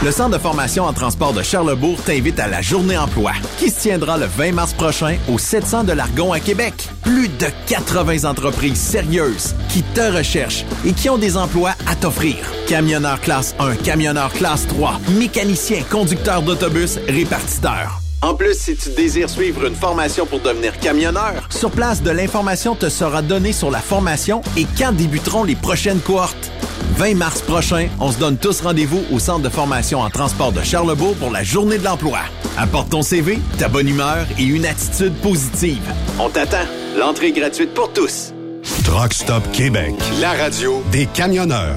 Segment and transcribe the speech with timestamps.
[0.00, 3.80] Le Centre de formation en transport de Charlebourg t'invite à la Journée emploi, qui se
[3.80, 6.88] tiendra le 20 mars prochain au 700 de l'Argon à Québec.
[7.02, 12.36] Plus de 80 entreprises sérieuses qui te recherchent et qui ont des emplois à t'offrir.
[12.68, 18.00] Camionneur classe 1, camionneur classe 3, mécanicien, conducteur d'autobus, répartiteur.
[18.22, 22.76] En plus, si tu désires suivre une formation pour devenir camionneur, sur place, de l'information
[22.76, 26.52] te sera donnée sur la formation et quand débuteront les prochaines cohortes.
[26.98, 30.62] 20 mars prochain, on se donne tous rendez-vous au Centre de formation en transport de
[30.62, 32.18] Charlebourg pour la Journée de l'emploi.
[32.56, 35.92] Apporte ton CV, ta bonne humeur et une attitude positive.
[36.18, 36.66] On t'attend.
[36.98, 38.34] L'entrée est gratuite pour tous.
[38.84, 41.76] Truck Stop Québec, la radio des camionneurs.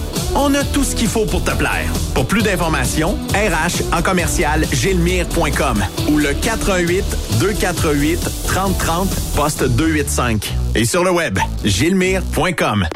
[0.35, 1.87] On a tout ce qu'il faut pour te plaire.
[2.13, 7.03] Pour plus d'informations, RH en commercial gilmire.com ou le 418
[7.39, 12.87] 248 3030 poste 285 et sur le web gilmire.com.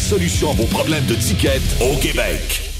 [0.00, 2.71] solution à vos problèmes de ticket au Québec.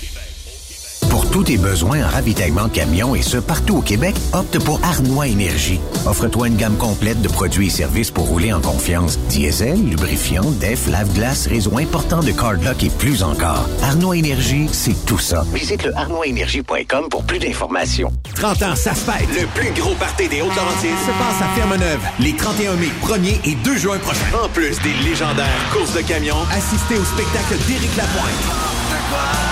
[1.33, 5.29] Tous tes besoins en ravitaillement de camions et ce partout au Québec, opte pour Arnois
[5.29, 5.81] Énergie.
[6.05, 9.19] Offre-toi une gamme complète de produits et services pour rouler en confiance.
[9.31, 13.67] Diesel, lubrifiant, def, lave-glace, réseau important de cardlock et plus encore.
[13.83, 15.43] Arnois Énergie, c'est tout ça.
[15.55, 18.13] Visite le arnoisénergie.com pour plus d'informations.
[18.35, 19.29] 30 ans, ça se fête.
[19.35, 23.55] Le plus gros party des Hautes-Laurentides se passe à Ferme-Neuve les 31 mai, 1er et
[23.55, 24.45] 2 juin prochains.
[24.45, 29.52] En plus des légendaires courses de camions, assistez au spectacle d'Éric Lapointe.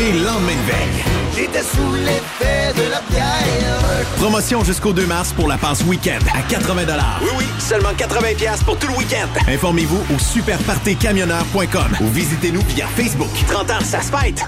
[0.00, 1.04] Et lendemain de veille.
[1.36, 4.06] J'étais sous l'effet de la bière.
[4.16, 6.84] Promotion jusqu'au 2 mars pour la passe week-end à 80
[7.20, 8.28] Oui, oui, seulement 80
[8.64, 9.28] pour tout le week-end.
[9.46, 13.28] Informez-vous au superpartycamionneur.com ou visitez-nous via Facebook.
[13.46, 14.42] 30 ans, ça se fête!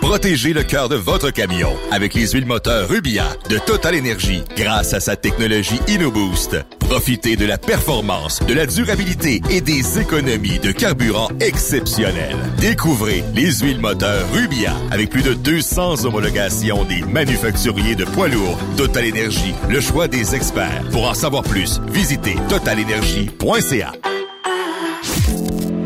[0.00, 4.94] Protégez le cœur de votre camion avec les huiles moteurs Rubia de Total Energy grâce
[4.94, 6.56] à sa technologie InnoBoost.
[6.80, 12.36] Profitez de la performance, de la durabilité et des économies de carburant exceptionnelles.
[12.58, 18.58] Découvrez les huiles moteurs Rubia avec plus de 200 homologations des manufacturiers de poids lourds.
[18.76, 20.82] Total Energy, le choix des experts.
[20.90, 23.92] Pour en savoir plus, visitez totalenergy.ca.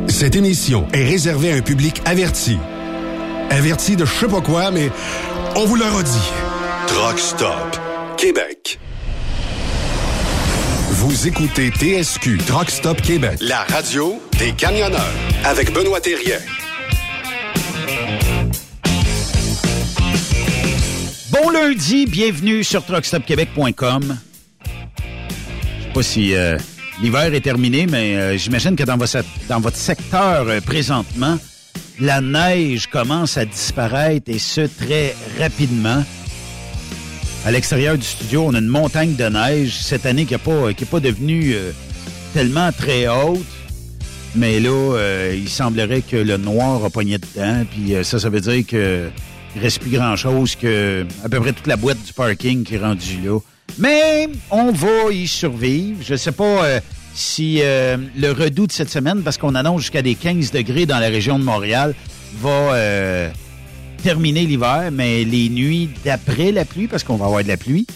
[0.08, 2.56] Cette émission est réservée à un public averti.
[3.50, 4.90] Averti de je sais pas quoi, mais
[5.56, 6.30] on vous le redit.
[6.86, 7.78] Truck Stop
[8.16, 8.78] Québec.
[10.90, 15.12] Vous écoutez TSQ Truck Stop Québec, la radio des camionneurs
[15.44, 16.38] avec Benoît Thérien.
[21.30, 24.18] Bon lundi, bienvenue sur truckstopquebec.com.
[24.64, 26.56] Je sais pas si euh,
[27.02, 31.36] l'hiver est terminé, mais euh, j'imagine que dans votre, dans votre secteur euh, présentement,
[32.00, 36.02] la neige commence à disparaître et ce très rapidement.
[37.44, 41.00] À l'extérieur du studio, on a une montagne de neige cette année qui n'est pas,
[41.00, 41.72] devenue euh,
[42.32, 43.44] tellement très haute.
[44.34, 47.64] Mais là, euh, il semblerait que le noir a pogné dedans.
[47.70, 49.10] Puis euh, ça, ça veut dire que
[49.54, 52.78] il reste plus grand-chose que à peu près toute la boîte du parking qui est
[52.78, 53.38] rendue là.
[53.78, 55.98] Mais on va y survivre.
[56.02, 56.80] Je sais pas
[57.14, 60.98] si euh, le redout de cette semaine, parce qu'on annonce jusqu'à des 15 degrés dans
[60.98, 61.94] la région de Montréal,
[62.40, 63.30] va euh,
[64.02, 67.86] terminer l'hiver, mais les nuits d'après la pluie, parce qu'on va avoir de la pluie,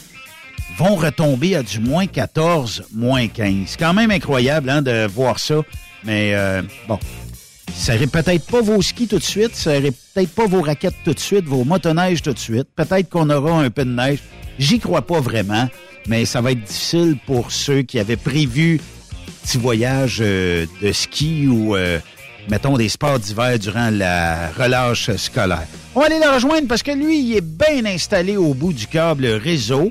[0.79, 3.55] vont retomber à du moins 14, moins 15.
[3.67, 5.57] C'est quand même incroyable hein, de voir ça,
[6.05, 6.99] mais euh, bon.
[7.75, 11.19] Ça peut-être pas vos skis tout de suite, ça peut-être pas vos raquettes tout de
[11.19, 12.67] suite, vos motoneiges tout de suite.
[12.75, 14.21] Peut-être qu'on aura un peu de neige.
[14.59, 15.69] J'y crois pas vraiment,
[16.07, 18.81] mais ça va être difficile pour ceux qui avaient prévu
[19.43, 21.99] petit voyage euh, de ski ou, euh,
[22.51, 25.67] mettons, des sports d'hiver durant la relâche scolaire.
[25.95, 28.87] On va aller le rejoindre parce que lui, il est bien installé au bout du
[28.87, 29.91] câble réseau.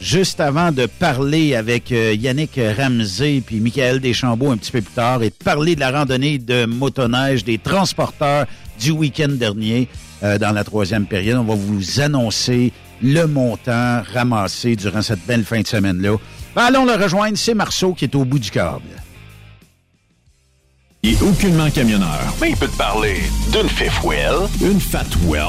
[0.00, 4.92] Juste avant de parler avec euh, Yannick Ramsey puis Michael Deschambault un petit peu plus
[4.92, 8.46] tard et parler de la randonnée de motoneige des transporteurs
[8.78, 9.88] du week-end dernier
[10.22, 15.60] dans la troisième période, on va vous annoncer le montant ramassé durant cette belle fin
[15.60, 16.16] de semaine-là.
[16.56, 18.80] Ben, allons le rejoindre, c'est Marceau qui est au bout du câble.
[21.02, 22.18] Il est aucunement camionneur.
[22.40, 23.20] Mais il peut te parler
[23.52, 24.48] d'une fifth wheel.
[24.62, 25.44] Une fat well.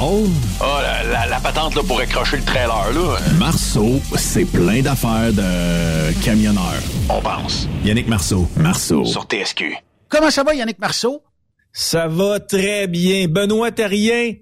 [0.62, 3.18] Oh, la, la, la patente là, pour accrocher le trailer, là.
[3.40, 6.76] Marceau, c'est plein d'affaires de camionneur.
[7.08, 7.70] On pense.
[7.86, 8.46] Yannick Marceau.
[8.58, 9.06] Marceau.
[9.06, 9.78] Sur TSQ.
[10.10, 11.24] Comment ça va, Yannick Marceau?
[11.72, 13.28] Ça va très bien.
[13.30, 14.34] Benoît Terrien,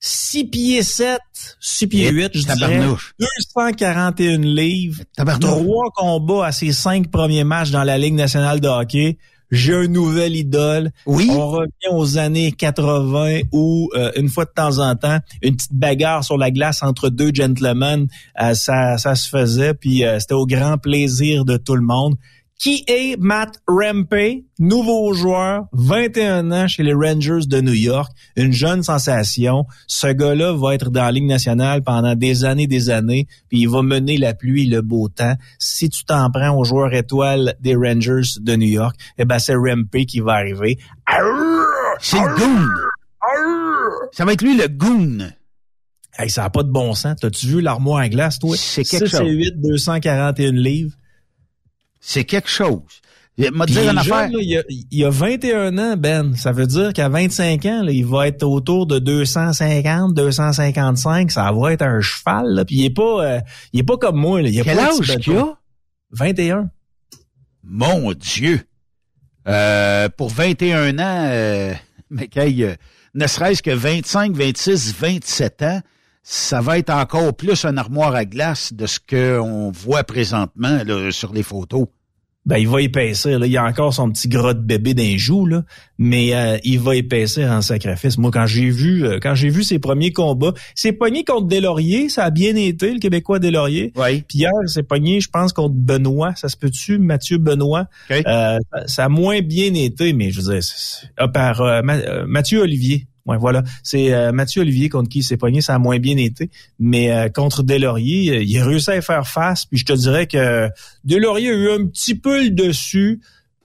[0.00, 1.20] 6 pieds 7,
[1.60, 2.56] 6 pieds 8, je dirais.
[2.58, 3.14] Tabarnouche.
[3.20, 5.02] 241 livres.
[5.40, 9.18] Trois combats à ses cinq premiers matchs dans la Ligue nationale de hockey.
[9.50, 10.90] j'ai un nouvel idole.
[11.04, 11.28] Oui.
[11.30, 15.74] On revient aux années 80 où, euh, une fois de temps en temps, une petite
[15.74, 18.06] bagarre sur la glace entre deux gentlemen,
[18.40, 22.14] euh, ça, ça se faisait, puis euh, c'était au grand plaisir de tout le monde.
[22.60, 28.52] Qui est Matt Rempe, nouveau joueur, 21 ans chez les Rangers de New York, une
[28.52, 29.64] jeune sensation.
[29.86, 33.68] Ce gars-là va être dans la Ligue nationale pendant des années, des années, puis il
[33.70, 35.36] va mener la pluie, le beau temps.
[35.58, 39.54] Si tu t'en prends aux joueurs étoiles des Rangers de New York, eh ben c'est
[39.54, 40.76] Rempe qui va arriver.
[41.98, 42.66] C'est le goon.
[44.12, 45.30] Ça va être lui le goon.
[46.18, 47.16] Hey, ça n'a pas de bon sens.
[47.18, 48.54] T'as-tu vu l'armoire à glace, toi?
[48.54, 49.26] C'est quelque 6 chose.
[49.26, 50.92] et 8, 241 livres.
[52.00, 52.82] C'est quelque chose.
[53.38, 54.22] M'a dire il est une affaire.
[54.24, 56.36] jeune, là, il, a, il a 21 ans, Ben.
[56.36, 61.30] Ça veut dire qu'à 25 ans, là, il va être autour de 250, 255.
[61.30, 62.46] Ça va être un cheval.
[62.48, 62.64] Là.
[62.64, 63.40] Puis il est pas, euh,
[63.72, 64.42] il est pas comme moi.
[64.42, 64.48] Là.
[64.48, 65.58] Il a Quel pas âge qu'il a?
[66.12, 66.68] 21.
[67.62, 68.62] Mon Dieu.
[69.48, 71.72] Euh, pour 21 ans, euh,
[72.10, 72.74] mais euh,
[73.14, 75.80] ne serait-ce que 25, 26, 27 ans,
[76.32, 81.10] ça va être encore plus un armoire à glace de ce qu'on voit présentement là,
[81.10, 81.86] sur les photos.
[82.46, 83.40] Ben, il va épaissir.
[83.40, 83.48] Là.
[83.48, 85.64] Il a encore son petit gras de bébé d'un joue, là.
[85.98, 88.16] mais euh, il va épaissir en sacrifice.
[88.16, 92.08] Moi, quand j'ai vu euh, quand j'ai vu ses premiers combats, c'est pogné contre Deslauriers,
[92.08, 93.92] ça a bien été, le Québécois Deslauriers.
[93.96, 94.22] Oui.
[94.26, 96.34] Puis hier, c'est pogné, je pense, contre Benoît.
[96.36, 97.86] Ça se peut-tu, Mathieu Benoît?
[98.10, 100.62] Euh, ça, a moins bien été, mais je veux dire,
[101.16, 103.08] ah, par euh, euh, Mathieu Olivier.
[103.38, 103.62] Voilà.
[103.82, 106.50] C'est euh, Mathieu Olivier contre qui il s'est pogné, ça a moins bien été.
[106.78, 109.66] Mais euh, contre Deslauriers, euh, il a réussi à y faire face.
[109.66, 110.68] Puis je te dirais que
[111.04, 113.20] Deslauriers a eu un petit peu le dessus.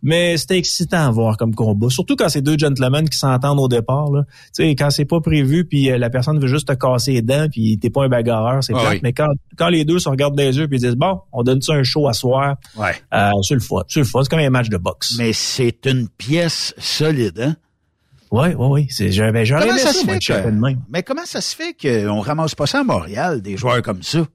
[0.07, 1.89] Mais c'était excitant à voir comme combat.
[1.89, 4.11] Surtout quand c'est deux gentlemen qui s'entendent au départ.
[4.11, 4.21] Là.
[4.55, 7.21] Tu sais, quand c'est pas prévu, puis euh, la personne veut juste te casser les
[7.23, 8.93] dents, puis t'es pas un bagarreur, c'est Ah plate.
[8.93, 8.99] oui.
[9.01, 11.41] Mais quand, quand les deux se regardent dans les yeux puis ils disent Bon, on
[11.41, 12.91] donne ça un show à soir, Ouais.
[13.15, 13.81] euh, c'est le fun.
[13.87, 14.19] C'est le fun.
[14.21, 15.15] C'est comme un match de boxe.
[15.17, 17.55] Mais c'est une pièce solide, hein?
[18.31, 18.87] Oui, oui, oui.
[18.89, 20.17] C'est, j'aurais, j'aurais Comment aimé ça ça, moi,
[20.51, 20.81] de même.
[20.89, 24.25] mais comment ça se fait qu'on ramasse pas ça à Montréal, des joueurs comme ça?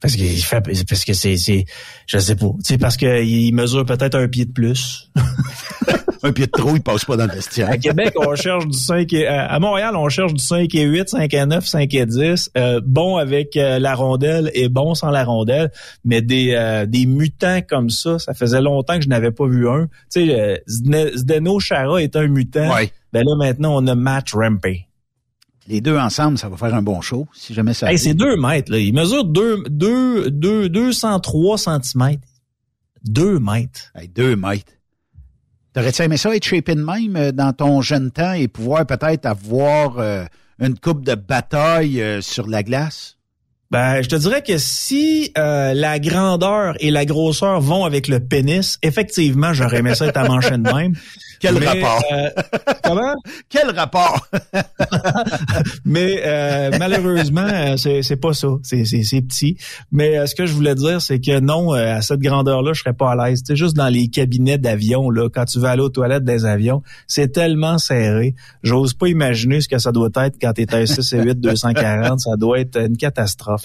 [0.00, 1.64] Parce que, fait, parce que c'est, c'est,
[2.06, 2.50] je sais pas.
[2.62, 5.10] C'est parce qu'il mesure peut-être un pied de plus.
[6.22, 7.70] un pied de trop, il passe pas dans le vestiaire.
[7.70, 10.82] À Québec, on cherche du 5 et, à à Montréal, on cherche du 5 et
[10.84, 12.50] 8, 5 et 9, 5 et 10.
[12.56, 15.70] Euh, bon avec euh, la rondelle et bon sans la rondelle.
[16.04, 19.68] Mais des, euh, des mutants comme ça, ça faisait longtemps que je n'avais pas vu
[19.68, 19.86] un.
[20.12, 22.74] Tu sais, euh, Zdeno- Chara est un mutant.
[22.74, 22.92] Ouais.
[23.12, 24.66] Ben là, maintenant, on a Matt Rempe.
[25.66, 28.36] Les deux ensemble, ça va faire un bon show, si jamais ça Hey, c'est deux
[28.36, 28.78] mètres, là.
[28.78, 32.26] Il mesure deux, deux, deux, 203 centimètres.
[33.04, 33.92] Deux mètres.
[33.94, 34.72] Hey, deux mètres.
[35.78, 39.26] T'aurais-tu aimé ça être shapé de même euh, dans ton jeune temps et pouvoir peut-être
[39.26, 40.24] avoir euh,
[40.58, 43.16] une coupe de bataille euh, sur la glace?
[43.70, 48.18] Ben, je te dirais que si euh, la grandeur et la grosseur vont avec le
[48.18, 50.94] pénis, effectivement, j'aurais aimé ça être à mancher de même.
[51.40, 52.02] Quel Mais, rapport?
[52.12, 52.30] euh,
[52.84, 53.14] comment?
[53.48, 54.26] Quel rapport?
[55.84, 58.48] Mais euh, malheureusement, euh, c'est c'est pas ça.
[58.62, 59.56] C'est c'est c'est petit.
[59.92, 62.80] Mais euh, ce que je voulais dire, c'est que non, euh, à cette grandeur-là, je
[62.80, 63.42] serais pas à l'aise.
[63.46, 66.82] C'est juste dans les cabinets d'avion, là, quand tu vas aller aux toilettes des avions,
[67.06, 68.34] c'est tellement serré.
[68.62, 72.20] J'ose pas imaginer ce que ça doit être quand t'es un 6 et 8 240.
[72.20, 73.64] Ça doit être une catastrophe.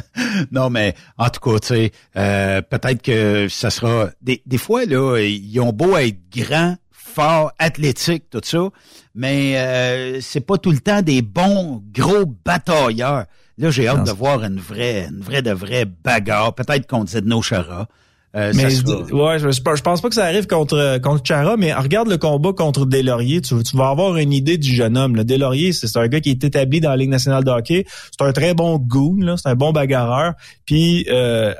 [0.52, 4.10] non, mais en tout cas, tu sais, euh, peut-être que ça sera...
[4.22, 6.76] Des, des fois, là, ils ont beau être grands,
[7.10, 8.68] forts, athlétiques, tout ça,
[9.14, 13.24] mais euh, c'est pas tout le temps des bons, gros batailleurs.
[13.58, 17.42] Là, j'ai hâte de voir une vraie, une vraie de vraie bagarre, peut-être contre Zedno
[17.42, 17.88] Chara.
[18.36, 21.74] Euh, Mais sera- ouais, je, je pense pas que ça arrive contre contre Chara, mais
[21.74, 25.16] regarde le combat contre Deslauriers, tu, tu vas avoir une idée du jeune homme.
[25.16, 25.24] Là.
[25.24, 27.84] Deslauriers, c'est un gars qui est établi dans la Ligue nationale de hockey.
[28.16, 30.34] C'est un très bon goon, c'est un bon bagarreur.
[30.64, 31.52] Puis euh,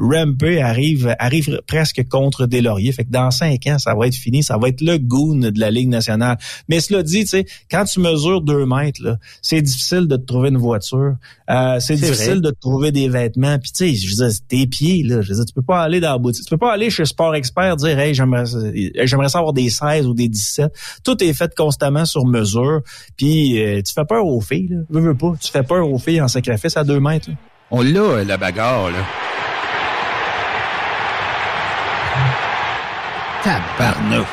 [0.00, 2.92] Rempe arrive arrive presque contre Deslauriers.
[2.92, 4.42] Fait que dans cinq ans, ça va être fini.
[4.42, 6.38] Ça va être le goon de la Ligue nationale.
[6.68, 10.24] Mais cela dit, tu sais, quand tu mesures deux mètres, là, c'est difficile de te
[10.24, 11.16] trouver une voiture.
[11.50, 12.40] Euh, c'est difficile vrai.
[12.40, 13.58] de te trouver des vêtements.
[13.58, 15.20] Puis tu sais, je veux dire, tes pieds, là.
[15.20, 16.44] Je veux dire, tu peux pas aller dans la boutique.
[16.44, 18.44] Tu peux pas aller chez Sport Expert dire Hey, j'aimerais
[19.04, 20.72] j'aimerais savoir des 16 ou des 17.
[21.04, 22.80] Tout est fait constamment sur mesure.
[23.16, 24.78] Puis euh, tu fais peur aux filles, là.
[24.88, 25.34] Veux, veux pas.
[25.40, 27.28] Tu fais peur aux filles en sacrifice à deux mètres.
[27.30, 27.36] là.
[27.72, 29.06] On l'a, la bagarre, là.
[33.44, 34.28] Tabarneuf.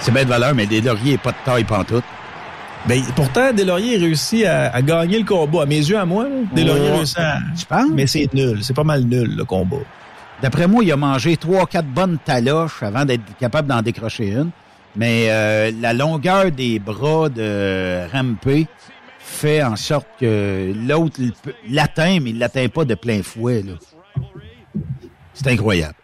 [0.00, 2.04] C'est bien de valeur, mais des lauriers pas de taille pantoute.
[2.86, 5.62] Ben, pourtant, Deslauriers réussit à, à gagner le combat.
[5.62, 6.96] À mes yeux, à moi, là, Deslauriers Ouais.
[6.96, 7.38] réussit à...
[7.58, 7.90] Tu penses?
[7.92, 8.62] Mais c'est nul.
[8.62, 9.78] C'est pas mal nul, le combat.
[10.40, 14.50] D'après moi, il a mangé trois, quatre bonnes taloches avant d'être capable d'en décrocher une.
[14.94, 18.66] Mais euh, la longueur des bras de Rampé
[19.18, 21.20] fait en sorte que l'autre
[21.68, 23.64] l'atteint, mais il l'atteint pas de plein fouet.
[25.34, 25.94] C'est incroyable.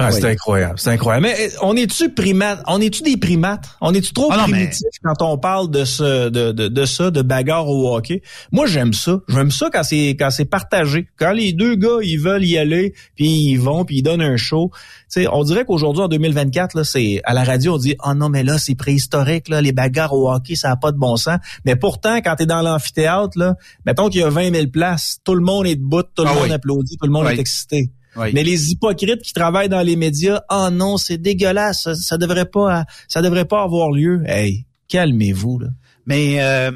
[0.00, 1.26] Ah, c'est incroyable, c'est incroyable.
[1.26, 2.62] Mais euh, on est-tu primate?
[2.66, 3.68] On est-tu des primates?
[3.80, 7.22] On est-tu trop ah primitifs quand on parle de ce, de, de, de, ça, de
[7.22, 8.22] bagarre au hockey?
[8.50, 9.20] Moi, j'aime ça.
[9.28, 11.08] J'aime ça quand c'est, quand c'est partagé.
[11.16, 14.36] Quand les deux gars, ils veulent y aller, puis ils vont, puis ils donnent un
[14.36, 14.70] show.
[15.08, 18.28] sais, on dirait qu'aujourd'hui, en 2024, là, c'est, à la radio, on dit, oh non,
[18.28, 21.38] mais là, c'est préhistorique, là, les bagarres au hockey, ça n'a pas de bon sens.
[21.64, 23.56] Mais pourtant, quand t'es dans l'amphithéâtre, là,
[23.86, 26.34] mettons qu'il y a 20 000 places, tout le monde est debout, tout le ah
[26.34, 27.90] monde applaudit, tout le monde est excité.
[28.16, 32.46] Mais les hypocrites qui travaillent dans les médias, oh non, c'est dégueulasse, ça, ça, devrait
[32.46, 34.22] pas, ça devrait pas avoir lieu.
[34.26, 35.68] Hey, calmez-vous là.
[36.06, 36.72] Mais euh,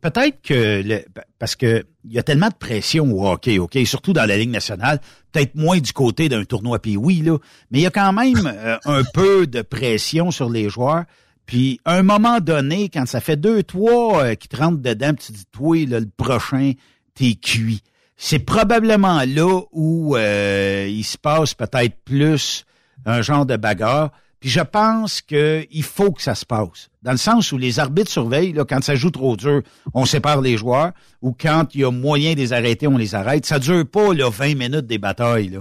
[0.00, 1.04] peut-être que le,
[1.38, 4.50] parce que il y a tellement de pression au hockey, ok, surtout dans la Ligue
[4.50, 5.00] nationale,
[5.32, 7.38] peut-être moins du côté d'un tournoi puis oui là,
[7.70, 11.04] mais il y a quand même euh, un peu de pression sur les joueurs.
[11.46, 15.14] Puis, à un moment donné, quand ça fait deux, trois euh, qui te rentrent dedans,
[15.14, 16.72] tu te dis, toi, là, le prochain,
[17.14, 17.82] t'es cuit
[18.16, 22.64] c'est probablement là où euh, il se passe peut-être plus
[23.04, 24.10] un genre de bagarre.
[24.40, 26.88] Puis je pense qu'il faut que ça se passe.
[27.02, 29.62] Dans le sens où les arbitres surveillent, là, quand ça joue trop dur,
[29.94, 30.92] on sépare les joueurs,
[31.22, 33.46] ou quand il y a moyen de les arrêter, on les arrête.
[33.46, 35.48] Ça dure pas là, 20 minutes des batailles.
[35.48, 35.60] Là.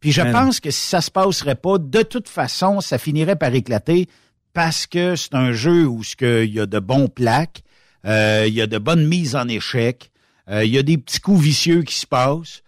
[0.00, 3.54] Puis je pense que si ça se passerait pas, de toute façon, ça finirait par
[3.54, 4.08] éclater
[4.52, 7.62] parce que c'est un jeu où il y a de bons plaques,
[8.06, 10.10] euh, il y a de bonnes mises en échec,
[10.50, 12.62] il y a des petits coups vicieux qui se passent.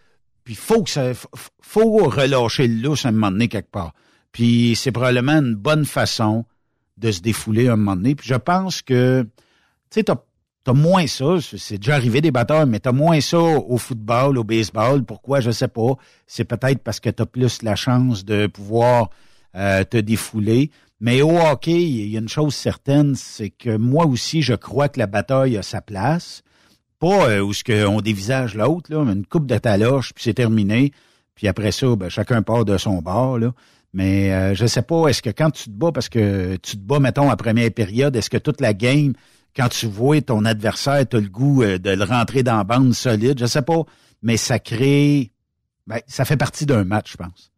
[0.44, 1.12] Puis faut que ça,
[1.60, 3.92] faut relâcher le lousse à un moment donné quelque part.
[4.32, 6.44] Puis c'est probablement une bonne façon
[6.96, 8.14] de se défouler à un moment donné.
[8.14, 9.28] Puis je pense que, tu
[9.90, 10.16] sais, t'as
[10.66, 14.44] as moins ça, c'est déjà arrivé des batteurs, mais t'as moins ça au football, au
[14.44, 15.02] baseball.
[15.02, 15.40] Pourquoi?
[15.40, 15.94] Je sais pas.
[16.26, 19.08] C'est peut-être parce que t'as plus la chance de pouvoir
[19.54, 20.70] euh, te défouler.
[21.00, 24.88] Mais au hockey, il y a une chose certaine, c'est que moi aussi, je crois
[24.88, 26.42] que la bataille a sa place.
[26.98, 30.92] Pas euh, où ce qu'on dévisage l'autre, là, une coupe de taloche, puis c'est terminé.
[31.34, 33.38] Puis après ça, ben, chacun part de son bord.
[33.38, 33.52] Là.
[33.92, 36.82] Mais euh, je sais pas, est-ce que quand tu te bats, parce que tu te
[36.82, 39.12] bats, mettons, en première période, est-ce que toute la game,
[39.56, 42.64] quand tu vois ton adversaire, tu as le goût euh, de le rentrer dans la
[42.64, 43.38] bande solide?
[43.38, 43.82] Je sais pas.
[44.22, 45.30] Mais ça crée.
[45.86, 47.52] Ben, ça fait partie d'un match, je pense.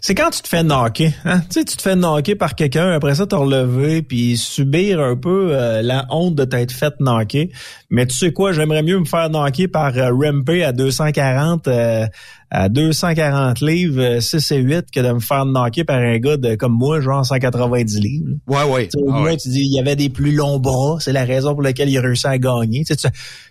[0.00, 1.40] C'est quand tu te fais knocker, hein?
[1.40, 5.16] Tu sais, tu te fais knocker par quelqu'un, après ça, te relever, puis subir un
[5.16, 7.50] peu euh, la honte de t'être fait knocker.
[7.90, 12.06] Mais tu sais quoi, j'aimerais mieux me faire knocker par euh, à 240 euh,
[12.50, 16.54] à 240 livres, 6 et 8, que de me faire knocker par un gars de,
[16.54, 18.30] comme moi, genre 190 livres.
[18.46, 18.88] Ouais, ouais.
[18.88, 21.62] Tu ah tu dis, il y avait des plus longs bras, c'est la raison pour
[21.62, 22.84] laquelle il a réussi à gagner.
[22.84, 23.08] Tu sais,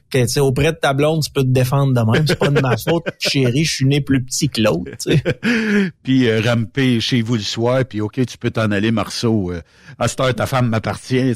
[0.10, 2.26] que auprès de ta blonde, tu peux te défendre de même.
[2.26, 4.92] C'est pas de ma faute, chérie, je suis né plus petit que l'autre.
[6.04, 9.52] puis euh, ramper chez vous le soir, puis OK, tu peux t'en aller, Marceau.
[9.52, 9.62] Euh,
[10.00, 11.34] à cette heure, ta femme m'appartient.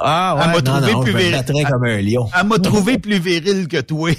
[0.00, 1.66] Ah ouais, elle m'a trouvé plus viril.
[1.70, 2.28] comme un lion.
[2.38, 4.10] Elle m'a trouvé plus viril que toi.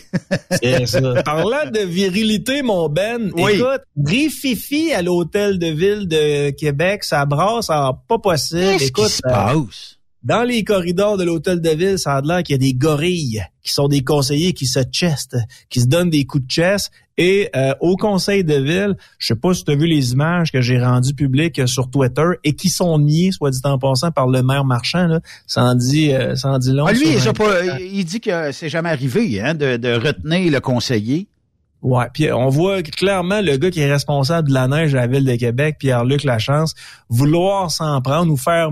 [0.62, 1.21] C'est ça.
[1.25, 3.56] Parlant de virilité, mon Ben, oui.
[3.56, 8.77] écoute, Rififi à l'hôtel de ville de Québec, ça brasse, ça pas possible.
[8.77, 9.97] Qu'est-ce qui se passe?
[10.23, 13.43] Dans les corridors de l'hôtel de ville, ça a l'air qu'il y a des gorilles
[13.63, 15.38] qui sont des conseillers qui se chestent,
[15.69, 16.91] qui se donnent des coups de chest.
[17.17, 20.51] Et euh, au conseil de ville, je sais pas si tu as vu les images
[20.51, 24.27] que j'ai rendues publiques sur Twitter et qui sont niées, soit dit en passant, par
[24.27, 25.08] le maire marchand.
[25.08, 25.19] Là.
[25.47, 26.86] Ça en dit, euh, ça en dit long.
[26.88, 30.60] Ah, lui, il, pas, il dit que c'est jamais arrivé hein, de, de retenir le
[30.60, 31.27] conseiller.
[31.82, 35.08] Ouais, puis on voit clairement le gars qui est responsable de la neige à la
[35.08, 36.73] ville de Québec, Pierre-Luc Lachance,
[37.08, 38.71] vouloir s'en prendre ou faire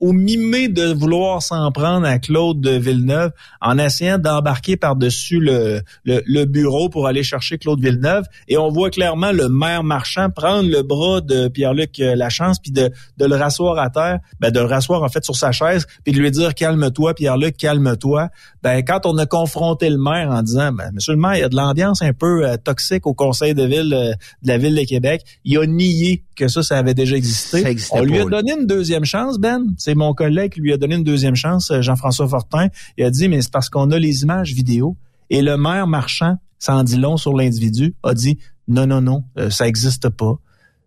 [0.00, 3.30] au mimé de vouloir s'en prendre à Claude de Villeneuve
[3.60, 8.24] en essayant d'embarquer par-dessus le, le, bureau pour aller chercher Claude Villeneuve.
[8.48, 12.70] Et on voit clairement le maire marchand prendre le bras de Pierre-Luc euh, Lachance puis
[12.70, 15.86] de, de le rasseoir à terre, ben de le rasseoir en fait sur sa chaise
[16.04, 18.28] puis de lui dire calme-toi Pierre-Luc, calme-toi.
[18.62, 21.44] Ben quand on a confronté le maire en disant ben monsieur le maire, il y
[21.44, 24.74] a de l'ambiance un peu euh, toxique au conseil de ville euh, de la ville
[24.74, 27.76] de Québec, il a nié que ça ça avait déjà existé.
[27.92, 30.94] on lui a donné une deuxième chance Ben, c'est mon collègue qui lui a donné
[30.94, 32.68] une deuxième chance, euh, Jean-François Fortin.
[32.96, 34.96] Il a dit, mais c'est parce qu'on a les images vidéo.
[35.28, 39.24] Et le maire marchand, ça en dit long sur l'individu, a dit, non, non, non,
[39.36, 40.38] euh, ça existe pas.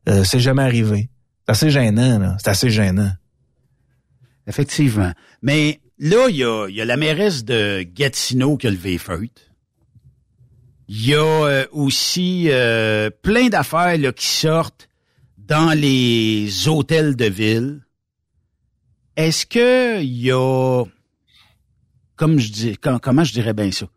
[0.09, 1.11] Euh, c'est jamais arrivé.
[1.45, 2.37] C'est assez gênant, là.
[2.39, 3.11] C'est assez gênant.
[4.47, 5.11] Effectivement.
[5.43, 9.29] Mais là, il y a, la mairesse de Gatineau qui a levé feuille.
[10.87, 12.49] Il y a aussi
[13.21, 14.89] plein d'affaires qui sortent
[15.37, 17.86] dans les hôtels de ville.
[19.17, 20.83] Est-ce que y a,
[22.15, 23.87] comme je dis, comment je dirais bien ça?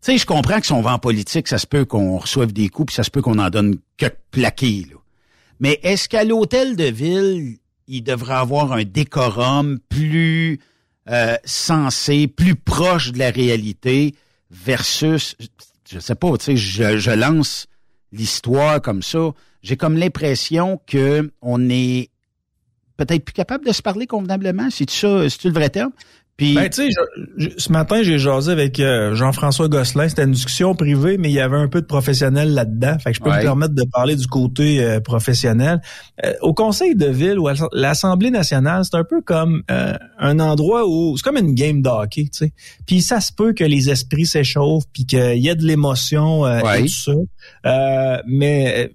[0.00, 2.52] Tu sais, je comprends que si on va en politique, ça se peut qu'on reçoive
[2.52, 4.96] des coups, puis ça se peut qu'on en donne que plaqué, là.
[5.60, 7.56] Mais est-ce qu'à l'hôtel de ville,
[7.88, 10.60] il devrait avoir un décorum plus
[11.08, 14.14] euh, sensé, plus proche de la réalité
[14.50, 15.36] versus,
[15.90, 17.66] je sais pas, tu sais, je, je, lance
[18.12, 19.30] l'histoire comme ça,
[19.62, 22.10] j'ai comme l'impression que on est
[22.98, 24.68] peut-être plus capable de se parler convenablement.
[24.70, 25.92] C'est ça, c'est le vrai terme?
[26.36, 30.08] Puis, ben, tu sais, ce matin, j'ai jasé avec euh, Jean-François Gosselin.
[30.08, 32.96] C'était une discussion privée, mais il y avait un peu de professionnel là-dedans.
[33.00, 35.80] Fait que je peux me permettre de parler du côté euh, professionnel.
[36.24, 40.86] Euh, au conseil de ville ou à l'Assemblée nationale, c'est un peu comme un endroit
[40.86, 42.52] où c'est comme une game d'hockey, tu sais.
[42.86, 46.82] Puis ça se peut que les esprits s'échauffent, puis qu'il y ait de l'émotion et
[46.82, 46.88] tout
[47.64, 48.22] ça.
[48.28, 48.92] mais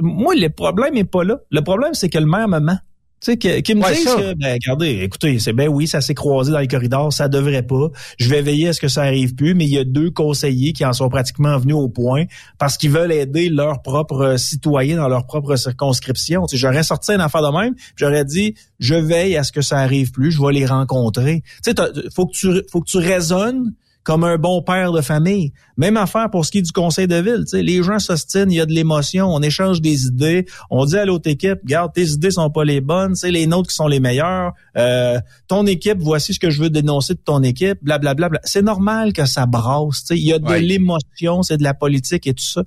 [0.00, 1.38] moi, le problème est pas là.
[1.50, 2.78] Le problème, c'est que le maire me ment.
[3.18, 6.52] Tu sais, qui me disent que, ben, regardez, écoutez, c'est ben oui, ça s'est croisé
[6.52, 7.88] dans les corridors, ça devrait pas.
[8.18, 10.74] Je vais veiller à ce que ça arrive plus, mais il y a deux conseillers
[10.74, 12.24] qui en sont pratiquement venus au point
[12.58, 16.46] parce qu'ils veulent aider leurs propres citoyens dans leur propre circonscription.
[16.46, 19.62] Tu sais, j'aurais sorti une affaire de même, j'aurais dit, je veille à ce que
[19.62, 21.42] ça arrive plus, je vais les rencontrer.
[21.64, 21.74] Tu sais,
[22.14, 23.72] faut que tu, faut que tu raisonnes
[24.06, 25.52] comme un bon père de famille.
[25.76, 27.42] Même affaire pour ce qui est du conseil de ville.
[27.44, 30.96] sais, les gens s'ostinent, il y a de l'émotion, on échange des idées, on dit
[30.96, 33.88] à l'autre équipe, regarde, tes idées sont pas les bonnes, c'est les nôtres qui sont
[33.88, 34.52] les meilleures.
[34.76, 38.28] Euh, ton équipe, voici ce que je veux dénoncer de ton équipe, blablabla.
[38.28, 38.40] Bla, bla.
[38.44, 40.04] C'est normal que ça brasse.
[40.10, 42.60] Il y a de l'émotion, c'est de la politique et tout ça.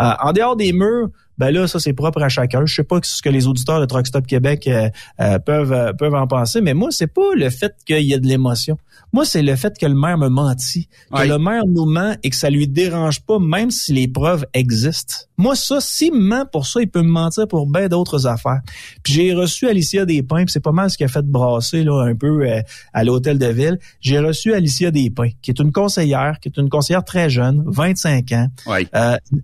[0.00, 2.64] Euh, en dehors des murs, ben là, ça, c'est propre à chacun.
[2.64, 4.88] Je sais pas ce que les auditeurs de Truck Stop Québec euh,
[5.20, 8.20] euh, peuvent, euh, peuvent en penser, mais moi, c'est pas le fait qu'il y ait
[8.20, 8.78] de l'émotion.
[9.12, 12.30] Moi, c'est le fait que le maire me mentit, que le maire nous ment et
[12.30, 15.14] que ça lui dérange pas, même si les preuves existent.
[15.38, 18.60] Moi, ça, s'il me ment pour ça, il peut me mentir pour bien d'autres affaires.
[19.02, 22.14] Puis j'ai reçu Alicia Despins, c'est pas mal ce qui a fait brasser là, un
[22.14, 22.46] peu
[22.92, 23.78] à l'hôtel de ville.
[24.00, 28.32] J'ai reçu Alicia Despins, qui est une conseillère, qui est une conseillère très jeune, 25
[28.32, 28.48] ans.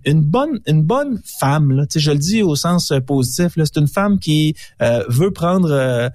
[0.05, 3.53] une bonne une bonne femme, là, je le dis au sens euh, positif.
[3.55, 6.09] C'est une femme qui euh, veut prendre euh,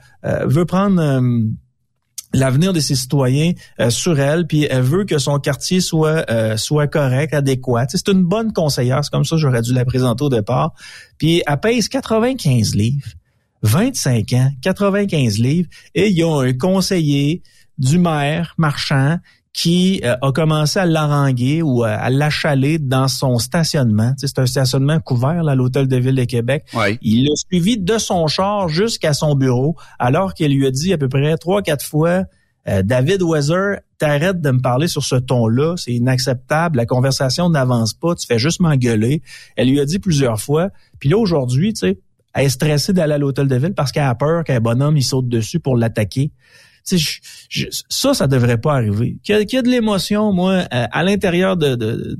[0.47, 1.23] veut prendre
[2.35, 3.53] l'avenir de ses citoyens
[3.89, 6.27] sur elle, puis elle veut que son quartier soit
[6.59, 7.87] soit correct, adéquat.
[7.89, 10.75] c'est une bonne conseillère, c'est comme ça j'aurais dû la présenter au départ.
[11.17, 13.09] Puis elle pèse 95 livres,
[13.63, 17.43] 25 ans, 95 livres, et il y a un conseiller
[17.79, 19.19] du maire marchand
[19.53, 24.13] qui euh, a commencé à l'haranguer ou à, l'achaler dans son stationnement.
[24.17, 26.65] c'est un stationnement couvert là, à l'hôtel de ville de Québec.
[27.03, 30.99] Il l'a suivi de son char jusqu'à son bureau, alors qu'il lui a dit à
[30.99, 32.25] peu près trois, quatre fois
[32.69, 37.95] euh, David Weather, t'arrêtes de me parler sur ce ton-là, c'est inacceptable, la conversation n'avance
[37.95, 39.23] pas, tu fais juste m'engueuler.
[39.57, 40.69] Elle lui a dit plusieurs fois.
[40.99, 41.99] Puis là, aujourd'hui, tu sais,
[42.35, 45.03] elle est stressée d'aller à l'hôtel de ville parce qu'elle a peur qu'un bonhomme, il
[45.03, 46.31] saute dessus pour l'attaquer
[46.85, 49.17] ça, ça devrait pas arriver.
[49.23, 52.17] Qu'il y, ait de l'émotion, moi, euh, à, l'intérieur de, de,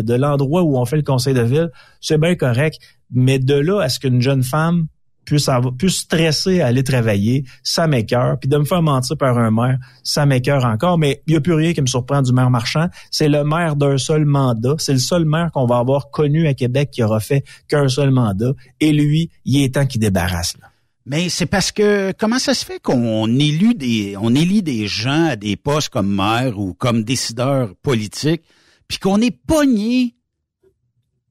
[0.00, 2.78] de l'endroit où on fait le conseil de ville, c'est bien correct.
[3.12, 4.86] Mais de là à ce qu'une jeune femme
[5.24, 8.38] puisse, avoir, puisse stresser à aller travailler, ça m'écœure.
[8.38, 10.98] Puis de me faire mentir par un maire, ça m'écœure encore.
[10.98, 12.88] Mais il n'y a plus rien qui me surprend du maire marchand.
[13.10, 14.74] C'est le maire d'un seul mandat.
[14.78, 18.10] C'est le seul maire qu'on va avoir connu à Québec qui aura fait qu'un seul
[18.10, 18.52] mandat.
[18.80, 20.54] Et lui, il est temps qu'il débarrasse.
[20.60, 20.69] Là.
[21.10, 25.30] Mais c'est parce que comment ça se fait qu'on élit des on élit des gens
[25.30, 28.42] à des postes comme maire ou comme décideur politique,
[28.86, 30.14] puis qu'on est pogné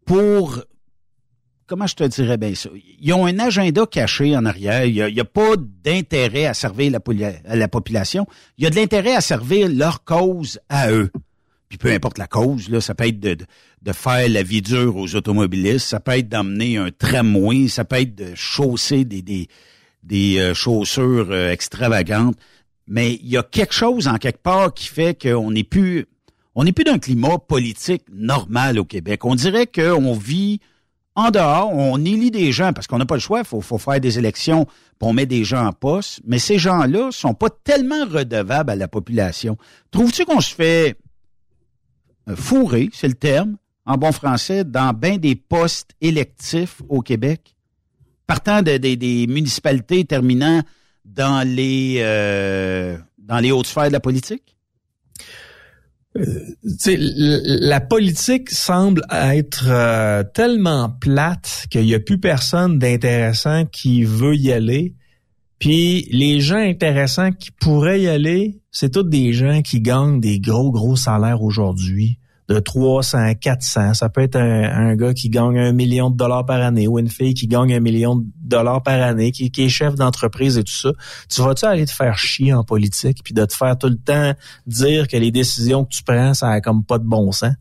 [0.05, 0.61] pour
[1.65, 2.69] comment je te dirais bien ça?
[2.99, 4.83] Ils ont un agenda caché en arrière.
[4.83, 8.27] Il n'y a, pas d'intérêt à servir la, à la population.
[8.57, 11.09] Il y a de l'intérêt à servir leur cause à eux.
[11.69, 13.37] Puis peu importe la cause, là, ça peut être de,
[13.83, 17.97] de faire la vie dure aux automobilistes, ça peut être d'emmener un tramway, ça peut
[17.97, 19.47] être de chausser des, des,
[20.01, 22.35] des euh, chaussures euh, extravagantes.
[22.87, 26.07] Mais il y a quelque chose en quelque part qui fait qu'on n'est plus
[26.55, 29.23] on n'est plus d'un climat politique normal au Québec.
[29.23, 30.59] On dirait qu'on vit
[31.15, 33.77] en dehors, on élit des gens parce qu'on n'a pas le choix, il faut, faut,
[33.77, 38.05] faire des élections, pour mettre des gens en poste, mais ces gens-là sont pas tellement
[38.05, 39.57] redevables à la population.
[39.91, 40.97] Trouves-tu qu'on se fait
[42.29, 47.55] euh, fourrer, c'est le terme, en bon français, dans bien des postes électifs au Québec?
[48.27, 50.61] partant des municipalités, terminant
[51.03, 54.55] dans les euh, dans les hautes sphères de la politique?
[56.15, 56.25] Euh,
[56.85, 64.51] la politique semble être tellement plate qu'il n'y a plus personne d'intéressant qui veut y
[64.51, 64.93] aller.
[65.59, 70.39] Puis les gens intéressants qui pourraient y aller, c'est tous des gens qui gagnent des
[70.39, 72.19] gros, gros salaires aujourd'hui
[72.49, 73.93] de 300, 400.
[73.93, 77.09] Ça peut être un, gars qui gagne un million de dollars par année ou une
[77.09, 80.73] fille qui gagne un million de dollars par année, qui, est chef d'entreprise et tout
[80.73, 80.89] ça.
[81.29, 84.33] Tu vas-tu aller te faire chier en politique puis de te faire tout le temps
[84.65, 87.53] dire que les décisions que tu prends, ça a comme pas de bon sens?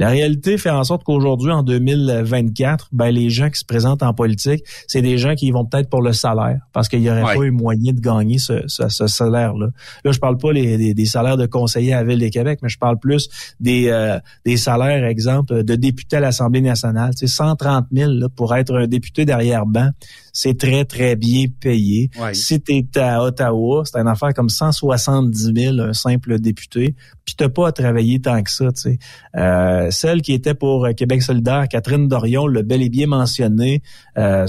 [0.00, 4.14] La réalité fait en sorte qu'aujourd'hui, en 2024, ben, les gens qui se présentent en
[4.14, 7.42] politique, c'est des gens qui vont peut-être pour le salaire, parce qu'il n'y aurait pas
[7.42, 9.68] eu moyen de gagner ce, salaire-là.
[10.04, 12.78] Là, je parle pas des, salaires de conseillers à la Ville de Québec, mais je
[12.78, 13.28] parle plus
[13.60, 17.10] des, euh, des salaires, exemple, de députés à l'Assemblée nationale.
[17.14, 19.90] C'est 130 000 là, pour être un député derrière banc
[20.32, 22.10] c'est très, très bien payé.
[22.32, 27.34] Si tu es à Ottawa, c'est une affaire comme 170 000, un simple député, puis
[27.36, 28.72] t'as pas à travailler tant que ça.
[28.72, 28.98] Tu
[29.36, 33.82] euh, celle qui était pour Québec solidaire, Catherine Dorion, l'a bel et bien mentionné
[34.18, 34.46] euh,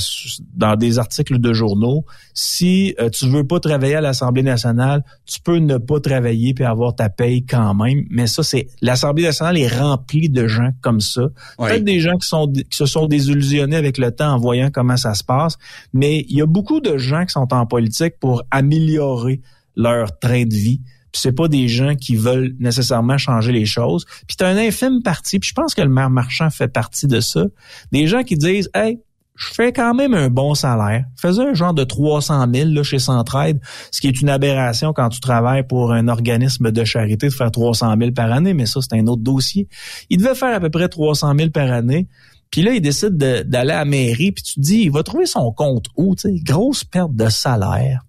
[0.55, 2.05] dans des articles de journaux.
[2.33, 6.63] Si euh, tu veux pas travailler à l'Assemblée nationale, tu peux ne pas travailler puis
[6.63, 8.05] avoir ta paye quand même.
[8.09, 11.23] Mais ça, c'est l'Assemblée nationale est remplie de gens comme ça.
[11.57, 14.97] Peut-être des gens qui sont qui se sont désillusionnés avec le temps en voyant comment
[14.97, 15.57] ça se passe,
[15.93, 19.41] mais il y a beaucoup de gens qui sont en politique pour améliorer
[19.75, 20.81] leur train de vie.
[21.11, 24.05] Puis c'est pas des gens qui veulent nécessairement changer les choses.
[24.27, 27.19] Puis c'est un infime parti, puis je pense que le maire Marchand fait partie de
[27.19, 27.45] ça.
[27.91, 28.99] Des gens qui disent Hey,
[29.35, 31.05] je fais quand même un bon salaire.
[31.15, 35.09] Faisais un genre de 300 000 là, chez Centraide, ce qui est une aberration quand
[35.09, 38.81] tu travailles pour un organisme de charité de faire 300 000 par année, mais ça,
[38.81, 39.67] c'est un autre dossier.
[40.09, 42.07] Il devait faire à peu près 300 000 par année.
[42.51, 45.25] Puis là, il décide d'aller à la mairie, puis tu te dis, il va trouver
[45.25, 46.15] son compte où?
[46.15, 48.01] Tu sais, grosse perte de salaire.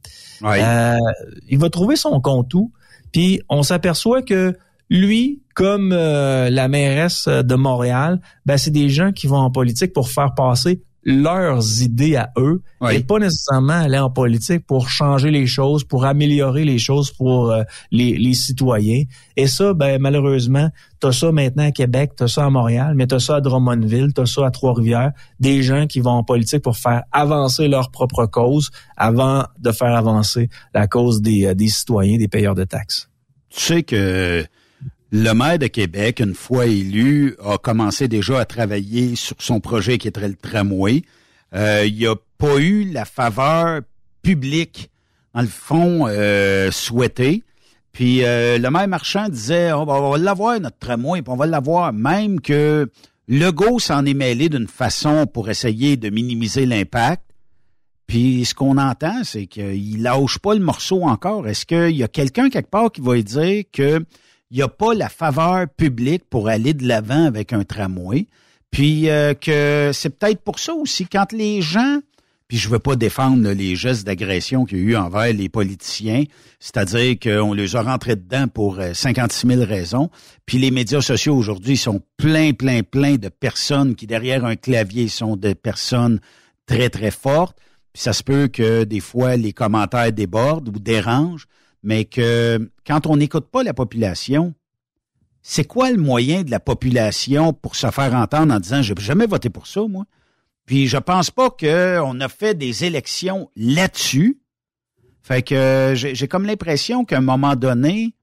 [0.45, 0.99] Euh,
[1.49, 2.73] il va trouver son compte où?
[3.13, 4.57] Puis on s'aperçoit que
[4.91, 9.93] lui, comme euh, la mairesse de Montréal, ben, c'est des gens qui vont en politique
[9.93, 15.31] pour faire passer leurs idées à eux et pas nécessairement aller en politique pour changer
[15.31, 19.03] les choses, pour améliorer les choses pour euh, les, les, citoyens.
[19.37, 20.69] Et ça, ben malheureusement,
[21.01, 24.27] t'as ça maintenant à Québec, t'as ça à Montréal, mais t'as ça à Drummondville, t'as
[24.27, 28.71] ça à Trois-Rivières, des gens qui vont en politique pour faire avancer leur propre cause
[28.97, 33.09] avant de faire avancer la cause des, euh, des citoyens, des payeurs de taxes.
[33.51, 34.45] Tu sais que
[35.13, 39.99] le maire de Québec, une fois élu, a commencé déjà à travailler sur son projet
[39.99, 41.03] qui était le tramway.
[41.55, 43.83] Euh, il n'y a pas eu la faveur
[44.23, 44.91] publique,
[45.35, 47.43] dans le fond, euh, souhaitée.
[47.93, 51.37] Puis euh, le maire Marchand disait oh, ben, on va l'avoir, notre tramway, puis on
[51.37, 51.93] va l'avoir.
[51.93, 52.91] Même que
[53.29, 57.23] Legault s'en est mêlé d'une façon pour essayer de minimiser l'impact.
[58.07, 61.47] Puis ce qu'on entend, c'est qu'il lâche pas le morceau encore.
[61.47, 64.03] Est-ce qu'il y a quelqu'un quelque part qui va dire que
[64.53, 68.27] il n'y a pas la faveur publique pour aller de l'avant avec un tramway.
[68.71, 72.01] Puis euh, que c'est peut-être pour ça aussi, quand les gens,
[72.49, 76.25] puis je veux pas défendre les gestes d'agression qu'il y a eu envers les politiciens,
[76.61, 80.11] c'est-à-dire qu'on les a rentrés dedans pour 56 euh, 000 raisons,
[80.45, 85.09] puis les médias sociaux aujourd'hui sont plein, plein, plein de personnes qui, derrière un clavier,
[85.09, 86.21] sont des personnes
[86.67, 87.57] très, très fortes.
[87.95, 91.47] Puis ça se peut que des fois, les commentaires débordent ou dérangent
[91.83, 94.55] mais que quand on n'écoute pas la population,
[95.43, 99.01] c'est quoi le moyen de la population pour se faire entendre en disant je n'ai
[99.01, 100.05] jamais voté pour ça, moi?
[100.67, 104.41] Puis je pense pas qu'on a fait des élections là-dessus.
[105.23, 108.15] Fait que j'ai comme l'impression qu'à un moment donné,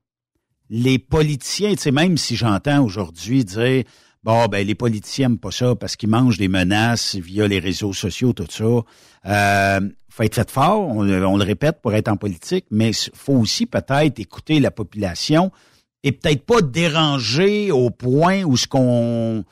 [0.69, 3.83] les politiciens, tu sais, même si j'entends aujourd'hui dire
[4.23, 7.93] bon, ben les politiciens n'aiment pas ça parce qu'ils mangent des menaces via les réseaux
[7.93, 8.85] sociaux, tout ça.
[9.25, 13.65] Euh, faut être fait fort, on, le répète pour être en politique, mais faut aussi
[13.65, 15.51] peut-être écouter la population
[16.03, 19.43] et peut-être pas déranger au point où ce qu'on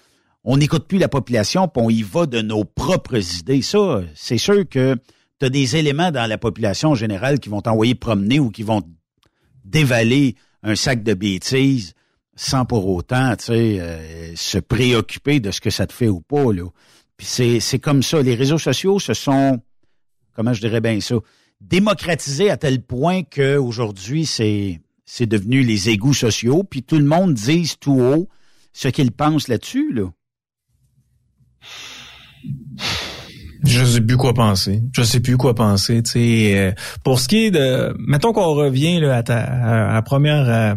[0.44, 3.62] on n'écoute plus la population, puis on y va de nos propres idées.
[3.62, 4.96] Ça, c'est sûr que
[5.40, 8.64] tu as des éléments dans la population en général qui vont t'envoyer promener ou qui
[8.64, 8.82] vont
[9.66, 11.94] dévaler un sac de bêtises
[12.38, 16.22] sans pour autant, tu sais, euh, se préoccuper de ce que ça te fait ou
[16.22, 16.54] pas.
[16.54, 16.64] Là.
[17.18, 18.22] Puis c'est, c'est comme ça.
[18.22, 19.60] Les réseaux sociaux, ce sont
[20.38, 21.16] comment je dirais bien ça,
[21.60, 27.34] démocratisé à tel point qu'aujourd'hui, c'est, c'est devenu les égouts sociaux, puis tout le monde
[27.34, 28.30] dise tout haut
[28.72, 30.04] ce qu'il pense là-dessus, là.
[33.64, 34.84] Je sais plus quoi penser.
[34.96, 36.04] Je sais plus quoi penser.
[36.16, 36.72] Euh,
[37.04, 40.76] pour ce qui est de, mettons qu'on revient là, à, ta, première, euh,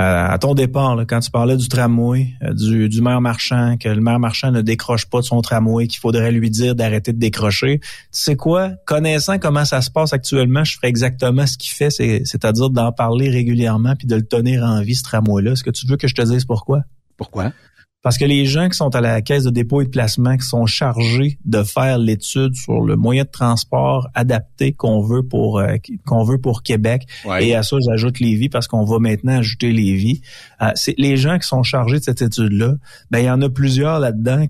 [0.00, 4.00] à ton départ, quand tu parlais du tramway, euh, du, du maire marchand, que le
[4.00, 7.80] maire marchand ne décroche pas de son tramway, qu'il faudrait lui dire d'arrêter de décrocher.
[7.80, 8.70] Tu sais quoi?
[8.86, 13.28] Connaissant comment ça se passe actuellement, je ferais exactement ce qu'il fait, c'est-à-dire d'en parler
[13.28, 15.52] régulièrement puis de le tenir en vie, ce tramway-là.
[15.52, 16.82] Est-ce que tu veux que je te dise pourquoi?
[17.16, 17.52] Pourquoi?
[18.08, 20.46] Parce que les gens qui sont à la caisse de dépôt et de placement, qui
[20.46, 25.74] sont chargés de faire l'étude sur le moyen de transport adapté qu'on veut pour euh,
[26.06, 27.02] qu'on veut pour Québec,
[27.38, 30.22] et à ça j'ajoute Lévis parce qu'on va maintenant ajouter Lévis.
[30.62, 32.76] Euh, c'est les gens qui sont chargés de cette étude-là.
[33.10, 34.46] Ben il y en a plusieurs là-dedans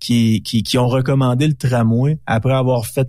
[0.00, 3.08] qui, qui, qui ont recommandé le tramway après avoir fait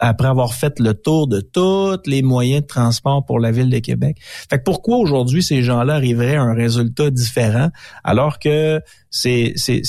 [0.00, 3.78] après avoir fait le tour de tous les moyens de transport pour la ville de
[3.78, 4.18] Québec.
[4.50, 7.70] Fait que pourquoi aujourd'hui ces gens-là arriveraient à un résultat différent
[8.04, 9.82] alors que c'est c'est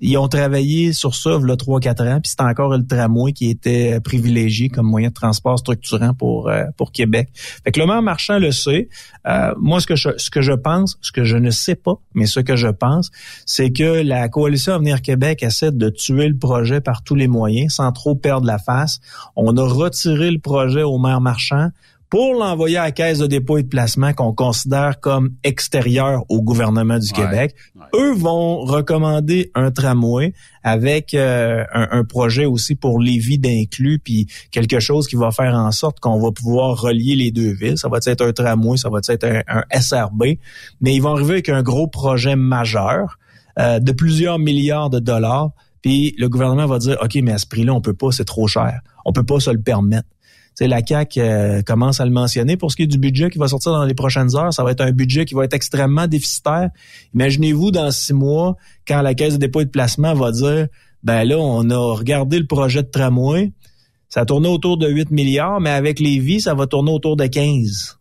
[0.00, 3.48] ils ont travaillé sur ça a 3 4 ans puis c'est encore le tramway qui
[3.48, 7.28] était privilégié comme moyen de transport structurant pour euh, pour Québec.
[7.34, 8.88] Fait que le maire marchand le sait.
[9.26, 11.94] Euh, moi ce que je ce que je pense, ce que je ne sais pas,
[12.14, 13.10] mais ce que je pense,
[13.46, 17.74] c'est que la coalition Avenir Québec essaie de tuer le projet par tous les moyens
[17.74, 19.00] sans trop perdre la face.
[19.36, 21.70] On a retiré le projet au maire marchand
[22.14, 26.42] pour l'envoyer à la caisse de dépôt et de placement qu'on considère comme extérieur au
[26.42, 27.56] gouvernement du Québec.
[27.92, 34.78] Eux vont recommander un tramway avec euh, un, projet aussi pour Lévis d'inclus, puis quelque
[34.78, 37.78] chose qui va faire en sorte qu'on va pouvoir relier les deux villes.
[37.78, 40.38] Ça va être un tramway, ça va être un, SRB,
[40.80, 43.18] mais ils vont arriver avec un gros projet majeur
[43.58, 45.50] euh, de plusieurs milliards de dollars.
[45.82, 48.46] Puis le gouvernement va dire, OK, mais à ce prix-là, on peut pas, c'est trop
[48.46, 48.82] cher.
[49.04, 50.08] On peut pas se le permettre
[50.54, 52.56] sais, la CAC euh, commence à le mentionner.
[52.56, 54.70] Pour ce qui est du budget qui va sortir dans les prochaines heures, ça va
[54.70, 56.70] être un budget qui va être extrêmement déficitaire.
[57.14, 60.68] Imaginez-vous dans six mois, quand la Caisse de dépôt et de placement va dire,
[61.02, 63.52] ben là, on a regardé le projet de tramway,
[64.08, 67.16] ça a tourné autour de 8 milliards, mais avec les vies, ça va tourner autour
[67.16, 67.98] de 15.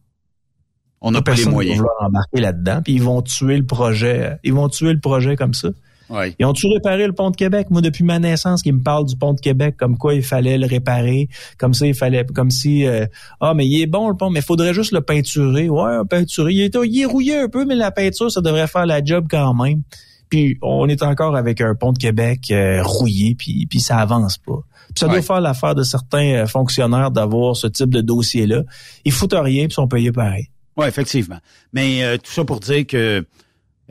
[1.02, 1.82] On n'a pas les moyens.
[1.82, 4.38] Va embarquer là-dedans, puis ils vont tuer le projet.
[4.44, 5.70] Ils vont tuer le projet comme ça.
[6.10, 7.68] Ils ont toujours réparé le pont de Québec?
[7.70, 10.58] Moi, depuis ma naissance, qui me parle du pont de Québec, comme quoi il fallait
[10.58, 13.06] le réparer, comme ça il fallait, comme si euh,
[13.40, 15.70] ah mais il est bon le pont, mais il faudrait juste le peinturer.
[15.70, 16.54] Ouais, peinturer.
[16.54, 19.28] Il est, il est rouillé un peu, mais la peinture ça devrait faire la job
[19.30, 19.82] quand même.
[20.30, 24.38] Puis on est encore avec un pont de Québec euh, rouillé, puis puis ça avance
[24.38, 24.60] pas.
[24.88, 28.64] Puis ça doit faire l'affaire de certains euh, fonctionnaires d'avoir ce type de dossier là.
[29.06, 30.50] Ils foutent rien puis sont payés pareil.
[30.76, 31.38] Oui, effectivement.
[31.72, 33.24] Mais tout ça pour dire que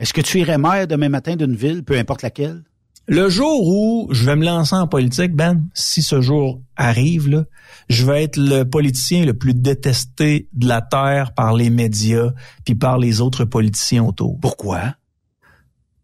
[0.03, 2.61] est-ce que tu irais maire demain matin d'une ville, peu importe laquelle?
[3.07, 7.45] Le jour où je vais me lancer en politique, Ben, si ce jour arrive, là,
[7.87, 12.31] je vais être le politicien le plus détesté de la Terre par les médias
[12.65, 14.37] puis par les autres politiciens autour.
[14.41, 14.95] Pourquoi?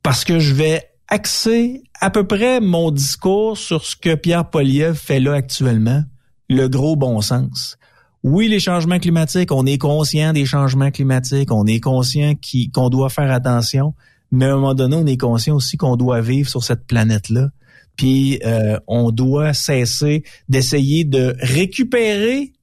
[0.01, 4.95] Parce que je vais axer à peu près mon discours sur ce que Pierre Poliev
[4.95, 6.05] fait là actuellement,
[6.47, 7.77] le gros bon sens
[8.23, 12.33] oui, les changements climatiques, on est conscient des changements climatiques, on est conscient
[12.73, 13.93] qu'on doit faire attention,
[14.31, 17.49] mais à un moment donné, on est conscient aussi qu'on doit vivre sur cette planète-là.
[17.95, 22.53] Puis euh, on doit cesser d'essayer de récupérer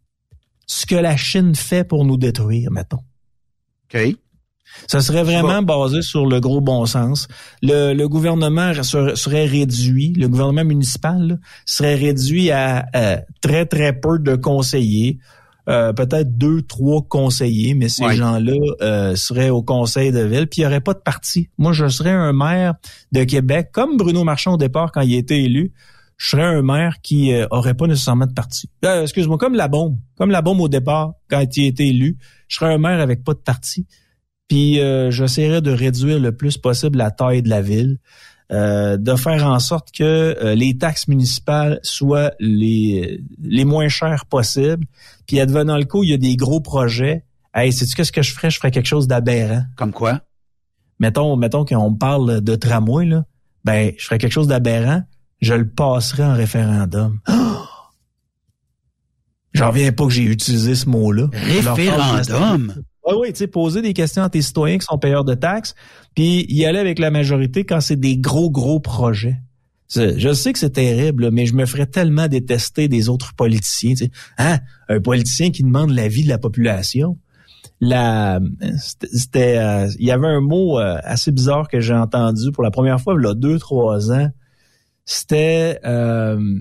[0.66, 3.02] ce que la Chine fait pour nous détruire, mettons.
[3.94, 4.16] OK.
[4.88, 7.28] Ça serait vraiment basé sur le gros bon sens.
[7.62, 12.84] Le, gouvernement serait réduit, le gouvernement municipal serait réduit à
[13.40, 15.18] très, très peu de conseillers.
[15.68, 20.60] Euh, peut-être deux, trois conseillers, mais ces gens-là euh, seraient au conseil de ville, puis
[20.60, 21.50] il n'y aurait pas de parti.
[21.58, 22.74] Moi, je serais un maire
[23.10, 25.72] de Québec, comme Bruno Marchand au départ quand il a été élu,
[26.18, 28.70] je serais un maire qui euh, aurait pas nécessairement de parti.
[28.82, 32.72] Excuse-moi, comme la bombe, comme la bombe au départ quand il été élu, je serais
[32.72, 33.86] un maire avec pas de parti.
[34.46, 34.74] Puis
[35.10, 37.98] j'essaierais de réduire le plus possible la taille de la ville.
[38.52, 44.24] Euh, de faire en sorte que euh, les taxes municipales soient les, les moins chères
[44.26, 44.86] possibles.
[45.26, 47.24] Puis advenant le coup, il y a des gros projets.
[47.52, 48.50] Hey, sais-tu qu'est-ce que je ferais?
[48.50, 49.64] Je ferais quelque chose d'aberrant.
[49.74, 50.20] Comme quoi?
[51.00, 53.24] Mettons, mettons qu'on parle de tramway, là.
[53.64, 55.02] Ben, je ferais quelque chose d'aberrant.
[55.40, 57.18] Je le passerais en référendum.
[59.54, 61.28] J'en reviens pas que j'ai utilisé ce mot-là.
[61.32, 62.74] Référendum?
[63.06, 65.74] Oui, oui, tu sais, poser des questions à tes citoyens qui sont payeurs de taxes,
[66.14, 69.36] puis y aller avec la majorité quand c'est des gros, gros projets.
[69.88, 73.94] Je sais que c'est terrible, mais je me ferais tellement détester des autres politiciens.
[74.38, 74.58] Hein?
[74.88, 77.16] Un politicien qui demande l'avis de la population.
[77.80, 78.40] La,
[79.12, 82.70] c'était, euh, il y avait un mot euh, assez bizarre que j'ai entendu pour la
[82.70, 84.30] première fois il y a deux, trois ans.
[85.04, 86.58] C'était, euh,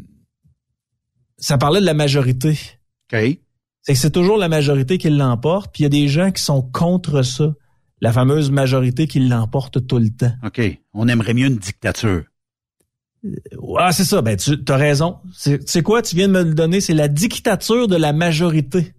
[1.37, 2.59] ça parlait de la majorité.
[3.11, 3.39] OK
[3.85, 6.41] c'est que c'est toujours la majorité qui l'emporte, puis il y a des gens qui
[6.41, 7.53] sont contre ça,
[8.01, 10.33] la fameuse majorité qui l'emporte tout le temps.
[10.43, 10.59] OK.
[10.95, 12.23] On aimerait mieux une dictature.
[13.77, 14.23] Ah, c'est ça.
[14.23, 15.17] Ben, tu as raison.
[15.33, 16.01] C'est quoi?
[16.01, 16.81] Tu viens de me le donner.
[16.81, 18.93] C'est la dictature de la majorité.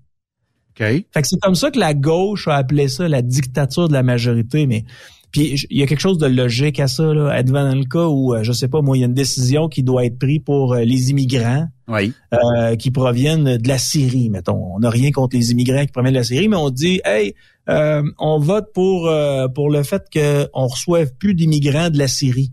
[0.71, 0.79] OK.
[0.79, 4.05] Fait que c'est comme ça que la gauche a appelé ça la dictature de la
[4.05, 4.69] majorité.
[4.69, 4.85] Mais
[5.33, 7.31] puis il y a quelque chose de logique à ça, là.
[7.33, 9.83] Advenant le cas où, euh, je sais pas, moi, il y a une décision qui
[9.83, 12.13] doit être prise pour euh, les immigrants oui.
[12.33, 14.75] euh, qui proviennent de la Syrie, mettons.
[14.75, 17.35] On n'a rien contre les immigrants qui proviennent de la Syrie, mais on dit, hey,
[17.69, 19.11] euh, on vote pour
[19.55, 22.53] pour le fait qu'on reçoive plus d'immigrants de la Syrie.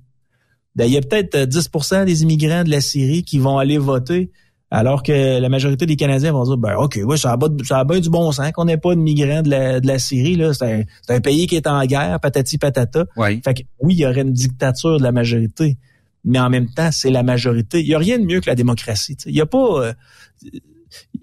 [0.75, 4.31] Ben, il y a peut-être 10% des immigrants de la Syrie qui vont aller voter
[4.73, 7.84] alors que la majorité des Canadiens vont dire, ben OK, ouais, ça a, ça a
[7.84, 10.36] bien du bon sens qu'on n'ait pas de migrants de la, de la Syrie.
[10.36, 10.51] Là.
[10.55, 13.05] C'est, un, pays qui est en guerre, patati patata.
[13.15, 13.39] Oui.
[13.45, 15.77] Fait que oui, il y aurait une dictature de la majorité.
[16.24, 17.82] Mais en même temps, c'est la majorité.
[17.82, 19.17] Il y a rien de mieux que la démocratie.
[19.26, 19.84] Il y a pas...
[19.84, 19.93] Euh,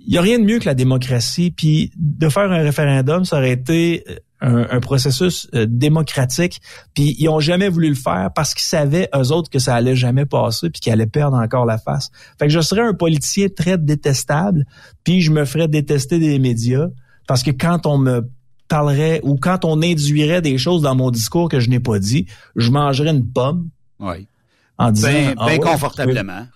[0.07, 1.53] il y a rien de mieux que la démocratie.
[1.53, 4.05] Puis de faire un référendum, ça aurait été
[4.41, 6.61] un, processus euh, démocratique.
[6.95, 9.97] Puis ils ont jamais voulu le faire parce qu'ils savaient eux autres que ça allait
[9.97, 12.11] jamais passer puis qu'ils allaient perdre encore la face.
[12.39, 14.65] Fait que je serais un politicien très détestable,
[15.05, 16.89] puis je me ferais détester des médias
[17.27, 18.31] parce que quand on me
[18.69, 22.27] parlerait ou quand on induirait des choses dans mon discours que je n'ai pas dit,
[22.57, 23.69] je mangerais une pomme.
[23.99, 24.27] Oui.
[24.81, 26.47] En disant bien, ah confortablement.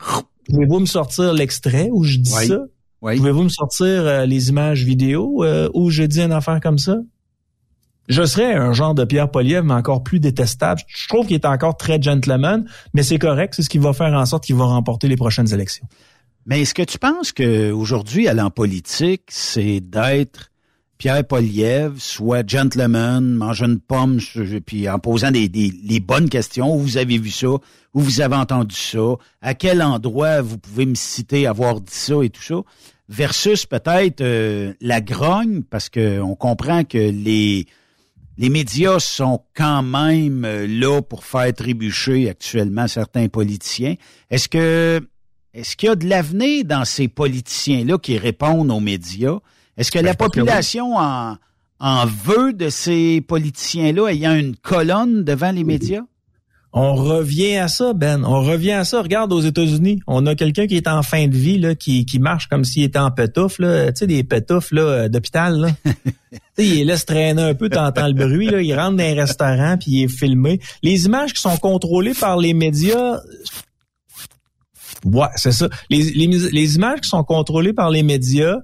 [0.46, 2.58] Pouvez-vous me sortir l'extrait où je dis ça?
[3.02, 3.16] Oui.
[3.16, 6.96] Pouvez-vous me sortir euh, les images vidéo euh, où je dis une affaire comme ça?
[8.08, 10.82] je serais un genre de Pierre Poliev, mais encore plus détestable.
[10.86, 14.12] Je trouve qu'il est encore très gentleman, mais c'est correct, c'est ce qui va faire
[14.12, 15.86] en sorte qu'il va remporter les prochaines élections.
[16.46, 20.50] Mais est-ce que tu penses qu'aujourd'hui, aller en politique, c'est d'être
[20.98, 24.20] Pierre Poliev, soit gentleman, manger une pomme,
[24.64, 28.36] puis en posant des, les bonnes questions, où vous avez vu ça, où vous avez
[28.36, 32.62] entendu ça, à quel endroit vous pouvez me citer avoir dit ça et tout ça,
[33.08, 37.66] versus peut-être euh, la grogne, parce que on comprend que les
[38.36, 43.94] les médias sont quand même euh, là pour faire trébucher actuellement certains politiciens.
[44.30, 45.00] Est-ce que
[45.52, 49.38] est-ce qu'il y a de l'avenir dans ces politiciens-là qui répondent aux médias?
[49.76, 51.36] Est-ce que ben, la population en,
[51.80, 56.02] en veut de ces politiciens-là ayant une colonne devant les médias?
[56.76, 58.24] On revient à ça, Ben.
[58.24, 59.00] On revient à ça.
[59.00, 62.18] Regarde aux États-Unis, on a quelqu'un qui est en fin de vie, là, qui, qui
[62.18, 63.92] marche comme s'il était en pétoufle, là.
[63.92, 65.72] Tu sais, des pétoufles là, d'hôpital.
[66.58, 68.48] Il laisse traîner un peu, t'entends le bruit.
[68.48, 68.60] Là.
[68.60, 70.60] Il rentre dans un restaurant, puis il est filmé.
[70.82, 73.20] Les images qui sont contrôlées par les médias...
[75.04, 75.68] Ouais, c'est ça.
[75.90, 78.56] Les, les, les, images qui sont contrôlées par les médias...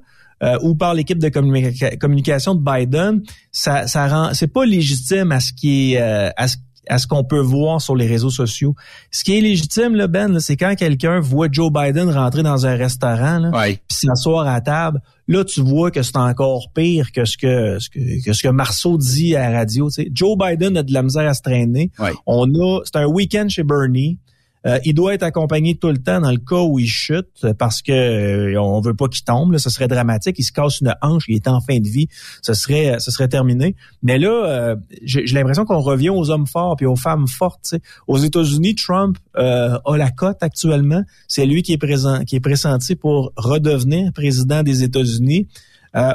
[0.42, 3.22] Euh, ou par l'équipe de communication de Biden,
[3.52, 6.56] ça, ça rend, c'est pas légitime à ce qui est, euh, à ce
[6.88, 8.74] à ce qu'on peut voir sur les réseaux sociaux.
[9.10, 12.74] Ce qui est légitime, là, Ben, c'est quand quelqu'un voit Joe Biden rentrer dans un
[12.74, 13.50] restaurant,
[13.86, 17.88] puis s'asseoir à table, là, tu vois que c'est encore pire que ce que, ce
[17.90, 19.88] que, ce que Marceau dit à la radio.
[20.12, 21.90] Joe Biden a de la misère à se traîner.
[22.26, 24.18] On a, c'est un week-end chez Bernie.
[24.66, 27.80] Euh, il doit être accompagné tout le temps dans le cas où il chute parce
[27.80, 29.52] que euh, on veut pas qu'il tombe.
[29.52, 30.36] Là, ce serait dramatique.
[30.38, 32.08] Il se casse une hanche, il est en fin de vie.
[32.42, 33.74] Ce serait, ce serait terminé.
[34.02, 37.74] Mais là, euh, j'ai l'impression qu'on revient aux hommes forts puis aux femmes fortes.
[38.06, 41.02] Aux États-Unis, Trump a la cote actuellement.
[41.26, 45.48] C'est lui qui est présent, qui est pressenti pour redevenir président des États-Unis.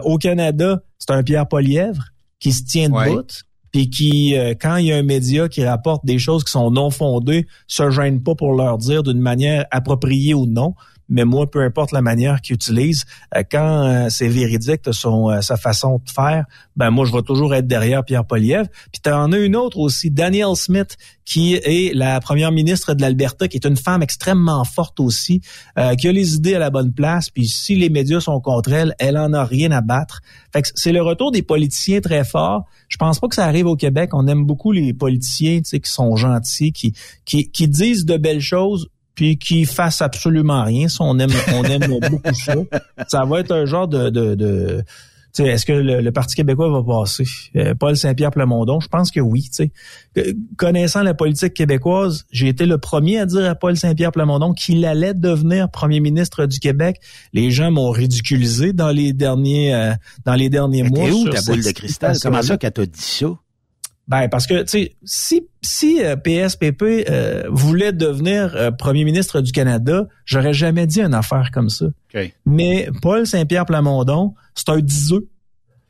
[0.04, 2.04] au Canada, c'est un Pierre Polièvre
[2.40, 3.26] qui se tient debout
[3.76, 6.72] puis qui, euh, quand il y a un média qui rapporte des choses qui sont
[6.72, 10.76] non fondées, se gêne pas pour leur dire d'une manière appropriée ou non.
[11.10, 15.42] Mais moi, peu importe la manière qu'il utilise, euh, quand euh, c'est véridique de son,
[15.42, 16.46] sa façon de faire,
[16.76, 18.68] ben moi, je vais toujours être derrière Pierre Poliev.
[18.92, 23.02] Puis tu en as une autre aussi, Danielle Smith, qui est la première ministre de
[23.02, 25.42] l'Alberta, qui est une femme extrêmement forte aussi,
[25.98, 27.30] qui a les idées à la bonne place.
[27.30, 30.22] Puis si les médias sont contre elle, elle en a rien à battre.
[30.54, 32.66] Fait que c'est le retour des politiciens très forts.
[32.90, 34.12] Je pense pas que ça arrive au Québec.
[34.14, 36.94] On aime beaucoup les politiciens, tu sais, qui sont gentils, qui,
[37.26, 40.88] qui disent de belles choses puis qui fassent absolument rien.
[40.88, 42.56] Ça, on aime, on aime beaucoup ça.
[43.08, 44.86] Ça va être un genre de, de, de
[45.44, 47.26] est-ce que le, Parti québécois va passer?
[47.56, 49.50] Euh, Paul Saint-Pierre Plamondon, je pense que oui.
[50.56, 54.86] Connaissant la politique québécoise, j'ai été le premier à dire à Paul Saint-Pierre Plamondon qu'il
[54.86, 57.02] allait devenir premier ministre du Québec.
[57.34, 59.94] Les gens m'ont ridiculisé dans les derniers euh,
[60.26, 61.10] dans les derniers mois.
[61.10, 62.16] où ta boule de cristal?
[62.22, 63.28] Comment ça qu'elle t'a dit ça?
[64.08, 70.08] Ben parce que tu sais si si PSPP euh, voulait devenir premier ministre du Canada,
[70.26, 71.88] j'aurais jamais dit une affaire comme ça.
[72.46, 75.28] Mais Paul Saint-Pierre Plamondon, c'est un diseux.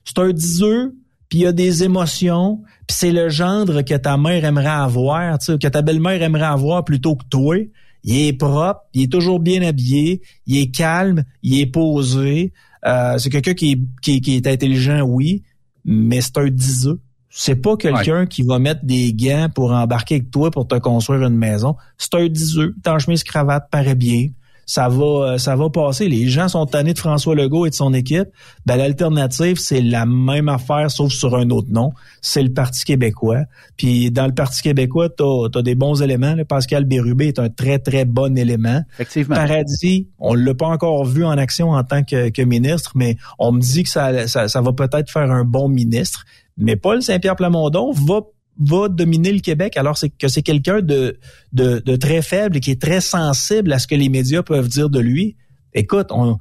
[0.06, 0.96] C'est un diseux,
[1.30, 5.68] puis il a des émotions, puis c'est le gendre que ta mère aimerait avoir, que
[5.68, 7.58] ta belle-mère aimerait avoir plutôt que toi.
[8.04, 12.54] Il est propre, il est toujours bien habillé, il est calme, il est posé.
[12.86, 15.42] Euh, c'est quelqu'un qui, qui, qui, est intelligent, oui,
[15.84, 17.00] mais c'est un diseux.
[17.38, 21.24] C'est pas quelqu'un qui va mettre des gants pour embarquer avec toi pour te construire
[21.24, 21.76] une maison.
[21.98, 22.74] C'est un diseux.
[22.82, 24.30] T'en chemise cravate paraît bien
[24.66, 26.10] ça va euh, ça va passer.
[26.10, 28.28] Les gens sont tannés de François Legault et de son équipe.
[28.66, 31.92] Ben, l'alternative, c'est la même affaire, sauf sur un autre nom.
[32.22, 33.44] C'est le Parti québécois.
[33.78, 36.36] Puis dans le Parti québécois, tu as, des bons éléments.
[36.48, 38.82] Pascal Bérubé est un très, très bon élément.
[38.94, 39.36] Effectivement.
[39.36, 43.62] Paradis, on l'a pas encore vu en action en tant que, ministre, mais on me
[43.62, 46.26] dit que ça, ça, ça va peut-être faire un bon ministre.
[46.58, 48.22] Mais Paul Saint-Pierre Plamondon va
[48.58, 51.20] va dominer le Québec alors c'est que c'est quelqu'un de,
[51.52, 54.90] de, très faible et qui est très sensible à ce que les médias peuvent dire
[54.90, 55.36] de lui.
[55.74, 56.38] Écoute, on,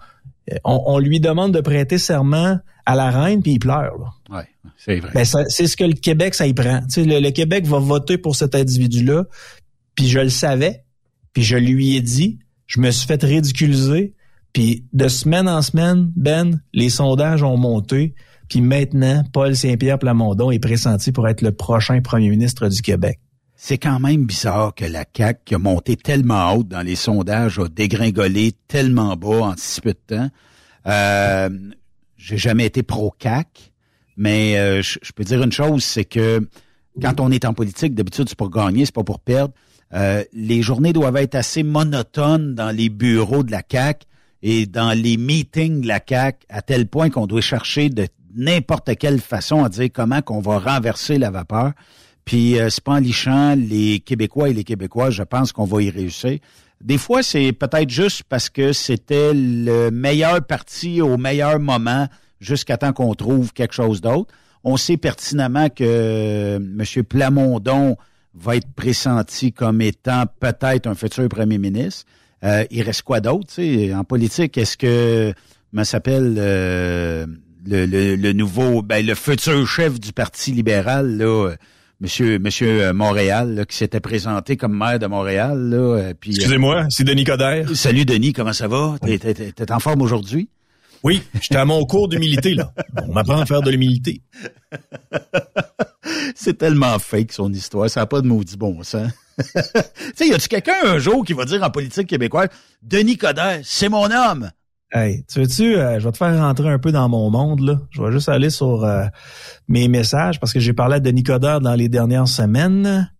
[0.64, 4.20] on, lui demande de prêter serment à la reine puis il pleure.
[4.30, 4.42] Oui,
[4.76, 5.10] c'est vrai.
[5.14, 6.80] Ben, c'est ce que le Québec ça y prend.
[6.82, 9.24] Tu sais, le, Québec va voter pour cet individu-là.
[9.94, 10.84] Puis je le savais.
[11.32, 14.14] Puis je lui ai dit, je me suis fait ridiculiser.
[14.52, 18.14] Puis de semaine en semaine, Ben, les sondages ont monté.
[18.54, 23.18] Puis maintenant, Paul Saint-Pierre Plamondon est pressenti pour être le prochain premier ministre du Québec.
[23.56, 27.58] C'est quand même bizarre que la CAQ, qui a monté tellement haut dans les sondages,
[27.58, 30.28] a dégringolé tellement bas en si peu de temps.
[30.86, 31.48] Euh,
[32.16, 33.72] J'ai jamais été pro-CAQ,
[34.16, 36.48] mais euh, je, peux dire une chose, c'est que
[37.02, 39.52] quand on est en politique, d'habitude, c'est pour gagner, c'est pas pour perdre.
[39.94, 44.06] Euh, les journées doivent être assez monotones dans les bureaux de la CAQ
[44.42, 48.96] et dans les meetings de la CAQ, à tel point qu'on doit chercher de n'importe
[48.96, 51.72] quelle façon à dire comment qu'on va renverser la vapeur.
[52.24, 55.82] Puis euh, c'est pas en lichant les Québécois et les Québécois, je pense qu'on va
[55.82, 56.38] y réussir.
[56.80, 62.08] Des fois, c'est peut-être juste parce que c'était le meilleur parti au meilleur moment
[62.40, 64.34] jusqu'à temps qu'on trouve quelque chose d'autre.
[64.64, 67.04] On sait pertinemment que euh, M.
[67.04, 67.96] Plamondon
[68.34, 72.04] va être pressenti comme étant peut-être un futur premier ministre.
[72.42, 73.54] Euh, il reste quoi d'autre?
[73.94, 75.32] En politique, est-ce que
[75.70, 77.26] comment s'appelle euh,
[77.66, 81.54] le, le, nouveau ben, le futur chef du Parti libéral, là,
[82.00, 85.70] Monsieur, Monsieur euh, Montréal, qui s'était présenté comme maire de Montréal.
[85.70, 87.68] Là, euh, puis, Excusez-moi, c'est Denis Coderre.
[87.74, 88.96] Salut Denis, comment ça va?
[89.02, 90.48] T'es en forme aujourd'hui?
[91.02, 92.72] Oui, j'étais à mon cours d'humilité, là.
[93.06, 94.22] On m'apprend à faire de l'humilité.
[96.34, 97.90] c'est tellement fake, son histoire.
[97.90, 99.10] Ça n'a pas de maudit bon sens.
[99.38, 99.44] tu
[100.14, 102.48] sais, y a-tu quelqu'un un jour qui va dire en politique québécoise,
[102.82, 104.50] Denis Coderre, c'est mon homme?
[104.96, 107.80] Hey, tu veux-tu, euh, je vais te faire rentrer un peu dans mon monde, là.
[107.90, 109.06] Je vais juste aller sur euh,
[109.66, 113.10] mes messages parce que j'ai parlé à Denis Coderre dans les dernières semaines.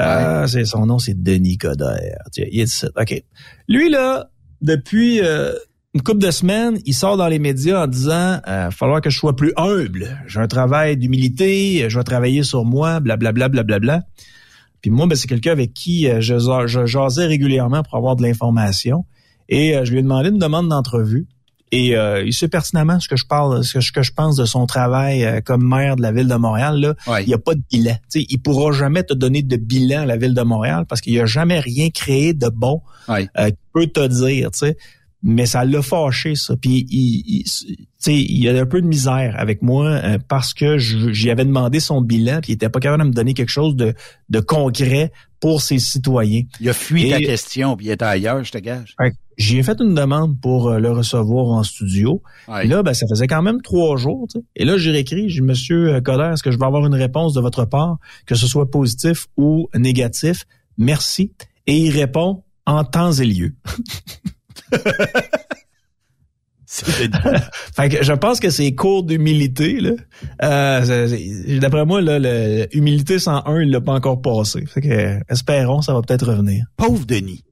[0.00, 2.18] Euh, c'est son nom, c'est Denis Coderre.
[2.32, 3.22] Tiens, il est OK.
[3.68, 4.30] Lui, là,
[4.62, 9.00] depuis une couple de semaines, il sort dans les médias en disant il va falloir
[9.00, 10.18] que je sois plus humble.
[10.26, 13.78] J'ai un travail d'humilité, je vais travailler sur moi, blablabla, blablabla.
[13.78, 14.06] Bla, bla, bla.
[14.82, 19.04] Puis moi, ben, c'est quelqu'un avec qui je, je jasais régulièrement pour avoir de l'information.
[19.50, 21.26] Et euh, je lui ai demandé une demande d'entrevue.
[21.72, 24.66] Et euh, il sait pertinemment ce que je parle, ce que, je pense de son
[24.66, 26.80] travail euh, comme maire de la ville de Montréal.
[26.80, 27.96] Là, il n'y a pas de bilan.
[28.08, 31.12] T'sais, il pourra jamais te donner de bilan à la ville de Montréal parce qu'il
[31.12, 33.28] n'y a jamais rien créé de bon ouais.
[33.36, 34.50] qu'il peut te dire.
[34.52, 34.76] sais
[35.22, 36.56] mais ça l'a fâché ça.
[36.56, 37.44] Puis il,
[38.06, 42.00] il, il, a un peu de misère avec moi parce que j'y avais demandé son
[42.00, 43.94] bilan, puis il était pas capable de me donner quelque chose de,
[44.28, 46.42] de concret pour ses citoyens.
[46.60, 48.94] Il a fui ta question, puis il était ailleurs, je te gage.
[49.38, 52.22] J'ai fait une demande pour euh, le recevoir en studio.
[52.46, 54.28] là, ben, ça faisait quand même trois jours.
[54.54, 57.32] Et là, j'ai réécrit, j'ai Monsieur euh, Coder, est-ce que je vais avoir une réponse
[57.32, 57.96] de votre part,
[58.26, 60.44] que ce soit positif ou négatif?
[60.76, 61.32] Merci.
[61.66, 63.54] Et il répond en temps et lieu.
[66.70, 69.80] fait que je pense que c'est cours d'humilité.
[69.80, 69.90] Là.
[70.42, 72.18] Euh, D'après moi, là,
[72.72, 74.64] l'humilité 101, il l'a pas encore passé.
[74.66, 76.64] Fait que, espérons, ça va peut-être revenir.
[76.76, 77.44] Pauvre Denis.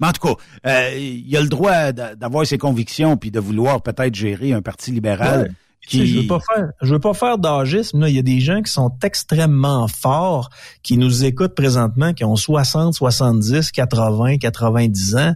[0.00, 0.34] Mais en tout cas,
[0.66, 4.92] euh, il a le droit d'avoir ses convictions puis de vouloir peut-être gérer un parti
[4.92, 5.52] libéral.
[5.88, 6.06] Qui...
[6.06, 8.04] Je veux pas faire, je veux pas faire d'âgisme.
[8.08, 10.48] Il y a des gens qui sont extrêmement forts,
[10.82, 15.34] qui nous écoutent présentement, qui ont 60, 70, 80, 90 ans.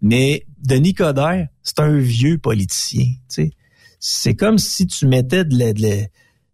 [0.00, 3.06] Mais Denis Coderre, c'est un vieux politicien.
[4.00, 6.06] C'est comme si tu mettais de la, de,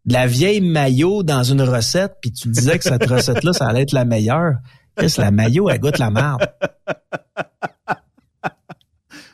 [0.06, 3.92] la, vieille maillot dans une recette, puis tu disais que cette recette-là, ça allait être
[3.92, 4.54] la meilleure.
[4.96, 6.46] Qu'est-ce la maillot, elle goûte la merde.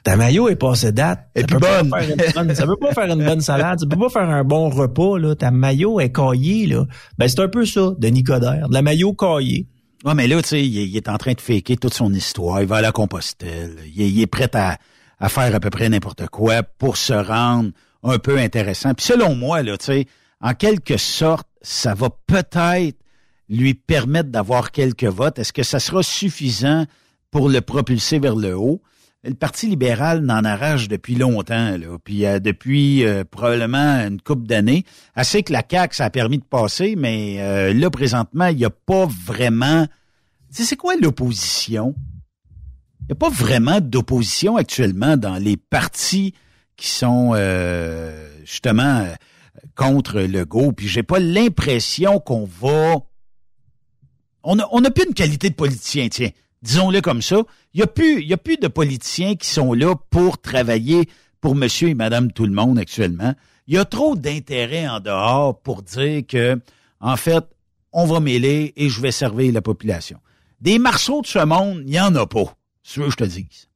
[0.02, 1.28] Ta maillot est passée date.
[1.34, 1.90] Et puis bonne.
[1.90, 2.54] bonne.
[2.54, 3.80] Ça peut pas faire une bonne salade.
[3.80, 5.34] Ça peut pas faire un bon repas, là.
[5.34, 6.86] Ta maillot est caillée, là.
[7.18, 8.68] Ben, c'est un peu ça, Denis Coderre.
[8.68, 9.66] De la maillot caillée.
[10.04, 12.62] Ouais, mais là, tu sais, il, est en train de faker toute son histoire.
[12.62, 13.76] Il va à la Compostelle.
[13.94, 14.78] Il, est prêt à,
[15.18, 17.70] à, faire à peu près n'importe quoi pour se rendre
[18.02, 18.94] un peu intéressant.
[18.94, 20.06] Puis selon moi, là, tu sais,
[20.40, 22.96] en quelque sorte, ça va peut-être
[23.50, 25.38] lui permettre d'avoir quelques votes.
[25.38, 26.86] Est-ce que ça sera suffisant
[27.30, 28.80] pour le propulser vers le haut?
[29.22, 34.46] Le Parti libéral n'en arrache depuis longtemps, là, puis euh, depuis euh, probablement une couple
[34.46, 34.84] d'années.
[35.14, 38.64] Assez que la CAQ, ça a permis de passer, mais euh, là, présentement, il n'y
[38.64, 39.86] a pas vraiment...
[40.48, 41.94] Tu sais, c'est quoi l'opposition?
[43.02, 46.32] Il n'y a pas vraiment d'opposition actuellement dans les partis
[46.76, 47.34] qui sont
[48.44, 49.06] justement
[49.76, 50.72] contre le go.
[50.72, 52.96] Puis j'ai pas l'impression qu'on va...
[54.42, 56.30] On n'a on a plus une qualité de politicien, tiens
[56.62, 57.42] disons-le comme ça.
[57.74, 61.08] Il n'y a, plus, y a plus de politiciens qui sont là pour travailler
[61.40, 63.34] pour monsieur et madame tout le monde actuellement.
[63.66, 66.60] Il y a trop d'intérêts en dehors pour dire que,
[67.00, 67.44] en fait,
[67.92, 70.18] on va mêler et je vais servir la population.
[70.60, 72.56] Des marceaux de ce monde, il n'y en a pas.
[72.82, 73.68] Si je te dis.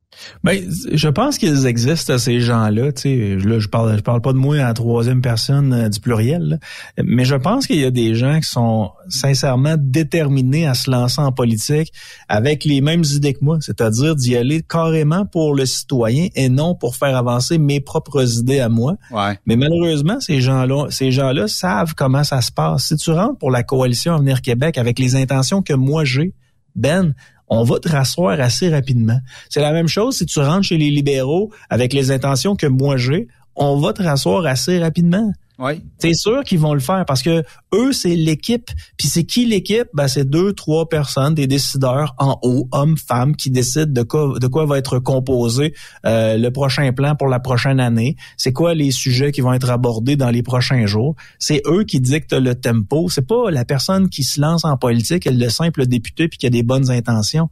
[0.42, 0.62] Ben,
[0.92, 2.92] je pense qu'ils existent ces gens-là.
[2.92, 6.00] Tu sais, là, je parle, je parle pas de moi en troisième personne euh, du
[6.00, 6.60] pluriel,
[7.02, 11.20] mais je pense qu'il y a des gens qui sont sincèrement déterminés à se lancer
[11.20, 11.92] en politique
[12.28, 16.74] avec les mêmes idées que moi, c'est-à-dire d'y aller carrément pour le citoyen et non
[16.74, 18.96] pour faire avancer mes propres idées à moi.
[19.10, 19.38] Ouais.
[19.46, 22.86] Mais malheureusement, ces gens-là, ces gens-là savent comment ça se passe.
[22.86, 26.34] Si tu rentres pour la coalition Avenir Québec avec les intentions que moi j'ai,
[26.74, 27.14] Ben,
[27.48, 29.18] on va te rasseoir assez rapidement.
[29.48, 32.96] C'est la même chose si tu rentres chez les libéraux avec les intentions que moi
[32.96, 35.32] j'ai, on va te rasseoir assez rapidement.
[35.58, 35.82] Oui.
[35.98, 38.70] C'est sûr qu'ils vont le faire parce que eux, c'est l'équipe.
[38.96, 39.86] Puis c'est qui l'équipe?
[39.94, 44.38] Ben, c'est deux, trois personnes, des décideurs en haut, hommes, femmes, qui décident de quoi,
[44.40, 45.72] de quoi va être composé
[46.06, 48.16] euh, le prochain plan pour la prochaine année.
[48.36, 51.14] C'est quoi les sujets qui vont être abordés dans les prochains jours?
[51.38, 53.08] C'est eux qui dictent le tempo.
[53.08, 56.50] C'est pas la personne qui se lance en politique, le simple député puis qui a
[56.50, 57.48] des bonnes intentions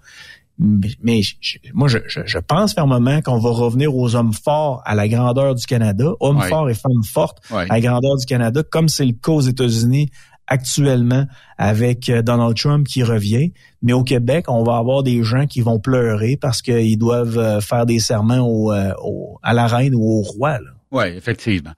[0.59, 1.23] mais
[1.73, 5.67] moi, je, je, pense fermement qu'on va revenir aux hommes forts à la grandeur du
[5.67, 9.33] Canada, hommes forts et femmes fortes à la grandeur du Canada, comme c'est le cas
[9.33, 10.11] aux États-Unis
[10.47, 11.27] actuellement
[11.59, 13.53] avec euh, Donald Trump qui revient.
[13.83, 17.61] Mais au Québec, on va avoir des gens qui vont pleurer parce qu'ils doivent euh,
[17.61, 20.59] faire des serments euh, au, à la reine ou au roi.
[20.91, 21.73] Oui, effectivement.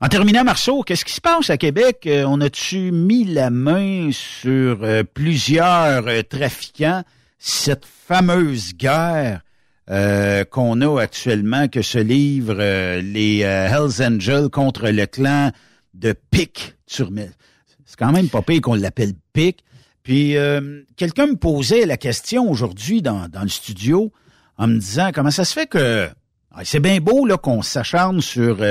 [0.00, 2.08] En terminant, Marceau, qu'est-ce qui se passe à Québec?
[2.26, 7.04] On a-tu mis la main sur plusieurs trafiquants?
[7.46, 9.42] Cette fameuse guerre
[9.90, 15.52] euh, qu'on a actuellement, que se livrent euh, les euh, Hells Angels contre le clan
[15.92, 17.32] de Pic Turmel.
[17.84, 19.62] C'est quand même pas pire qu'on l'appelle Pic.
[20.02, 20.36] Puis
[20.96, 24.12] quelqu'un me posait la question aujourd'hui dans, dans le studio
[24.58, 26.08] en me disant comment ça se fait que
[26.50, 28.62] ah, c'est bien beau là qu'on s'acharne sur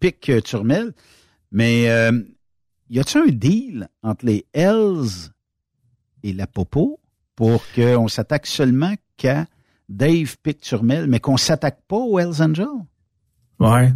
[0.00, 0.92] Pic Turmel,
[1.52, 1.82] mais
[2.90, 5.30] y a-t-il un deal entre les Hells
[6.24, 6.98] et la Popo?
[7.40, 9.46] Pour qu'on s'attaque seulement qu'à
[9.88, 12.66] Dave Picturmel, mais qu'on s'attaque pas aux Hells Angels?
[13.58, 13.94] Ouais.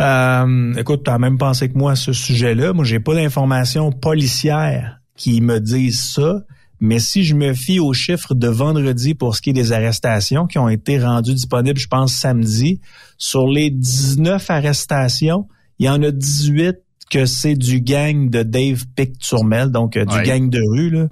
[0.00, 2.72] Euh, écoute, tu as même pensé que moi à ce sujet-là.
[2.72, 6.40] Moi, j'ai pas d'informations policières qui me disent ça.
[6.80, 10.46] Mais si je me fie aux chiffres de vendredi pour ce qui est des arrestations
[10.46, 12.80] qui ont été rendues disponibles, je pense samedi,
[13.18, 16.78] sur les 19 arrestations, il y en a 18
[17.10, 20.90] que c'est du gang de Dave Picturmel, donc euh, du gang de rue.
[20.90, 21.06] Là.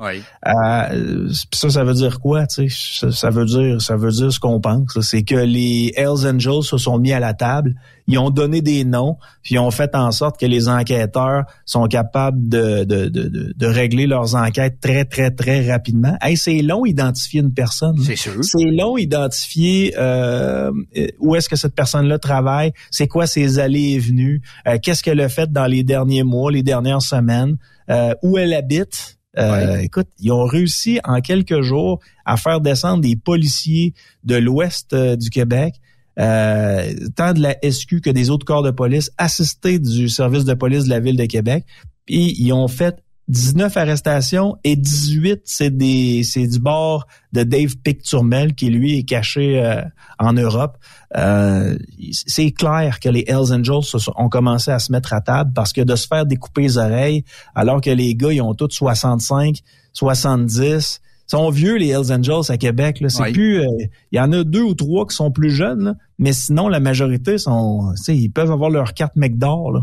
[0.47, 3.11] Euh, ça, ça veut dire quoi, tu sais?
[3.11, 5.01] Ça, veut dire ça veut dire ce qu'on pense.
[5.01, 7.75] C'est que les Hells Angels se sont mis à la table,
[8.07, 11.87] ils ont donné des noms, puis ils ont fait en sorte que les enquêteurs sont
[11.87, 16.17] capables de, de, de, de régler leurs enquêtes très, très, très rapidement.
[16.21, 17.99] Hey, c'est long identifier une personne.
[17.99, 18.45] C'est sûr.
[18.45, 20.71] C'est long identifier euh,
[21.19, 25.21] où est-ce que cette personne-là travaille, c'est quoi ses allées et venues, euh, qu'est-ce qu'elle
[25.21, 27.57] a fait dans les derniers mois, les dernières semaines,
[27.91, 29.19] euh, où elle habite.
[29.37, 33.93] Euh, écoute, ils ont réussi en quelques jours à faire descendre des policiers
[34.23, 35.75] de l'ouest du Québec
[36.19, 40.55] euh, tant de la SQ que des autres corps de police assistés du service de
[40.55, 41.65] police de la ville de Québec.
[42.07, 47.77] Puis ils ont fait 19 arrestations et 18 c'est des c'est du bord de Dave
[47.79, 49.83] Picturmel qui lui est caché euh,
[50.19, 50.77] en Europe.
[51.17, 51.77] Euh,
[52.13, 55.81] c'est clair que les Hells Angels ont commencé à se mettre à table parce que
[55.81, 59.61] de se faire découper les oreilles alors que les gars ils ont tous 65,
[59.95, 63.01] 70, sont vieux les Hells Angels à Québec.
[63.01, 63.09] Là.
[63.09, 63.67] C'est plus, euh,
[64.13, 67.39] il y en a deux ou trois qui sont plus jeunes, mais sinon la majorité
[67.39, 69.73] sont, ils peuvent avoir leur carte McDor.
[69.73, 69.81] Là.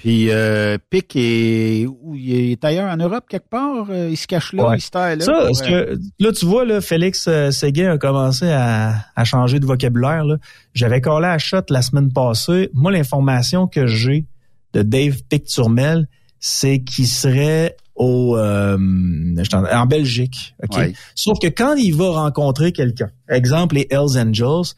[0.00, 3.86] Puis euh, Pic est, il est ailleurs en Europe quelque part.
[3.90, 5.24] Euh, il se cache là, il se taille là.
[5.26, 10.24] Ça, euh, là tu vois là, Félix Séguin a commencé à, à changer de vocabulaire.
[10.72, 12.70] J'avais collé à shot la semaine passée.
[12.72, 14.24] Moi, l'information que j'ai
[14.72, 16.08] de Dave Picturmel,
[16.38, 20.54] c'est qu'il serait au euh, en Belgique.
[20.62, 20.92] ok?
[21.14, 24.74] Sauf que quand il va rencontrer quelqu'un, exemple les Hells Angels,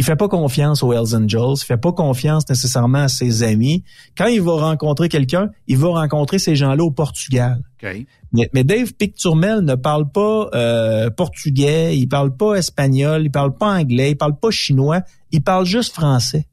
[0.00, 3.84] il fait pas confiance aux Hells Angels, il fait pas confiance nécessairement à ses amis.
[4.16, 7.60] Quand il va rencontrer quelqu'un, il va rencontrer ces gens-là au Portugal.
[8.32, 13.54] Mais, mais, Dave Picturmel ne parle pas euh, portugais, il parle pas espagnol, il parle
[13.54, 15.02] pas anglais, il parle pas chinois,
[15.32, 16.46] il parle juste français.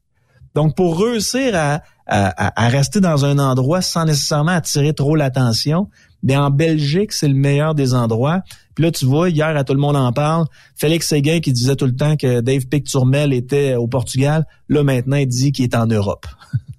[0.58, 5.88] Donc, pour réussir à, à, à, rester dans un endroit sans nécessairement attirer trop l'attention,
[6.24, 8.40] bien en Belgique, c'est le meilleur des endroits.
[8.74, 11.76] Puis là, tu vois, hier, à tout le monde en parle, Félix Séguin qui disait
[11.76, 15.76] tout le temps que Dave Picturmel était au Portugal, là, maintenant, il dit qu'il est
[15.76, 16.26] en Europe.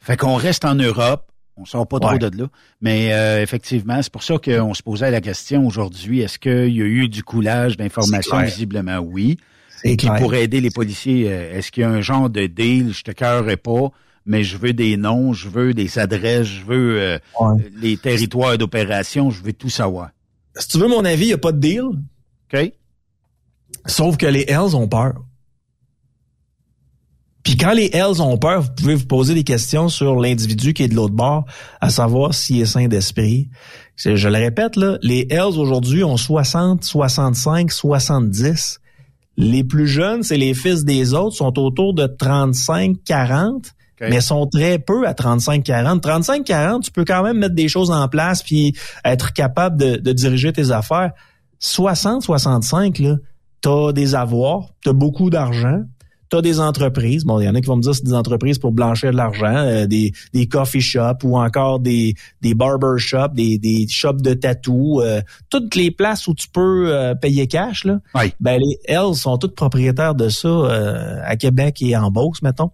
[0.01, 2.47] fait qu'on reste en Europe, on sort pas trop de là.
[2.82, 6.82] Mais euh, effectivement, c'est pour ça qu'on se posait la question aujourd'hui, est-ce qu'il y
[6.82, 8.41] a eu du coulage d'informations?
[8.41, 9.38] Visiblement, oui.
[9.84, 11.32] Et qui pourrait aider les policiers.
[11.32, 13.91] Euh, est-ce qu'il y a un genre de deal, je te cœurerai pas,
[14.25, 17.19] mais je veux des noms, je veux des adresses, je veux euh,
[17.80, 20.09] les territoires d'opération, je veux tout savoir.
[20.55, 21.84] Si tu veux mon avis, il n'y a pas de deal.
[22.53, 22.71] OK.
[23.86, 25.13] Sauf que les Hells ont peur.
[27.43, 30.84] Puis quand les Hells ont peur, vous pouvez vous poser des questions sur l'individu qui
[30.84, 31.45] est de l'autre bord,
[31.80, 33.49] à savoir s'il est sain d'esprit.
[33.95, 38.82] Je le répète, là, les Hells aujourd'hui ont 60, 65, 70.
[39.38, 43.71] Les plus jeunes, c'est les fils des autres, sont autour de 35, 40.
[44.01, 46.01] mais sont très peu à 35-40.
[46.01, 48.75] 35-40, tu peux quand même mettre des choses en place puis
[49.05, 51.11] être capable de, de diriger tes affaires.
[51.61, 53.15] 60-65, là,
[53.61, 55.81] t'as des avoirs, t'as beaucoup d'argent,
[56.30, 57.23] t'as des entreprises.
[57.23, 59.17] Bon, il y en a qui vont me dire c'est des entreprises pour blanchir de
[59.17, 64.21] l'argent, euh, des, des coffee shops ou encore des, des barber shops, des, des shops
[64.21, 67.99] de tatou, euh, toutes les places où tu peux euh, payer cash, là,
[68.39, 70.47] ben les Hells sont toutes propriétaires de ça
[71.23, 72.71] à Québec et en Beauce, mettons,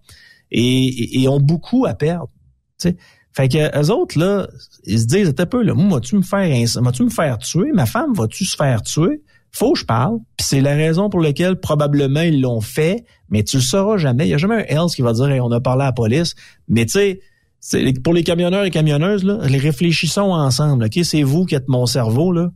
[0.52, 2.30] et, et, ont beaucoup à perdre.
[2.78, 2.96] sais.
[3.36, 4.48] Fait que eux autres, là,
[4.86, 7.72] ils se disent, un peu, là, moi, vas-tu me faire, vas-tu me faire tuer?
[7.74, 9.24] Ma femme, vas-tu se faire tuer?
[9.54, 10.18] Faut que je parle.
[10.38, 14.26] Puis c'est la raison pour laquelle probablement ils l'ont fait, mais tu le sauras jamais.
[14.28, 16.36] Il y a jamais un else qui va dire on a parlé à la police.
[16.68, 17.18] Mais tu
[17.60, 20.86] sais, pour les camionneurs et camionneuses, là, les réfléchissons ensemble.
[20.86, 22.52] Ok, c'est vous qui êtes mon cerveau là.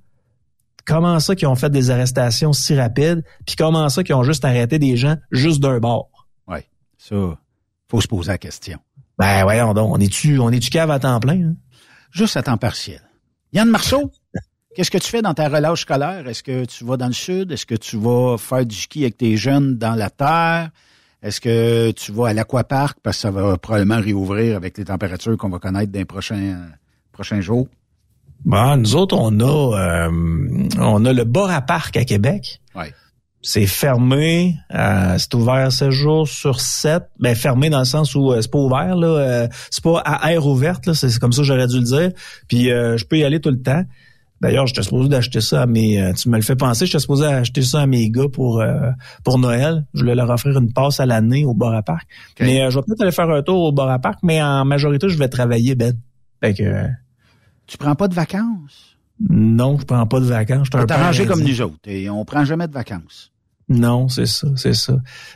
[0.86, 4.46] Comment ça qu'ils ont fait des arrestations si rapides, puis comment ça qu'ils ont juste
[4.46, 6.10] arrêté des gens juste d'un bord?
[6.48, 6.60] Oui,
[6.98, 7.38] ça,
[7.90, 8.80] faut se poser la question.
[9.18, 11.42] Ben voyons donc, on est-tu, on est-tu cave à temps plein?
[11.42, 11.56] Hein?
[12.12, 13.02] Juste à temps partiel.
[13.52, 14.12] Yann Marceau,
[14.78, 16.28] Qu'est-ce que tu fais dans ta relâche scolaire?
[16.28, 17.52] Est-ce que tu vas dans le sud?
[17.52, 20.70] Est-ce que tu vas faire du ski avec tes jeunes dans la terre?
[21.24, 25.36] Est-ce que tu vas à l'aquapark parce que ça va probablement réouvrir avec les températures
[25.36, 26.68] qu'on va connaître dans les prochains,
[27.12, 27.68] prochains jours?
[28.46, 32.62] Bon, nous autres, on a euh, on a le bar à parc à Québec.
[32.76, 32.94] Ouais.
[33.42, 37.02] C'est fermé, euh, c'est ouvert 7 jours sur 7.
[37.20, 40.46] Ben fermé dans le sens où euh, c'est pas ouvert là, c'est pas à air
[40.46, 42.12] ouverte c'est comme ça que j'aurais dû le dire.
[42.48, 43.84] Puis je peux y aller tout le temps.
[44.40, 46.00] D'ailleurs, j'étais supposé d'acheter ça à mes.
[46.00, 48.92] Euh, tu me le fais penser, j'étais supposé acheter ça à mes gars pour euh,
[49.24, 49.86] pour Noël.
[49.94, 52.08] Je voulais leur offrir une passe à l'année au bar à parc.
[52.40, 54.64] Mais euh, je vais peut-être aller faire un tour au bar à parc, mais en
[54.64, 55.94] majorité, je vais travailler, Ben.
[56.42, 56.86] Fait que.
[57.66, 58.98] Tu prends pas de vacances?
[59.30, 60.68] Non, je prends pas de vacances.
[60.72, 63.32] Je arrangé comme nous autres et on prend jamais de vacances.
[63.70, 64.94] Non, c'est ça, c'est ça.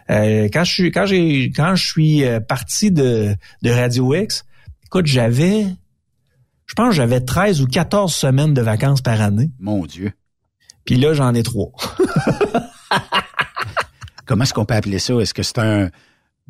[0.08, 4.46] quand je suis quand j'ai quand je suis parti de, de Radio X,
[4.86, 5.66] écoute, j'avais
[6.72, 9.52] je pense que j'avais 13 ou 14 semaines de vacances par année.
[9.60, 10.14] Mon Dieu.
[10.86, 11.74] Puis là, j'en ai trois.
[14.26, 15.16] Comment est-ce qu'on peut appeler ça?
[15.16, 15.90] Est-ce que c'est un,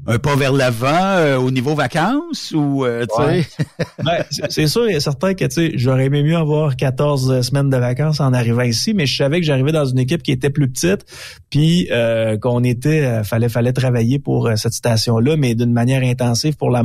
[0.07, 3.47] un pas vers l'avant euh, au niveau vacances ou euh, tu sais?
[4.03, 7.77] Ben, c'est sûr et certain que tu sais j'aurais aimé mieux avoir 14 semaines de
[7.77, 10.69] vacances en arrivant ici mais je savais que j'arrivais dans une équipe qui était plus
[10.71, 11.05] petite
[11.49, 16.57] puis euh, qu'on était fallait fallait travailler pour cette station là mais d'une manière intensive
[16.57, 16.81] pour la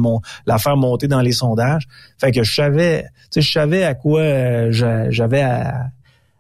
[0.47, 1.87] la faire monter dans les sondages.
[2.19, 4.23] Fait que je savais tu sais je savais à quoi
[4.71, 5.87] j'avais à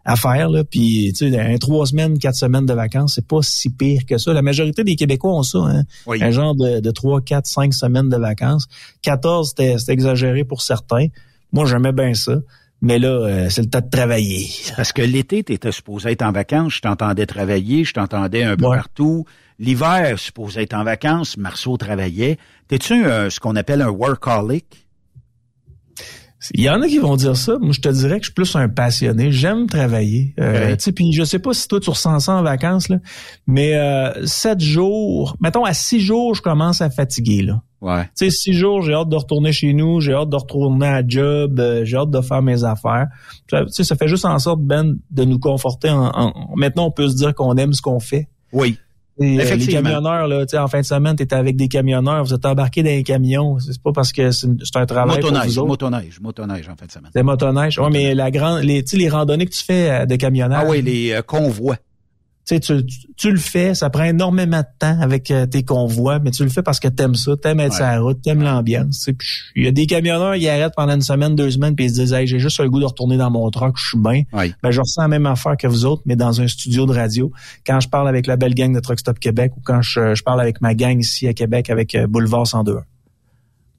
[0.06, 0.48] à faire.
[0.48, 0.64] Là.
[0.64, 4.16] Puis, tu sais, un trois semaines, quatre semaines de vacances, c'est pas si pire que
[4.18, 4.32] ça.
[4.32, 5.82] La majorité des Québécois ont ça, hein?
[6.08, 8.66] un genre de, trois, quatre, cinq semaines de vacances.
[9.02, 11.08] 14, c'était exagéré pour certains.
[11.52, 12.36] Moi, j'aimais bien ça.
[12.82, 14.48] Mais là, euh, c'est le temps de travailler.
[14.76, 18.56] Parce que l'été, tu étais supposé être en vacances, je t'entendais travailler, je t'entendais un
[18.56, 19.24] peu partout.
[19.58, 22.36] L'hiver, supposé être en vacances, Marceau travaillait.
[22.68, 24.85] T'es-tu ce qu'on appelle un workaholic?
[26.54, 27.58] Il y en a qui vont dire ça.
[27.60, 29.30] Moi, je te dirais que je suis plus un passionné.
[29.32, 30.34] J'aime travailler.
[30.40, 32.98] Euh, sais, Puis je sais pas si toi, tu ressens ça en vacances, là,
[33.46, 37.42] mais euh, sept jours, mettons à six jours, je commence à fatiguer.
[37.42, 37.62] Là.
[37.80, 38.04] Ouais.
[38.16, 41.02] Tu sais, six jours, j'ai hâte de retourner chez nous, j'ai hâte de retourner à
[41.06, 43.06] job, euh, j'ai hâte de faire mes affaires.
[43.48, 45.90] Tu sais, ça fait juste en sorte, Ben, de nous conforter.
[45.90, 48.28] En, Maintenant, on peut se dire qu'on aime ce qu'on fait.
[48.52, 48.78] Oui.
[49.18, 52.44] Euh, les camionneurs, là, en fin de semaine, tu étais avec des camionneurs, vous êtes
[52.44, 53.58] embarqués dans les camions.
[53.58, 56.92] C'est pas parce que c'est un travail motoneige, pour vous Motoneige, motoneige en fin de
[56.92, 57.10] semaine.
[57.14, 57.78] C'est motoneige.
[57.78, 60.62] Oui, mais la grande, les, les randonnées que tu fais euh, de camionneurs.
[60.64, 61.76] Ah oui, les euh, convois
[62.46, 62.86] tu, tu,
[63.16, 66.48] tu, le fais, ça prend énormément de temps avec euh, tes convois, mais tu le
[66.48, 69.10] fais parce que t'aimes ça, t'aimes être sur la route, t'aimes l'ambiance.
[69.56, 72.00] Il y a des camionneurs, ils arrêtent pendant une semaine, deux semaines, puis ils se
[72.00, 74.22] disent hey, j'ai juste le goût de retourner dans mon truck, je suis bien.
[74.32, 77.32] Ben, je ressens la même affaire que vous autres, mais dans un studio de radio.
[77.66, 80.22] Quand je parle avec la belle gang de Truck Stop Québec ou quand je, je
[80.22, 82.78] parle avec ma gang ici à Québec avec euh, Boulevard 102.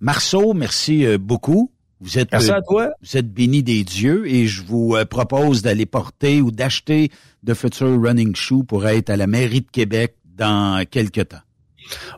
[0.02, 1.72] Marceau, merci euh, beaucoup.
[2.02, 2.90] Vous êtes, Merci à toi.
[3.02, 7.10] Vous êtes béni des dieux et je vous propose d'aller porter ou d'acheter
[7.48, 11.38] de futurs running shoes pour être à la mairie de Québec dans quelques temps?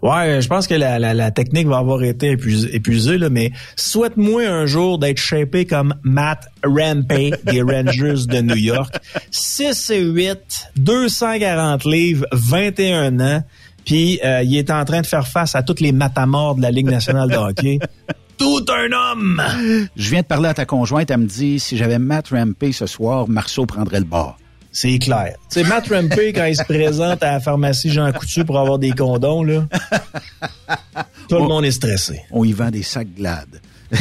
[0.02, 4.66] Ouais, je pense que la, la, technique va avoir été épuisée, là, mais souhaite-moi un
[4.66, 8.96] jour d'être shapé comme Matt Rampey des Rangers de New York.
[9.30, 13.44] 6 et 8, 240 livres, 21 ans,
[13.86, 16.72] puis euh, il est en train de faire face à toutes les matamores de la
[16.72, 17.80] Ligue nationale de hockey.
[18.38, 19.44] Tout un homme!
[19.98, 22.86] Je viens de parler à ta conjointe, elle me dit, si j'avais Matt Rampey ce
[22.86, 24.38] soir, Marceau prendrait le bord.
[24.72, 25.36] C'est clair.
[25.50, 28.78] Tu sais, Matt Rampey, quand il se présente à la pharmacie Jean Coutu pour avoir
[28.78, 29.66] des condoms, là,
[31.28, 32.22] tout le monde est stressé.
[32.32, 33.60] On y vend des sacs glades.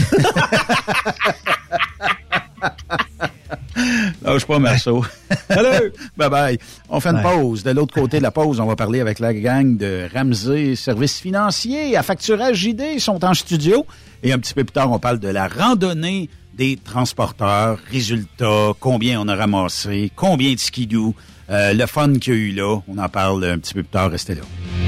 [4.22, 5.04] Lâche pas, Marceau.
[5.48, 5.92] Salut!
[6.16, 6.58] Bye bye.
[6.88, 7.62] On fait une pause.
[7.62, 11.20] De l'autre côté de la pause, on va parler avec la gang de Ramsey Services
[11.20, 12.82] financiers à facturage JD.
[12.94, 13.86] Ils sont en studio.
[14.22, 17.78] Et un petit peu plus tard, on parle de la randonnée des transporteurs.
[17.90, 21.14] Résultats, combien on a ramassé, combien de skidoo,
[21.48, 22.80] euh, le fun qu'il y a eu là.
[22.88, 24.10] On en parle un petit peu plus tard.
[24.10, 24.87] Restez là.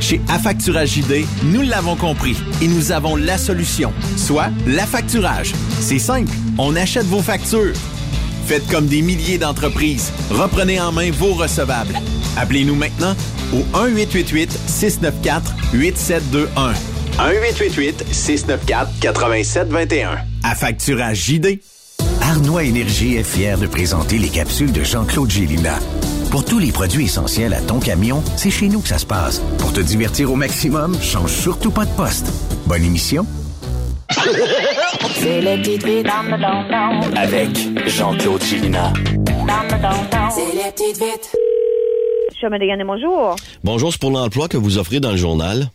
[0.00, 5.52] Chez Affacturage JD, nous l'avons compris et nous avons la solution, soit l'affacturage.
[5.80, 7.72] C'est simple, on achète vos factures.
[8.46, 10.12] Faites comme des milliers d'entreprises.
[10.30, 11.98] Reprenez en main vos recevables.
[12.36, 13.16] Appelez-nous maintenant
[13.54, 16.74] au 1-888-694-8721.
[17.18, 20.18] 1-888-694-8721.
[20.42, 21.60] Affacturage JD.
[22.20, 25.78] Arnois Énergie est fier de présenter les capsules de Jean-Claude Gélina.
[26.34, 29.38] Pour tous les produits essentiels à ton camion, c'est chez nous que ça se passe.
[29.56, 32.26] Pour te divertir au maximum, change surtout pas de poste.
[32.66, 33.24] Bonne émission.
[35.12, 37.50] C'est les petites vites dans le don Avec
[37.86, 38.92] Jean-Claude Chilina.
[40.34, 41.36] C'est les petites vites.
[42.84, 43.36] Bonjour.
[43.62, 45.68] Bonjour, c'est pour l'emploi que vous offrez dans le journal.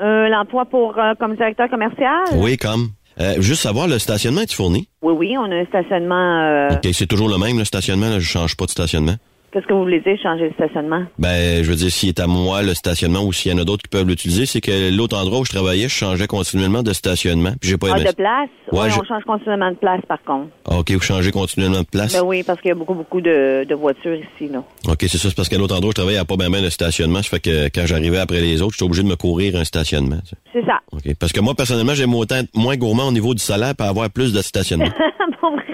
[0.00, 2.24] Euh, L'emploi pour euh, comme directeur commercial?
[2.34, 2.88] Oui, comme.
[3.20, 4.88] Euh, juste savoir, le stationnement est fourni?
[5.00, 6.42] Oui, oui, on a un stationnement.
[6.42, 9.14] euh, OK, c'est toujours le même, le stationnement, là, je change pas de stationnement.
[9.52, 11.04] Qu'est-ce que vous voulez dire, changer de stationnement?
[11.18, 13.64] Ben, je veux dire, s'il est à moi, le stationnement, ou s'il y en a
[13.64, 16.94] d'autres qui peuvent l'utiliser, c'est que l'autre endroit où je travaillais, je changeais continuellement de
[16.94, 18.48] stationnement, puis j'ai pas Ah, aimé de place?
[18.72, 20.48] Ouais, Oui, je- on change continuellement de place, par contre.
[20.66, 22.14] Ah, OK, vous changez continuellement de place?
[22.14, 24.64] Ben oui, parce qu'il y a beaucoup, beaucoup de, de voitures ici, là.
[24.88, 26.36] OK, c'est ça, c'est parce qu'à l'autre endroit où je travaillais, il n'y a pas
[26.38, 29.08] bien ben de stationnement, ça fait que quand j'arrivais après les autres, j'étais obligé de
[29.08, 30.16] me courir un stationnement.
[30.24, 30.36] tu sais.
[30.54, 30.78] C'est ça.
[30.92, 33.86] OK, parce que moi, personnellement, j'aime autant être moins gourmand au niveau du salaire pour
[33.86, 34.88] avoir plus de stationnement.
[35.40, 35.64] Pour vrai?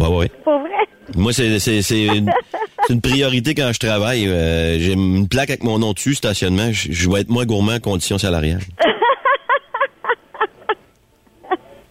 [0.00, 0.28] Ouais, ouais.
[0.44, 0.70] Pour vrai?
[1.16, 2.30] Moi, c'est c'est c'est une,
[2.86, 4.26] c'est une priorité quand je travaille.
[4.28, 6.72] Euh, J'ai une plaque avec mon nom dessus, stationnement.
[6.72, 8.60] Je, je vais être moins gourmand en conditions salariales.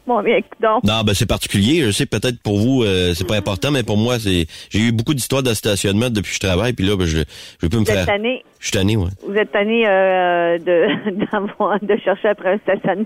[0.07, 0.84] Bon, bien, donc.
[0.86, 1.84] Non, ben c'est particulier.
[1.84, 4.91] Je sais peut-être pour vous, euh, c'est pas important, mais pour moi, c'est j'ai eu
[4.91, 7.20] beaucoup d'histoires de stationnement depuis que je travaille, puis là, ben, je
[7.62, 8.05] je peux me Vous êtes faire.
[8.07, 9.12] tanné, Je suis tanné, ouais.
[9.28, 13.05] vous êtes tanné euh, de, d'avoir- de chercher après un stationnement.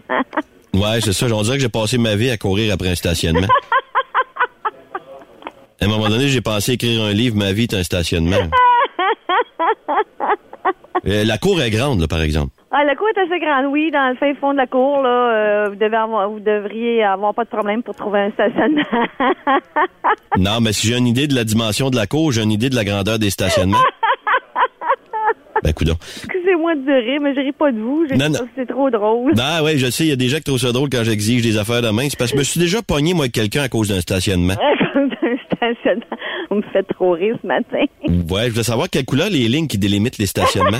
[0.74, 1.26] Ouais, c'est ça.
[1.34, 3.48] On dirait que j'ai passé ma vie à courir après un stationnement.
[5.84, 8.38] À un moment donné, j'ai pensé écrire un livre, Ma vie est un stationnement.
[11.06, 12.54] Euh, la cour est grande, là, par exemple.
[12.72, 13.92] Ah, la cour est assez grande, oui.
[13.92, 17.34] Dans le fin fond de la cour, là, euh, vous, devez avoir, vous devriez avoir
[17.34, 18.84] pas de problème pour trouver un stationnement.
[20.38, 22.70] Non, mais si j'ai une idée de la dimension de la cour, j'ai une idée
[22.70, 23.84] de la grandeur des stationnements.
[25.64, 25.96] Ben, coudonc.
[26.26, 28.06] Excusez-moi de rire, mais je ris pas de vous.
[28.10, 28.40] Je Non, non.
[28.54, 29.34] c'est trop drôle.
[29.34, 31.42] Non, ouais, je sais, il y a des gens qui trouvent ça drôle quand j'exige
[31.42, 32.08] des affaires de main.
[32.10, 34.56] C'est parce que je me suis déjà pogné, moi, avec quelqu'un à cause d'un stationnement.
[35.64, 36.18] Stationnement.
[36.50, 37.86] Vous me faites trop rire ce matin.
[38.30, 40.80] Ouais, je voulais savoir quelle couleur les lignes qui délimitent les stationnements.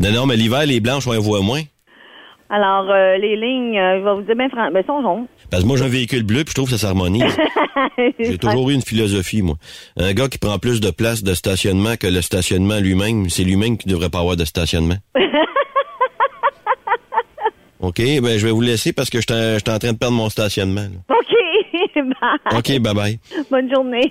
[0.00, 1.62] non, non, mais l'hiver, les blanches, on les voit moins.
[2.48, 5.26] Alors, euh, les lignes, euh, je vais vous dire franchement, ben, sont jaunes.
[5.50, 7.24] Parce que moi, j'ai un véhicule bleu, puis je trouve que ça s'harmonise.
[8.18, 9.56] J'ai toujours eu une philosophie, moi.
[9.96, 13.78] Un gars qui prend plus de place de stationnement que le stationnement lui-même, c'est lui-même
[13.78, 14.96] qui devrait pas avoir de stationnement.
[17.86, 20.28] OK, ben je vais vous laisser parce que je suis en train de perdre mon
[20.28, 20.80] stationnement.
[20.80, 21.16] là.
[21.16, 21.34] OK.
[21.94, 22.58] Bye.
[22.58, 23.18] OK, bye-bye.
[23.48, 24.10] Bonne journée.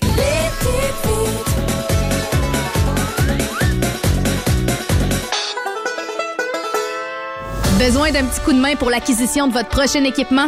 [7.77, 10.47] Besoin d'un petit coup de main pour l'acquisition de votre prochain équipement?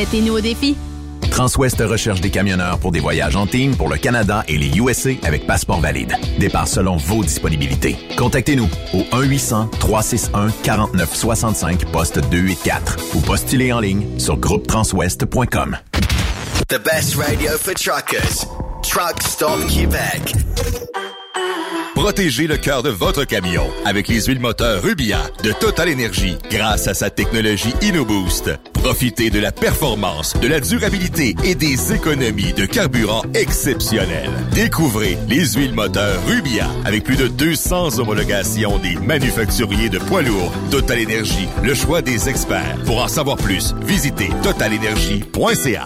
[0.01, 0.75] mettez-nous au défi.
[1.29, 5.11] Transwest recherche des camionneurs pour des voyages en team pour le Canada et les USA
[5.23, 6.15] avec passeport valide.
[6.39, 7.95] Départ selon vos disponibilités.
[8.17, 15.77] Contactez-nous au 1-800-361-4965, poste 284 ou postulez en ligne sur groupetranswest.com.
[16.67, 18.47] The best radio for truckers.
[18.81, 20.33] Truck Stop Québec.
[22.01, 26.87] Protégez le cœur de votre camion avec les huiles moteurs Rubia de Total Energy grâce
[26.87, 28.49] à sa technologie InnoBoost.
[28.73, 34.31] Profitez de la performance, de la durabilité et des économies de carburant exceptionnelles.
[34.51, 40.51] Découvrez les huiles moteurs Rubia avec plus de 200 homologations des manufacturiers de poids lourds.
[40.71, 42.77] Total Energy, le choix des experts.
[42.83, 45.85] Pour en savoir plus, visitez totalenergy.ca.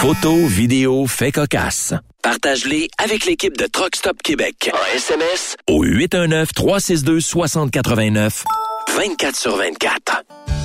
[0.00, 1.94] Photos, vidéos, faits cocasse.
[2.22, 4.70] Partage-les avec l'équipe de Truck Stop Québec.
[4.74, 8.44] En SMS au 819-362-6089.
[8.96, 10.24] 24 sur 24.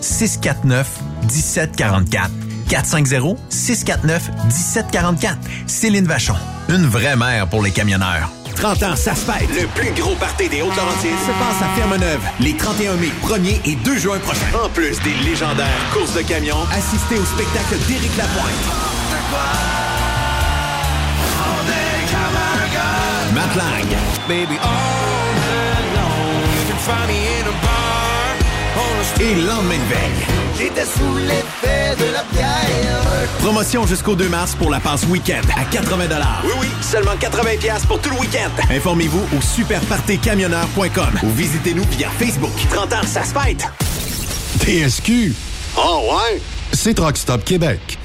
[0.00, 0.86] 649
[1.22, 2.30] 1744.
[2.68, 5.38] 450 649 1744.
[5.66, 6.36] Céline Vachon.
[6.68, 8.30] Une vraie mère pour les camionneurs.
[8.54, 9.48] 30 ans, ça se fête.
[9.48, 13.76] Le plus gros party des Hautes-Laurentides se passe à Ferme-Neuve les 31 mai, 1er et
[13.76, 14.46] 2 juin prochains.
[14.64, 18.90] En plus des légendaires courses de camions, assistez au spectacle d'Éric Lapointe.
[23.34, 23.86] Matt Lang.
[24.28, 25.30] Baby, all
[25.94, 27.79] long, you can find me in a bar on a
[29.20, 30.26] Et lendemain de veille.
[30.58, 33.28] J'étais sous l'effet de la bière.
[33.40, 36.06] Promotion jusqu'au 2 mars pour la passe week-end à 80
[36.44, 38.50] Oui, oui, seulement 80 pièces pour tout le week-end.
[38.70, 42.52] Informez-vous au superpartycamionneur.com ou visitez-nous via Facebook.
[42.70, 43.68] 30 ans, ça se fête.
[44.60, 45.34] TSQ.
[45.76, 46.40] Oh ouais?
[46.72, 47.99] C'est Truck Stop Québec.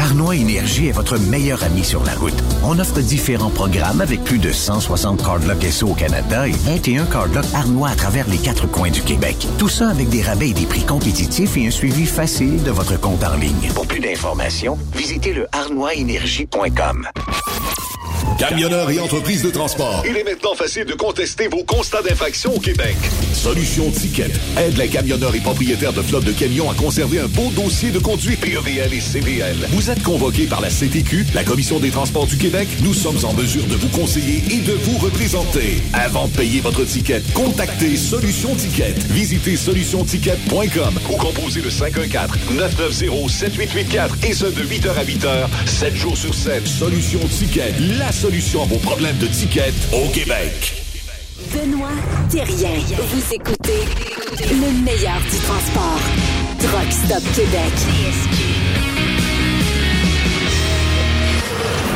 [0.00, 2.34] Arnois Énergie est votre meilleur ami sur la route.
[2.62, 7.44] On offre différents programmes avec plus de 160 cardlocks SO au Canada et 21 cardlocks
[7.54, 9.46] Arnois à travers les quatre coins du Québec.
[9.58, 12.98] Tout ça avec des rabais et des prix compétitifs et un suivi facile de votre
[12.98, 13.70] compte en ligne.
[13.74, 17.08] Pour plus d'informations, visitez le arnoisénergie.com.
[18.38, 20.02] Camionneurs et entreprises de transport.
[20.08, 22.96] Il est maintenant facile de contester vos constats d'infraction au Québec.
[23.32, 27.50] Solution Ticket aide les camionneurs et propriétaires de flottes de camions à conserver un beau
[27.54, 29.56] dossier de conduite PEVL et CVL.
[29.70, 32.68] Vous êtes convoqué par la CTQ, la Commission des transports du Québec.
[32.82, 35.82] Nous sommes en mesure de vous conseiller et de vous représenter.
[35.92, 38.94] Avant de payer votre ticket, contactez Solution Ticket.
[39.10, 46.34] Visitez solutionticket.com ou composez le 514-990-7884 et ce de 8h à 8h, 7 jours sur
[46.34, 46.66] 7.
[46.66, 50.84] Solution Ticket, la solution à vos problèmes de ticket au Québec.
[51.52, 51.90] Benoît
[52.30, 52.78] Thérien.
[52.96, 53.82] Vous écoutez
[54.50, 56.00] le meilleur du transport.
[56.58, 58.63] Truck Stop Québec.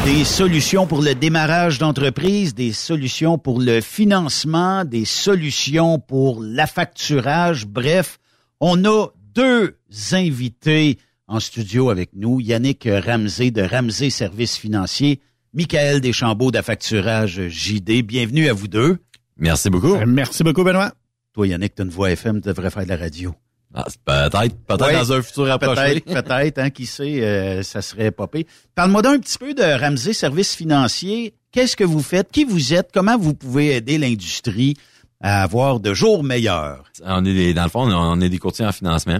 [0.05, 7.67] Des solutions pour le démarrage d'entreprise, des solutions pour le financement, des solutions pour l'affacturage.
[7.67, 8.19] Bref,
[8.61, 9.77] on a deux
[10.13, 12.41] invités en studio avec nous.
[12.41, 15.21] Yannick Ramsey de Ramsey Services Financiers,
[15.53, 18.03] Michael Deschambault d'affacturage JD.
[18.03, 18.99] Bienvenue à vous deux.
[19.37, 19.97] Merci beaucoup.
[20.07, 20.93] Merci beaucoup, Benoît.
[21.35, 23.35] Toi, Yannick, tu as une voix FM, tu devrais faire de la radio.
[23.75, 26.01] Ah, peut-être, peut-être Ouais, dans un futur approché.
[26.01, 28.47] Peut-être, peut-être, hein, qui sait, euh, ça serait popé.
[28.75, 31.35] Parle-moi d'un petit peu de Ramsey Services Financiers.
[31.53, 32.31] Qu'est-ce que vous faites?
[32.33, 32.91] Qui vous êtes?
[32.93, 34.75] Comment vous pouvez aider l'industrie
[35.21, 36.85] à avoir de jours meilleurs?
[37.05, 39.19] On est des- dans le fond, on est des courtiers en financement.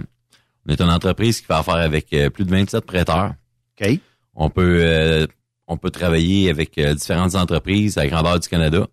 [0.67, 3.33] On est une entreprise qui fait affaire avec euh, plus de 27 prêteurs.
[3.79, 3.99] OK.
[4.35, 5.27] On peut, euh,
[5.67, 8.87] on peut travailler avec euh, différentes entreprises à la grandeur du Canada.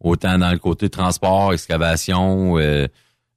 [0.00, 2.86] Autant dans le côté transport, excavation, euh,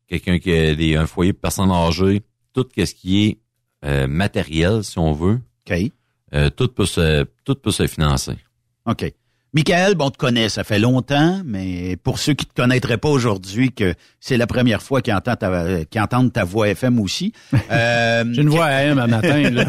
[0.08, 2.22] quelqu'un qui a des, un foyer pour personnes âgées,
[2.54, 3.38] tout ce qui est
[3.86, 5.40] euh, matériel, si on veut.
[5.70, 5.92] OK.
[6.34, 8.38] Euh, tout peut se, tout peut se financer.
[8.86, 9.14] OK.
[9.56, 13.10] Michael, bon, on te connaît, ça fait longtemps, mais pour ceux qui te connaîtraient pas
[13.10, 17.34] aujourd'hui, que c'est la première fois qu'ils entendent ta, qu'ils entendent ta voix FM aussi.
[17.72, 19.66] Euh, J'ai une voix AM à matin, là.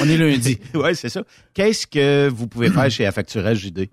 [0.00, 0.58] On est lundi.
[0.74, 1.22] ouais, c'est ça.
[1.54, 3.88] Qu'est-ce que vous pouvez faire chez Affacturage JD?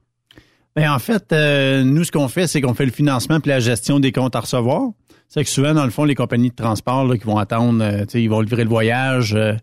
[0.75, 3.59] Ben, en fait, euh, nous, ce qu'on fait, c'est qu'on fait le financement puis la
[3.59, 4.89] gestion des comptes à recevoir.
[5.29, 8.05] C'est que souvent, dans le fond, les compagnies de transport là, qui vont attendre, euh,
[8.13, 9.53] ils vont livrer le voyage, euh,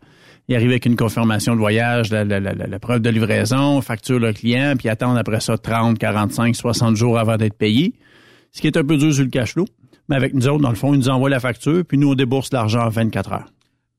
[0.49, 4.19] ils arrivent avec une confirmation de voyage, la, la- la- la preuve de livraison, facture
[4.19, 7.95] le client, puis attendent après ça 30, 45, 60 jours avant d'être payé.
[8.53, 9.65] Ce qui est un peu dur sur le cash flow.
[10.11, 12.15] Mais avec nous autres, dans le fond, ils nous envoient la facture, puis nous, on
[12.15, 13.47] débourse l'argent en 24 heures.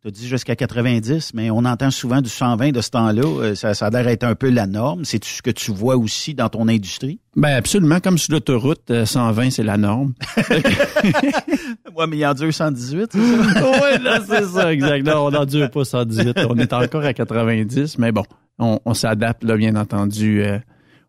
[0.06, 3.24] Tu as dit jusqu'à 90, mais on entend souvent du 120 de ce temps-là.
[3.26, 5.04] Euh, Ça, ça a l'air d'être un peu la norme.
[5.04, 7.20] C'est ce que tu vois aussi dans ton industrie?
[7.36, 10.14] Ben absolument, comme sur l'autoroute, euh, 120, c'est la norme.
[11.96, 13.72] ouais, mais il endure 118, c'est ça?
[13.82, 15.08] oui, là, c'est ça, exact.
[15.08, 16.38] Là, on n'endure pas 118.
[16.52, 18.24] On est encore à 90, mais bon,
[18.60, 20.60] on, on s'adapte, là, bien entendu, euh,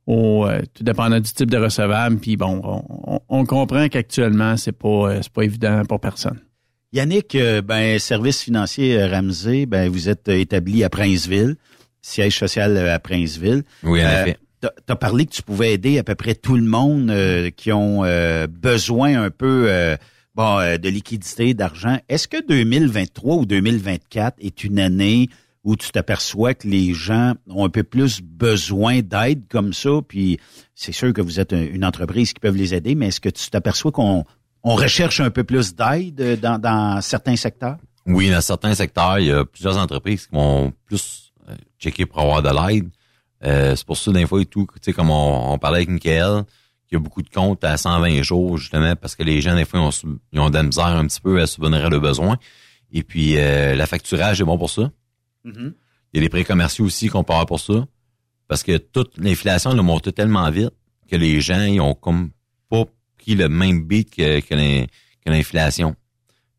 [0.07, 2.16] au, euh, tout dépendant du type de recevable.
[2.16, 2.82] Puis bon, on,
[3.16, 6.40] on- on comprend qu'actuellement, c'est pas, euh, c'est pas évident pour personne.
[6.93, 11.57] Yannick, euh, ben, service financier euh, Ramsey, ben, vous êtes euh, établi à Princeville,
[12.01, 13.64] siège social à Princeville.
[13.82, 14.39] Oui, en effet.
[14.62, 17.70] Tu as parlé que tu pouvais aider à peu près tout le monde euh, qui
[17.72, 19.68] ont euh, besoin un peu
[20.34, 21.99] bon, de liquidité, d'argent.
[22.09, 25.28] Est-ce que 2023 ou 2024 est une année
[25.62, 30.39] où tu t'aperçois que les gens ont un peu plus besoin d'aide comme ça, puis
[30.74, 33.28] c'est sûr que vous êtes un- une entreprise qui peuvent les aider, mais est-ce que
[33.28, 34.24] tu t'aperçois qu'on
[34.66, 37.76] on recherche un peu plus d'aide euh, dans, dans certains secteurs?
[38.06, 42.20] Oui, dans certains secteurs, il y a plusieurs entreprises qui vont plus euh, checker pour
[42.20, 42.88] avoir de l'aide.
[43.44, 45.88] Euh, c'est pour ça, des fois et tout, tu sais, comme on, on parlait avec
[45.90, 46.44] Michael,
[46.88, 49.64] qu'il y a beaucoup de comptes à 120 jours, justement, parce que les gens, des
[49.64, 51.88] fois, ils ont, sub- ils ont de la misère un petit peu à subvenir à
[51.88, 52.36] leurs besoins.
[52.92, 54.90] Et puis, euh, la facturage est bon pour ça.
[55.44, 55.72] Il
[56.14, 57.86] y a des prêts commerciaux aussi qu'on peut avoir pour ça.
[58.48, 60.70] Parce que toute l'inflation elle a monté tellement vite
[61.10, 62.30] que les gens, ils ont comme
[62.70, 62.84] pas
[63.35, 64.87] le même beat que, que l'in-
[65.24, 65.97] que l'inflation.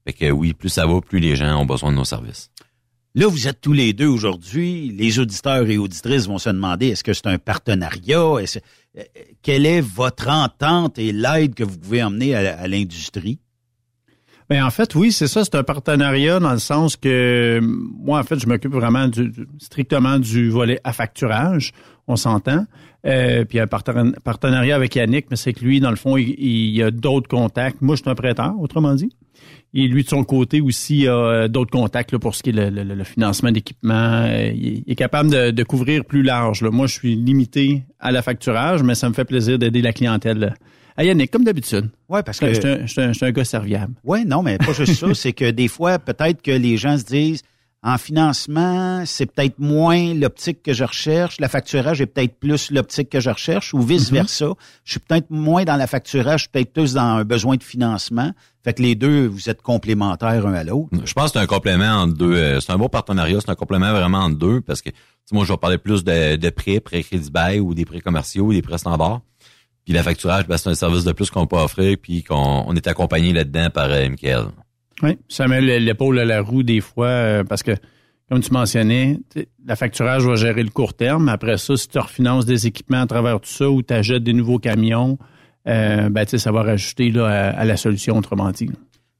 [0.05, 2.49] Fait que oui, plus ça va, plus les gens ont besoin de nos services.
[3.15, 4.89] Là, vous êtes tous les deux aujourd'hui.
[4.95, 8.35] Les auditeurs et auditrices vont se demander est-ce que c'est un partenariat?
[8.41, 8.59] Est-ce-
[8.97, 9.03] euh,
[9.41, 13.39] quelle est votre entente et l'aide que vous pouvez emmener à l'industrie?
[14.49, 18.23] Ben en fait, oui, c'est ça, c'est un partenariat dans le sens que moi, en
[18.23, 21.73] fait, je m'occupe vraiment du, strictement du volet à facturage,
[22.07, 22.65] on s'entend.
[23.05, 26.29] Euh, puis un parten- partenariat avec Yannick, mais c'est que lui, dans le fond, il,
[26.39, 27.81] il a d'autres contacts.
[27.81, 29.09] Moi, je suis un prêteur, autrement dit.
[29.73, 32.53] Et lui, de son côté aussi, a euh, d'autres contacts là, pour ce qui est
[32.53, 33.93] le, le- le financement d'équipement.
[34.25, 36.61] Euh, Il, est capable de, de couvrir plus large.
[36.61, 36.71] là.
[36.71, 40.43] Moi, je suis limité à la facturage, mais ça me fait plaisir d'aider la clientèle
[40.43, 40.49] euh,
[40.97, 41.89] à Yannick, comme d'habitude.
[42.09, 43.93] Ouais, parce Je que- suis un- je suis un, je suis un gars serviable.
[44.03, 45.13] Oui, non, mais pas juste ça.
[45.13, 47.41] C'est que des fois, peut-être que les gens se disent,
[47.83, 51.39] En financement, c'est peut-être moins l'optique que je recherche.
[51.39, 54.47] La facturage est peut-être plus l'optique que je recherche ou vice-versa.
[54.83, 57.63] Je suis peut-être moins dans la facturage, je suis peut-être plus dans un besoin de
[57.63, 58.31] financement.
[58.63, 60.89] Fait que les deux, vous êtes complémentaires un à l'autre.
[61.05, 62.33] Je pense que c'est un complément entre deux.
[62.33, 64.95] euh, C'est un beau partenariat, c'est un complément vraiment entre deux parce que tu
[65.25, 68.01] sais, moi, je vais parler plus de, de prêts, prêts crédit bail ou des prêts
[68.01, 69.21] commerciaux ou des prêts standards.
[69.87, 72.75] Puis la facturage, ben, c'est un service de plus qu'on peut offrir puis qu'on on
[72.75, 74.47] est accompagné là-dedans par euh, Michael.
[75.01, 77.71] Oui, ça met l'épaule à la roue des fois euh, parce que,
[78.29, 79.17] comme tu mentionnais,
[79.65, 81.29] la facturage va gérer le court terme.
[81.29, 84.33] Après ça, si tu refinances des équipements à travers tout ça ou tu achètes des
[84.33, 85.17] nouveaux camions,
[85.69, 88.69] euh, ben, tu sais, ça va rajouter là, à, à la solution, autrement dit.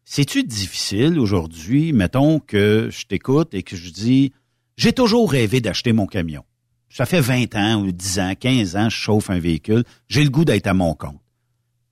[0.04, 4.34] C'est-tu difficile aujourd'hui, mettons que je t'écoute et que je dis,
[4.76, 6.44] j'ai toujours rêvé d'acheter mon camion?
[6.90, 9.84] Ça fait 20 ans ou 10 ans, 15 ans, je chauffe un véhicule.
[10.08, 11.20] J'ai le goût d'être à mon compte.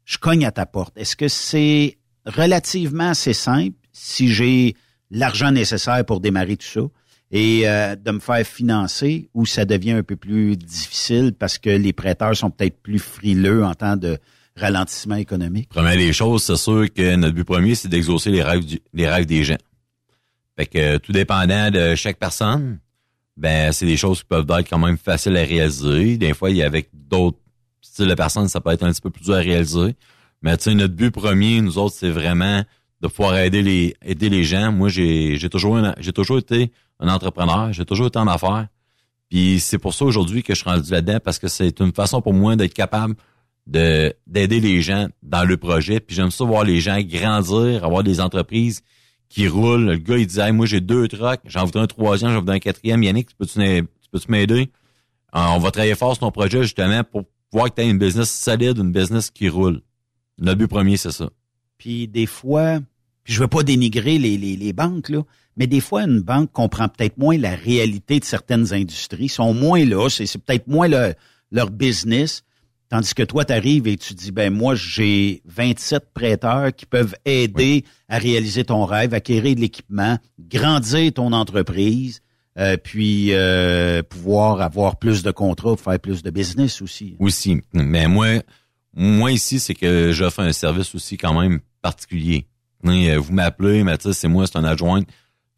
[0.06, 0.98] Je cogne à ta porte.
[0.98, 4.76] Est-ce que c'est relativement assez simple si j'ai
[5.12, 6.82] l'argent nécessaire pour démarrer tout ça
[7.32, 11.70] et euh, de me faire financer ou ça devient un peu plus difficile parce que
[11.70, 14.18] les prêteurs sont peut-être plus frileux en temps de
[14.56, 15.70] ralentissement économique?
[15.70, 19.08] Première des choses, c'est sûr que notre but premier, c'est d'exaucer les rêves du- les
[19.10, 19.58] rêves des gens.
[20.58, 22.80] Fait que euh, tout dépendant de chaque personne,
[23.38, 26.18] ben c'est des choses qui peuvent être quand même faciles à réaliser.
[26.18, 27.38] Des fois, il y a avec d'autres
[27.82, 29.96] styles de personnes, ça peut être un petit peu plus dur à réaliser.
[30.42, 32.64] Mais tu sais, notre but premier, nous autres, c'est vraiment
[33.02, 34.72] de pouvoir aider les aider les gens.
[34.72, 38.68] Moi, j'ai j'ai toujours j'ai toujours été un entrepreneur, j'ai toujours été en affaires.
[39.30, 42.22] Puis c'est pour ça aujourd'hui que je suis rendu là-dedans parce que c'est une façon
[42.22, 43.16] pour moi d'être capable
[43.68, 46.00] de d'aider les gens dans le projet.
[46.00, 48.82] Puis j'aime ça voir les gens grandir, avoir des entreprises
[49.36, 49.86] qui roulent.
[49.86, 52.60] Le gars, il Hey, moi j'ai deux trucks, j'en voudrais un troisième, j'en voudrais un
[52.60, 53.04] quatrième.
[53.04, 53.54] Yannick, tu peux-tu?
[53.60, 54.72] Tu peux-tu m'aider?
[55.36, 57.98] Euh, on va travailler fort sur ton projet justement pour voir que tu as une
[57.98, 59.82] business solide, une business qui roule.
[60.40, 61.30] Notre but premier, c'est ça.
[61.78, 62.80] Puis des fois,
[63.24, 65.24] puis je veux pas dénigrer les, les, banques, là,
[65.58, 69.84] mais des fois, une banque comprend peut-être moins la réalité de certaines industries, sont moins
[69.84, 71.14] là, c'est, peut-être moins le-
[71.52, 72.44] leur business.
[72.90, 77.16] Tandis que toi, tu arrives et tu dis, ben moi, j'ai 27 prêteurs qui peuvent
[77.26, 82.22] aider à réaliser ton rêve, acquérir de l'équipement, grandir ton entreprise,
[82.58, 87.16] euh, puis euh, pouvoir avoir plus de contrats, faire plus de business aussi.
[87.20, 87.62] Aussi.
[87.74, 88.28] Mais moi,
[88.94, 92.46] moi ici, c'est que j'offre un service aussi quand même particulier.
[92.86, 95.02] Sais, euh, Vous m'appelez, Mathis, c'est moi, c'est un adjoint.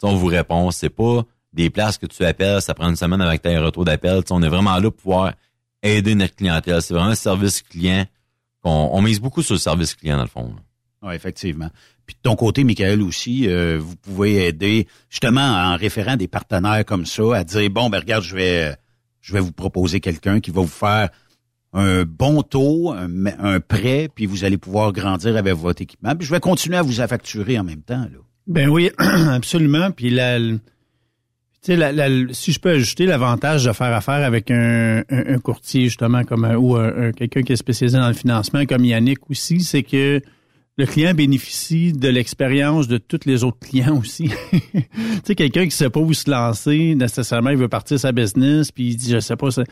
[0.02, 0.72] On vous répond.
[0.72, 1.24] C'est pas
[1.54, 4.22] des places que tu appelles, ça prend une semaine avec tes retours d'appel.
[4.30, 5.34] On est vraiment là pour pouvoir
[5.84, 6.82] aider notre clientèle.
[6.82, 8.06] C'est vraiment un service client.
[8.64, 10.56] qu'on on mise beaucoup sur le service client, dans le fond.
[11.04, 11.70] Oui, effectivement.
[12.06, 16.86] Puis de ton côté, Michael aussi, euh, vous pouvez aider justement en référant des partenaires
[16.86, 18.76] comme ça à dire bon ben regarde, je vais
[19.22, 21.10] je vais vous proposer quelqu'un qui va vous faire
[21.74, 26.16] un bon taux, un, un prêt, puis vous allez pouvoir grandir avec votre équipement.
[26.16, 28.02] Puis je vais continuer à vous facturer en même temps.
[28.02, 28.20] Là.
[28.48, 29.92] Ben oui, absolument.
[29.92, 30.40] Puis la,
[31.64, 35.36] tu sais, la- la- si je peux ajouter l'avantage de faire affaire avec un, un-
[35.36, 38.66] un courtier justement comme un- ou un- un- quelqu'un qui est spécialisé dans le financement
[38.66, 40.22] comme Yannick aussi, c'est que
[40.78, 44.30] le client bénéficie de l'expérience de tous les autres clients aussi.
[44.52, 44.82] tu
[45.26, 48.90] sais, quelqu'un qui sait pas où se lancer, nécessairement, il veut partir sa business, puis
[48.90, 49.64] il dit, je sais pas, ça.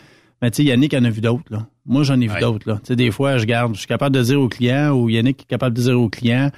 [0.42, 1.68] Mais tu sais, Yannick en a vu d'autres, là.
[1.86, 2.40] Moi, j'en ai vu Ouais.
[2.42, 2.76] d'autres, là.
[2.78, 5.42] Tu sais, des fois, je garde, je suis capable de dire au client, ou Yannick
[5.44, 6.50] est capable de dire au client,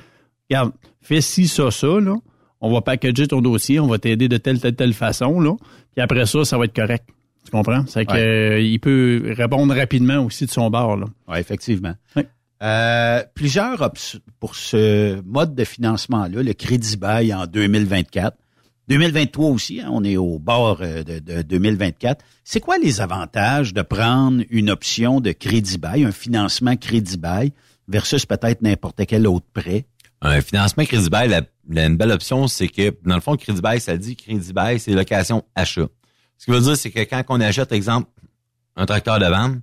[0.49, 0.71] regarde,
[1.01, 2.15] fais ci, ça, ça, là.
[2.61, 5.53] On va packager ton dossier, on va t'aider de telle, telle, telle façon, là.
[5.95, 7.05] Puis après ça, ça va être correct.
[7.45, 7.85] Tu comprends?
[7.87, 8.19] C'est que, Ouais.
[8.19, 11.05] euh, il peut répondre rapidement aussi de son bord, là.
[11.27, 11.93] Oui, effectivement.
[12.15, 12.23] Oui.
[12.63, 18.35] Euh, plusieurs options pour ce mode de financement-là, le crédit bail en 2024.
[18.87, 22.23] 2023 aussi, hein, on est au bord euh, de, de 2024.
[22.43, 27.51] C'est quoi les avantages de prendre une option de crédit bail, un financement crédit bail,
[27.87, 29.85] versus peut-être n'importe quel autre prêt?
[30.21, 33.81] Un financement crédit bail, la- une belle option, c'est que, dans le fond, crédit bail,
[33.81, 35.87] ça dit crédit bail, c'est location achat.
[36.37, 38.09] Ce qui veut dire, c'est que quand on achète, exemple,
[38.75, 39.57] un tracteur de vente,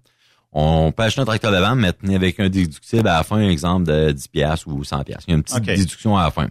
[0.52, 3.86] on peut acheter un tracteur de vente, mais avec un déductible à la fin, exemple,
[3.86, 5.24] de 10 piastres ou 100 piastres.
[5.28, 6.48] Il y a une petite déduction à la fin.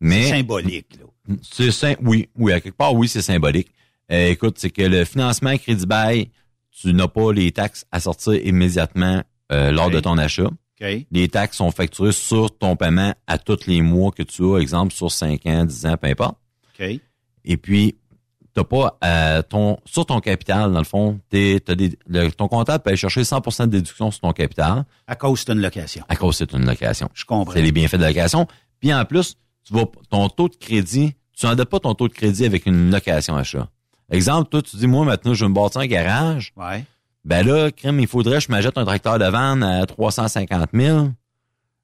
[0.00, 0.98] Mais, C'est symbolique.
[0.98, 1.36] Là.
[1.42, 3.70] c'est oui, oui, à quelque part, oui, c'est symbolique.
[4.10, 6.30] Euh, écoute, c'est que le financement crédit bail,
[6.70, 9.22] tu n'as pas les taxes à sortir immédiatement
[9.52, 10.48] euh, lors de ton achat.
[11.10, 14.92] Les taxes sont facturées sur ton paiement à tous les mois que tu as, exemple,
[14.92, 16.36] sur 5 ans, 10 ans, peu importe.
[16.78, 17.00] OK.
[17.44, 17.96] Et puis,
[18.54, 22.48] t'as pas euh, ton sur ton capital, dans le fond, t'es, t'as des, le- ton
[22.48, 26.04] comptable peut aller chercher 100% de déduction sur ton capital À cause d'une location.
[26.08, 27.08] à cause c'est une location.
[27.14, 27.52] Je comprends.
[27.54, 28.46] C'est les bienfaits de la location.
[28.80, 32.12] Puis en plus, tu vas ton taux de crédit, tu n'endettes pas ton taux de
[32.12, 33.68] crédit avec une location achat.
[34.10, 36.52] Exemple, toi, tu dis, moi, maintenant, je vais me bâtir un garage.
[36.56, 36.84] Ouais.
[37.28, 41.10] Ben là, crime, il faudrait que je m'achète un tracteur de vente à 350 000.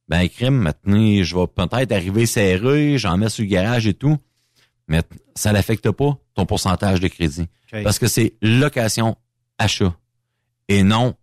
[0.09, 4.17] Ben, crime, maintenant, je vais peut-être arriver serré, j'en mets sur le garage et tout.
[4.89, 5.03] mais
[5.35, 7.47] ça n'affecte pas ton pourcentage de crédit.
[7.85, 9.17] Parce que c'est location
[9.59, 9.95] achat
[10.69, 11.15] et non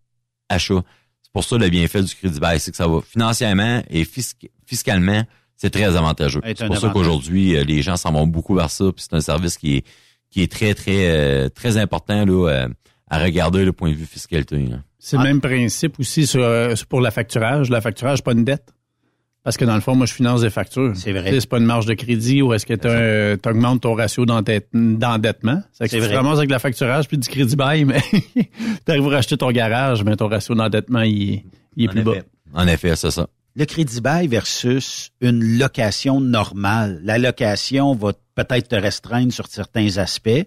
[0.50, 0.84] achat.
[1.24, 4.50] C'est pour ça le bienfait du crédit bail, c'est que ça va financièrement et fisc-
[4.66, 5.24] fiscalement,
[5.56, 6.42] c'est très avantageux.
[6.44, 9.16] Est C'est pour ça qu'aujourd'hui, euh, les gens s'en vont beaucoup vers ça, puis c'est
[9.16, 9.86] un service qui est
[10.30, 12.68] qui est très, très, euh, très important là, euh,
[13.12, 14.58] à regarder le point de vue fiscalité.
[14.66, 14.78] là.
[14.98, 17.70] C'est le même principe aussi sur, euh, pour la facturage.
[17.70, 18.74] La facturage, c'est pas une dette.
[19.44, 20.92] Parce que dans le fond, moi, je finance des factures.
[20.96, 21.26] C'est vrai.
[21.30, 24.26] Tu sais, C'est pas une marge de crédit ou est-ce que tu augmentes ton ratio
[24.26, 25.62] d'endette- d'endettement.
[25.74, 28.46] C'est que C'est tu ramasses avec la facturage puis du crédit bail, mais tu
[28.92, 32.02] arrives à acheter ton garage, mais ton ratio d'endettement, il, est- il est En plus
[32.02, 32.24] effet.
[32.54, 32.62] bas.
[32.62, 33.28] En effet, c'est ça.
[33.56, 37.02] Le crédit bail versus une location normale.
[37.04, 40.46] La location va peut-être te restreindre sur certains aspects.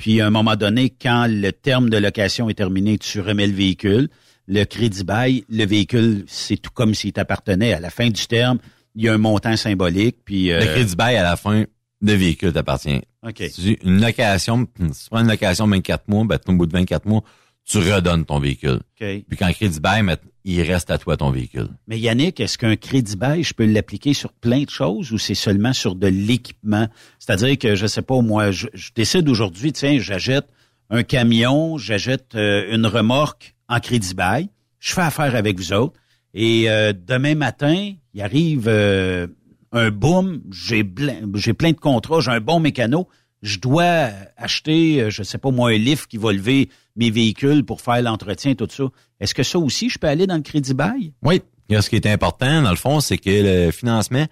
[0.00, 3.52] Puis à un moment donné, quand le terme de location est terminé, tu remets le
[3.52, 4.08] véhicule.
[4.48, 7.74] Le crédit bail, le véhicule, c'est tout comme s'il t'appartenait.
[7.74, 8.60] À la fin du terme,
[8.94, 10.16] il y a un montant symbolique.
[10.24, 11.64] Puis euh, Le crédit bail, à la fin,
[12.00, 13.02] le véhicule t'appartient.
[13.28, 13.42] OK.
[13.84, 17.04] Une location, si tu prends une location de 24 mois, ben, au bout de 24
[17.04, 17.22] mois,
[17.70, 18.80] tu redonnes ton véhicule.
[19.00, 19.06] OK.
[19.28, 20.04] Puis quand le crédit bail,
[20.44, 21.68] il reste à toi ton véhicule.
[21.86, 25.34] Mais Yannick, est-ce qu'un crédit bail, je peux l'appliquer sur plein de choses ou c'est
[25.34, 26.88] seulement sur de l'équipement?
[27.18, 30.46] C'est-à-dire que, je sais pas, moi, je, je décide aujourd'hui, tiens, j'achète
[30.90, 34.48] un camion, j'achète euh, une remorque en crédit bail,
[34.80, 35.94] je fais affaire avec vous autres,
[36.34, 39.28] et euh, demain matin, il arrive euh,
[39.72, 43.08] un boom, j'ai plein, j'ai plein de contrats, j'ai un bon mécano,
[43.42, 47.64] je dois acheter, euh, je sais pas moi, un lift qui va lever mes véhicules
[47.64, 48.84] pour faire l'entretien, tout ça.
[49.18, 51.12] Est-ce que ça aussi, je peux aller dans le crédit bail?
[51.22, 51.42] Oui.
[51.72, 54.26] A ce qui est important, dans le fond, c'est que le financement,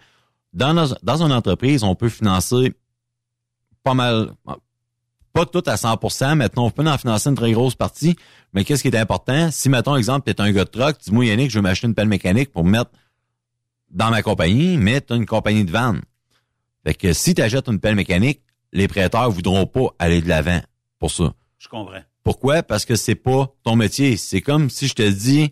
[0.53, 2.75] dans, dans une entreprise, on peut financer
[3.85, 4.33] pas mal,
[5.33, 8.17] pas tout à 100% Maintenant, on peut en financer une très grosse partie.
[8.53, 9.51] Mais qu'est-ce qui est important?
[9.53, 11.95] Si, mettons, exemple, tu es un gars de truck, dis-moi, Yannick, je veux m'acheter une
[11.95, 12.91] pelle mécanique pour me mettre
[13.91, 16.03] dans ma compagnie, mais tu une compagnie de vanne.
[16.85, 18.41] Fait que si tu achètes une pelle mécanique,
[18.73, 20.61] les prêteurs voudront pas aller de l'avant
[20.99, 21.33] pour ça.
[21.59, 22.03] Je comprends.
[22.23, 22.63] Pourquoi?
[22.63, 24.17] Parce que c'est pas ton métier.
[24.17, 25.51] C'est comme si je te dis,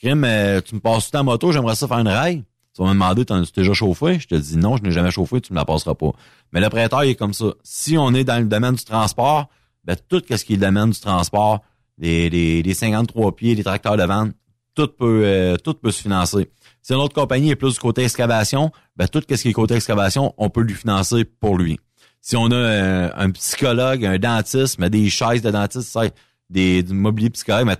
[0.00, 2.44] Crime, euh, tu me passes ta moto, j'aimerais ça faire une rail.
[2.74, 4.18] Tu vas me demander, t'en as déjà chauffé?
[4.18, 6.10] Je te dis non, je n'ai jamais chauffé, tu me la passeras pas.
[6.52, 7.46] Mais le prêteur, il est comme ça.
[7.62, 9.48] Si on est dans le domaine du transport,
[9.84, 11.60] ben, tout ce qui est le domaine du transport,
[11.98, 14.32] les, les, les 53 pieds, les tracteurs de vente,
[14.74, 16.50] tout peut, euh, tout peut se financer.
[16.80, 19.74] Si une autre compagnie est plus du côté excavation, ben, tout ce qui est côté
[19.74, 21.78] excavation, on peut lui financer pour lui.
[22.22, 26.02] Si on a euh, un psychologue, un dentiste, mais des chaises de dentiste, ça,
[26.48, 27.76] des, du mobilier psychologue, mais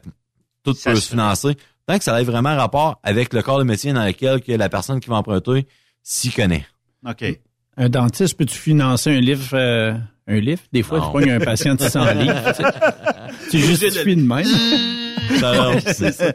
[0.65, 1.57] tout peut se financer.
[1.87, 4.69] Tant que ça ait vraiment rapport avec le corps de métier dans lequel que la
[4.69, 5.67] personne qui va emprunter
[6.03, 6.67] s'y connaît.
[7.09, 7.25] OK.
[7.77, 9.95] Un dentiste, peux-tu financer un livre, euh,
[10.27, 10.61] un livre?
[10.73, 11.07] Des fois, Non.
[11.07, 12.53] tu pognes un patient de 600 livres.
[13.49, 13.51] tu.
[13.51, 14.45] Tu justifies de même.
[15.41, 16.33] Ça, c'est ça.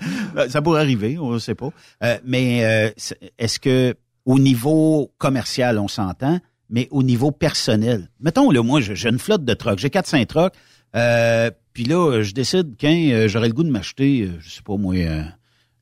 [0.49, 1.69] Ça pourrait arriver, on ne sait pas.
[2.03, 2.89] Euh, mais euh,
[3.37, 9.09] est-ce que au niveau commercial, on s'entend, mais au niveau personnel, mettons là, moi, j'ai
[9.09, 10.53] une flotte de trucks, j'ai 4-5 trucks,
[10.95, 14.77] euh, puis là, je décide quand j'aurais le goût de m'acheter, euh, je sais pas
[14.77, 15.23] moi, euh,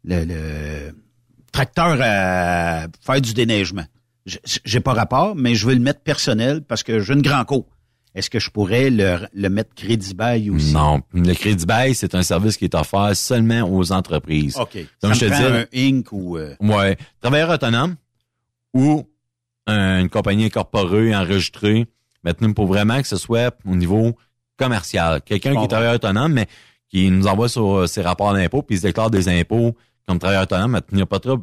[0.03, 0.95] le, le
[1.51, 3.85] tracteur à faire du déneigement.
[4.65, 7.65] J'ai pas rapport, mais je veux le mettre personnel parce que j'ai une grand cour.
[8.15, 10.73] Est-ce que je pourrais le, le mettre crédit bail aussi?
[10.73, 11.01] Non.
[11.13, 14.57] Le crédit bail, c'est un service qui est offert seulement aux entreprises.
[14.57, 14.77] OK.
[15.01, 15.57] Comme Ça je me te prend dis.
[15.57, 16.11] un Inc.
[16.11, 16.37] ou...
[16.37, 16.97] euh, Ouais.
[17.21, 17.95] Travailleur autonome
[18.73, 19.05] ou
[19.67, 21.87] un- une compagnie incorporée, enregistrée.
[22.23, 24.15] Maintenant, pour vraiment que ce soit au niveau
[24.57, 25.21] commercial.
[25.21, 26.47] Quelqu'un qui est travailleur autonome, mais
[26.89, 29.75] qui nous envoie sur euh, ses rapports d'impôts, puis il se déclare des impôts
[30.07, 31.39] comme travailleur autonome, maintenant, il n'y a pas trop.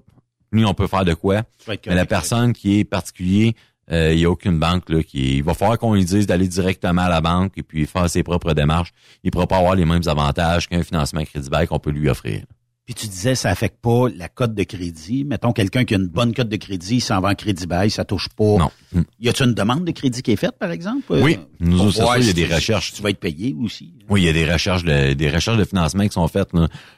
[0.52, 1.42] Lui, on peut faire de quoi.
[1.90, 3.54] Mais la personne qui est particulier,
[3.90, 5.38] euh, il n'y a aucune banque là, qui.
[5.38, 8.22] Il va falloir qu'on lui dise d'aller directement à la banque et puis faire ses
[8.22, 8.92] propres démarches.
[9.24, 12.42] Il ne pourra pas avoir les mêmes avantages qu'un financement crédit qu'on peut lui offrir.
[12.84, 15.24] Puis tu disais, ça affecte pas la cote de crédit.
[15.24, 17.90] Mettons, quelqu'un qui a une bonne cote de crédit, il s'en va en crédit bail,
[17.90, 18.56] ça touche pas.
[18.58, 18.70] Non.
[19.20, 21.04] Y a-t-il une demande de crédit qui est faite, par exemple?
[21.10, 21.36] Oui.
[21.38, 22.92] Euh, Nous autres, c'est il y a des recherches.
[22.92, 23.94] Tu vas être payé aussi.
[24.08, 26.48] Oui, il y a des recherches de, des recherches de financement qui sont faites.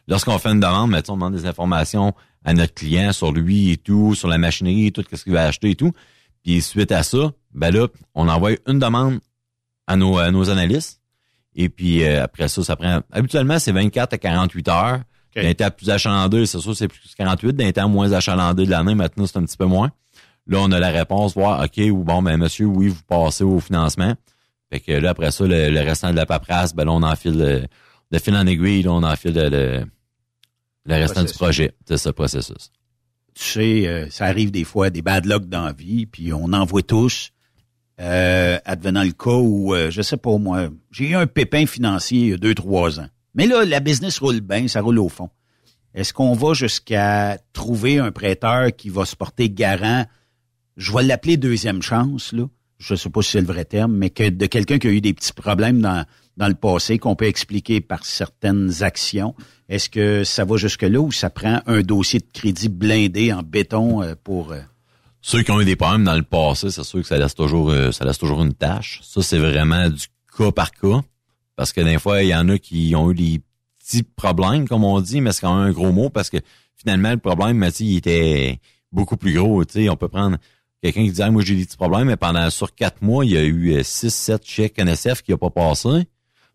[0.09, 2.15] Lorsqu'on fait une demande, mettons, on demande des informations
[2.47, 5.45] à notre client sur lui et tout, sur la machinerie et tout, qu'est-ce qu'il va
[5.47, 5.93] acheter et tout.
[6.43, 9.19] Puis suite à ça, ben là, on envoie une demande
[9.87, 11.01] à nos, à nos analystes.
[11.57, 13.01] Et puis euh, après ça, ça prend.
[13.13, 15.01] Habituellement, c'est 24 à 48 heures.
[15.35, 17.53] D'un temps plus achalandé, c'est sûr, c'est plus 48.
[17.55, 19.91] D'un temps moins achalandé de l'année, maintenant, c'est un petit peu moins.
[20.47, 23.61] Là, on a la réponse, voir, OK, ou bon, ben monsieur, oui, vous passez au
[23.61, 24.15] financement.
[24.71, 27.39] Fait que là, après ça, le, le restant de la paperasse, ben là, on enfile
[27.39, 27.63] le,
[28.11, 29.85] de fil en aiguille, là, on enfile le, le,
[30.87, 31.73] le restant du projet.
[31.87, 32.71] C'est le processus.
[33.35, 36.53] Tu sais, euh, ça arrive des fois, des bad luck dans la vie, puis on
[36.53, 37.31] en voit tous.
[38.01, 42.21] Euh, advenant le cas où, euh, je sais pas moi, j'ai eu un pépin financier
[42.21, 43.07] il y a deux, trois ans.
[43.35, 45.31] Mais là, la business roule bien, ça roule au fond.
[45.95, 50.07] Est-ce qu'on va jusqu'à trouver un prêteur qui va se porter garant?
[50.77, 52.47] Je vais l'appeler deuxième chance, là.
[52.79, 55.01] je sais pas si c'est le vrai terme, mais que de quelqu'un qui a eu
[55.01, 56.05] des petits problèmes dans,
[56.37, 59.35] dans le passé qu'on peut expliquer par certaines actions.
[59.69, 64.03] Est-ce que ça va jusque-là ou ça prend un dossier de crédit blindé en béton
[64.03, 64.53] euh, pour...
[64.53, 64.61] euh,
[65.21, 67.71] Ceux qui ont eu des problèmes dans le passé, c'est sûr que ça laisse toujours
[67.71, 69.01] euh, ça laisse toujours une tâche.
[69.05, 70.07] Ça, c'est vraiment du
[70.37, 71.03] cas par cas.
[71.57, 73.43] Parce que des fois, il y en a qui ont eu des
[73.79, 76.39] petits problèmes, comme on dit, mais c'est quand même un gros mot parce que
[76.77, 78.61] finalement, le problème, sais, il était
[78.93, 79.65] beaucoup plus gros.
[79.65, 80.39] Tu sais, on peut prendre
[80.83, 83.33] quelqu'un qui dit Ah, moi j'ai des petits problèmes, mais pendant sur quatre mois, il
[83.33, 86.07] y a eu 6-7 chèques NSF qui n'a pas passé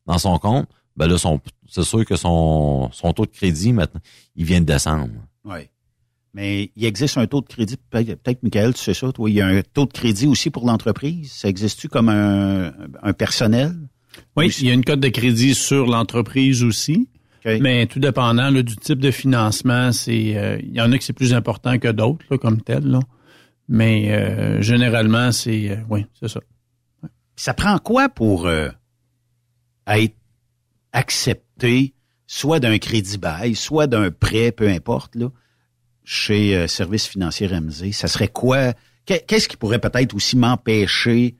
[0.05, 0.67] dans son compte.
[0.95, 4.01] Ben là, son, c'est sûr que son, son taux de crédit, maintenant,
[4.35, 5.13] il vient de descendre.
[5.45, 5.69] Oui.
[6.33, 9.35] Mais il existe un taux de crédit, peut-être, peut-être, Michael, tu sais ça, toi, il
[9.35, 11.31] y a un taux de crédit aussi pour l'entreprise?
[11.31, 12.71] Ça existe-tu comme un,
[13.01, 13.73] un personnel?
[14.35, 17.07] Oui, il y a une cote de crédit sur l'entreprise aussi.
[17.61, 21.03] Mais tout dépendant là, du type de financement, c'est euh, il y en a que
[21.03, 22.83] c'est plus important que d'autres comme tel.
[22.85, 22.99] Là.
[23.69, 26.41] Mais euh, généralement, c'est euh, oui, c'est ça.
[27.35, 30.15] Ça prend quoi pour être
[30.91, 31.93] accepté,
[32.27, 35.29] soit d'un crédit bail, soit d'un prêt, peu importe, là,
[36.03, 37.91] chez Service financier RMZ?
[37.93, 38.73] Ça serait quoi?
[39.05, 41.35] Qu'est- Qu'est-ce qui pourrait peut-être aussi m'empêcher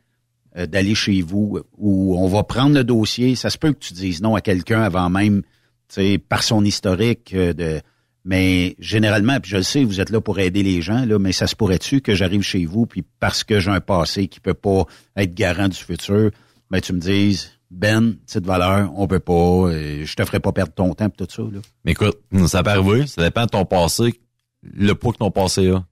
[0.59, 3.35] euh, d'aller chez vous où on va prendre le dossier?
[3.35, 5.47] Ça se peut que tu dises non à quelqu'un avant même, tu
[5.89, 7.81] sais, par son historique euh, de...
[8.25, 11.31] Mais généralement, puis je le sais, vous êtes là pour aider les gens, là, mais
[11.31, 14.53] ça se pourrait-tu que j'arrive chez vous, puis parce que j'ai un passé qui peut
[14.53, 14.83] pas
[15.15, 16.29] être garant du futur,
[16.69, 20.51] ben tu me dises, Ben, petite valeur, on peut pas, euh, je te ferai pas
[20.51, 21.43] perdre ton temps, pis tout ça.
[21.43, 21.61] Là.
[21.85, 22.17] Mais écoute,
[22.47, 24.19] ça peut arriver, ça dépend de ton passé,
[24.63, 25.85] le poids que ton passé a,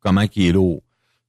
[0.00, 0.82] comment qui est lourd.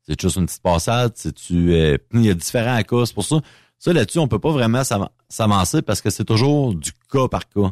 [0.07, 3.41] C'est juste une petite passade, tu euh, il y a différents cas, c'est pour ça.
[3.77, 7.49] Ça là-dessus, on peut pas vraiment s'avan- s'avancer parce que c'est toujours du cas par
[7.49, 7.71] cas.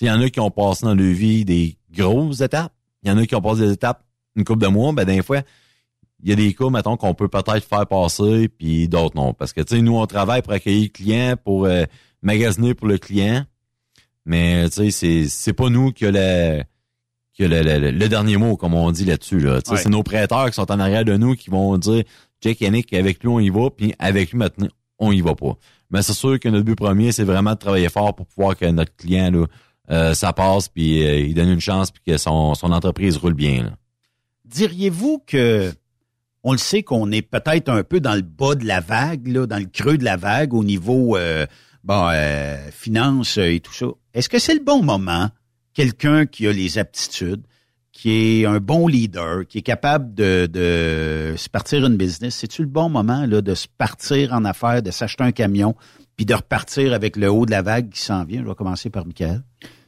[0.00, 3.12] Il y en a qui ont passé dans leur vie des grosses étapes, il y
[3.12, 4.04] en a qui ont passé des étapes
[4.36, 5.42] une couple de mois, ben des fois
[6.24, 9.34] il y a des cas, mettons, qu'on peut peut-être faire passer, puis d'autres non.
[9.34, 11.84] Parce que, tu sais, nous, on travaille pour accueillir le client, pour euh,
[12.22, 13.44] magasiner pour le client.
[14.24, 16.64] Mais, tu sais, c'est, c'est pas nous qui a le,
[17.34, 19.40] qui a le, le- le dernier mot, comme on dit là-dessus.
[19.40, 19.54] Là.
[19.68, 19.76] Ouais.
[19.76, 22.04] C'est nos prêteurs qui sont en arrière de nous qui vont dire,
[22.40, 25.56] Jake Yannick, avec lui, on y va, puis avec lui, maintenant, on y va pas.
[25.90, 28.64] Mais c'est sûr que notre but premier, c'est vraiment de travailler fort pour pouvoir que
[28.66, 29.46] notre client, là,
[29.90, 33.34] euh, ça passe, puis euh, il donne une chance, puis que son, son entreprise roule
[33.34, 33.64] bien.
[33.64, 33.70] Là.
[34.44, 35.72] Diriez-vous que
[36.42, 39.46] on le sait qu'on est peut-être un peu dans le bas de la vague, là,
[39.46, 41.46] dans le creux de la vague au niveau euh,
[41.84, 43.86] bon, euh, finance et tout ça.
[44.12, 45.30] Est-ce que c'est le bon moment,
[45.74, 47.42] quelqu'un qui a les aptitudes,
[47.92, 48.10] qui
[48.40, 52.68] est un bon leader, qui est capable de, de se partir une business, c'est-tu le
[52.68, 55.74] bon moment là, de se partir en affaires, de s'acheter un camion,
[56.16, 58.42] puis de repartir avec le haut de la vague qui s'en vient?
[58.42, 59.42] Je vais commencer par Michael.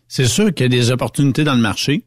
[0.09, 2.07] C'est sûr qu'il y a des opportunités dans le marché.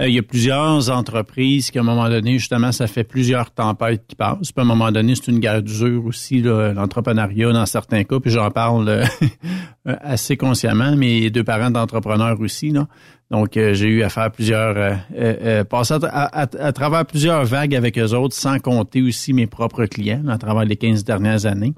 [0.00, 3.50] Euh, il y a plusieurs entreprises qui, à un moment donné, justement, ça fait plusieurs
[3.50, 4.52] tempêtes qui passent.
[4.52, 8.20] Puis, à un moment donné, c'est une guerre d'usure aussi, l'entrepreneuriat dans certains cas.
[8.20, 9.04] Puis j'en parle euh,
[9.84, 10.94] assez consciemment.
[10.94, 12.70] Mes deux parents d'entrepreneurs aussi.
[12.70, 12.86] Là.
[13.30, 14.76] Donc, euh, j'ai eu à faire plusieurs...
[14.76, 19.32] euh, euh, passer à, à- à- travers plusieurs vagues avec eux autres, sans compter aussi
[19.32, 21.74] mes propres clients à travers les 15 dernières années.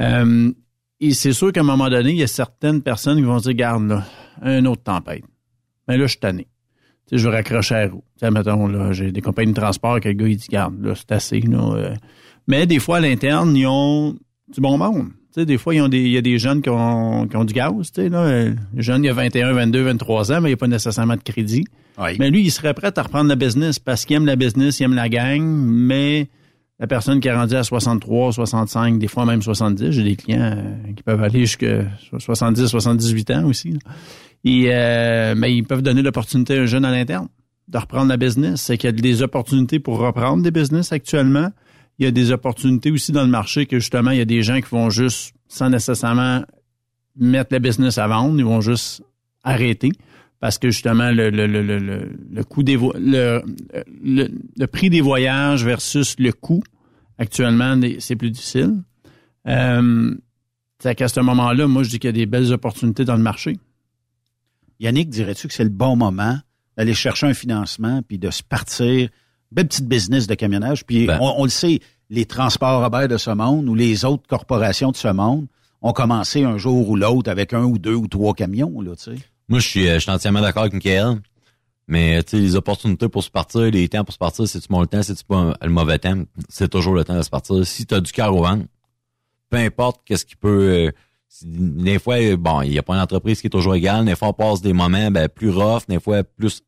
[0.00, 0.50] Euh,
[1.00, 3.44] et c'est sûr qu'à un moment donné, il y a certaines personnes qui vont se
[3.44, 4.02] dire, garde là,
[4.42, 5.22] un autre tempête.
[5.86, 6.46] Mais là, je suis tanné.
[7.10, 8.04] Sais, je vais raccrocher à la roue.
[8.18, 10.74] Tu sais, mettons, là, j'ai des compagnies de transport que le gars, il dit, garde,
[10.82, 11.58] là, c'est assez, là.
[11.74, 11.94] euh.
[12.46, 14.12] Mais des fois, à l'interne, ils ont
[14.52, 15.08] du bon monde.
[15.34, 17.36] Tu sais, des fois, ils ont des, il y a des jeunes qui ont, qui
[17.36, 18.44] ont du gaz, tu sais, là.
[18.44, 21.22] Le jeune, il a 21, 22, 23 ans, mais il n'y a pas nécessairement de
[21.22, 21.64] crédit.
[22.18, 24.84] Mais lui, il serait prêt à reprendre la business parce qu'il aime la business, il
[24.84, 26.28] aime la gang, mais
[26.80, 30.40] la personne qui est rendue à 63, 65, des fois même 70, j'ai des clients
[30.56, 31.84] euh, qui peuvent aller jusqu'à
[32.18, 33.70] 70, 78 ans aussi.
[33.72, 33.78] là.
[34.44, 37.28] Et, euh, mais ils peuvent donner l'opportunité à un jeune à l'interne
[37.68, 38.62] de reprendre la business.
[38.62, 41.50] C'est qu'il y a des opportunités pour reprendre des business actuellement.
[41.98, 44.42] Il y a des opportunités aussi dans le marché que justement, il y a des
[44.42, 46.44] gens qui vont juste, sans nécessairement
[47.16, 49.02] mettre la business à vendre, ils vont juste
[49.44, 49.92] arrêter
[50.40, 51.78] parce que justement le le le le,
[52.30, 53.42] le, coût des le,
[54.02, 56.62] le prix des voyages versus le coût
[57.18, 58.82] actuellement c'est plus difficile.
[59.46, 60.14] Euh,
[60.80, 63.22] c'est qu'à ce moment-là, moi je dis qu'il y a des belles opportunités dans le
[63.22, 63.56] marché.
[64.80, 66.38] Yannick, dirais-tu que c'est le bon moment
[66.76, 69.08] d'aller chercher un financement puis de se partir,
[69.52, 71.18] belle petite business de camionnage, puis Ben.
[71.20, 71.80] on, on le sait,
[72.10, 75.46] les transports Robert de ce monde ou les autres corporations de ce monde
[75.82, 79.04] ont commencé un jour ou l'autre avec un ou deux ou trois camions, là, tu
[79.14, 79.16] sais.
[79.48, 81.20] Moi, je suis, euh, je suis entièrement d'accord avec Michael.
[81.86, 84.80] Mais tu sais, les opportunités pour se partir, les temps pour se partir, c'est-tu bon
[84.80, 87.66] le temps, c'est-tu pas un- le mauvais temps, c'est toujours le temps de se partir.
[87.66, 88.64] Si tu as du cœur au ventre,
[89.50, 90.90] peu importe qu'est-ce qui peut.
[91.42, 94.04] Des fois, euh, bon, il n'y a pas une entreprise qui est toujours égale.
[94.04, 96.62] Des fois, on passe des moments ben, plus rough, des fois plus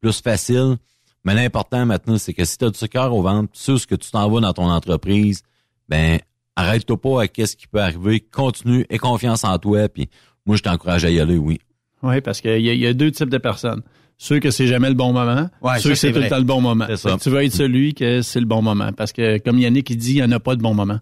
[0.00, 0.76] plus facile.
[1.24, 3.86] Mais l'important maintenant, c'est que si tu as du cœur au ventre, tu sais ce
[3.86, 5.42] que tu t'en vas dans ton entreprise,
[5.88, 6.18] ben
[6.56, 10.08] arrête-toi pas à qu'est-ce qui peut arriver, continue, aie confiance en toi, puis
[10.46, 11.60] moi, je t'encourage à y aller, oui.
[12.02, 13.82] Oui, parce qu'il y, y a deux types de personnes.
[14.16, 16.38] Ceux que c'est jamais le bon moment, Ouais, ceux ça, que c'est tout le temps
[16.38, 16.84] le bon moment.
[16.88, 17.16] C'est ça.
[17.20, 18.92] Tu vas être celui que c'est le bon moment.
[18.92, 20.98] Parce que, comme Yannick, il dit, il n'y en a pas de bon moment.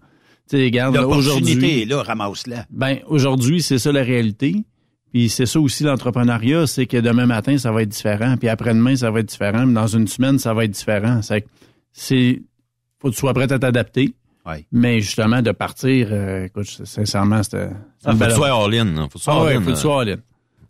[0.51, 2.65] L'opportunité est là, ramasse-la.
[2.69, 4.63] Ben, aujourd'hui, c'est ça la réalité.
[5.11, 8.37] Puis c'est ça aussi l'entrepreneuriat, c'est que demain matin, ça va être différent.
[8.37, 9.65] Puis après-demain, ça va être différent.
[9.65, 11.21] Puis dans une semaine, ça va être différent.
[11.21, 11.47] C'est, que
[11.91, 12.41] c'est,
[12.99, 14.13] faut que tu sois prêt à t'adapter.
[14.45, 14.65] Ouais.
[14.71, 17.69] Mais justement, de partir, euh, écoute, sincèrement, c'était.
[18.05, 18.85] Ah, une faut que tu sois all-in.
[18.85, 19.01] là.
[19.01, 20.17] Faut que tu sois Ah ouais, all-in, faut que tu sois all-in.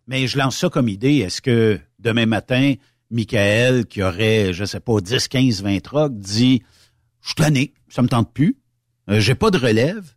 [0.08, 1.18] Mais je lance ça comme idée.
[1.18, 2.74] Est-ce que demain matin,
[3.12, 6.64] Michael, qui aurait, je sais pas, 10, 15, 20 trucks, dit,
[7.22, 8.58] je suis tanné, ça me tente plus,
[9.18, 10.14] j'ai pas de relève,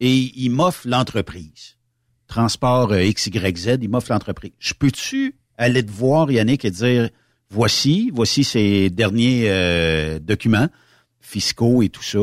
[0.00, 1.76] et il m'offre l'entreprise.
[2.26, 4.52] Transport euh, XYZ, il m'offre l'entreprise.
[4.58, 7.08] Je peux-tu aller te voir, Yannick, et dire,
[7.50, 10.68] voici, voici ces derniers euh, documents
[11.20, 12.18] fiscaux et tout ça.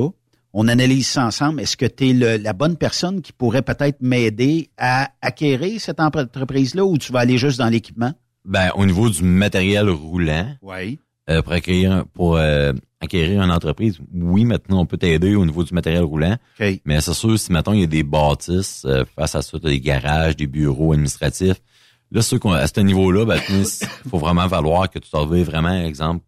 [0.53, 1.61] On analyse ça ensemble.
[1.61, 6.85] Est-ce que tu es la bonne personne qui pourrait peut-être m'aider à acquérir cette entreprise-là
[6.85, 8.13] ou tu vas aller juste dans l'équipement?
[8.45, 10.99] Ben, au niveau du matériel roulant, Oui.
[11.29, 12.73] Euh, pour acquérir pour euh,
[13.03, 16.37] acquérir une entreprise, oui, maintenant on peut t'aider au niveau du matériel roulant.
[16.85, 19.69] Mais c'est sûr, si maintenant il y a des bâtisses euh, face à ça, t'as
[19.69, 21.61] des garages, des bureaux administratifs.
[22.11, 23.65] Là, ceux qu'on à ce niveau-là, ben, il
[24.09, 26.23] faut vraiment falloir que tu t'en vas vraiment, exemple,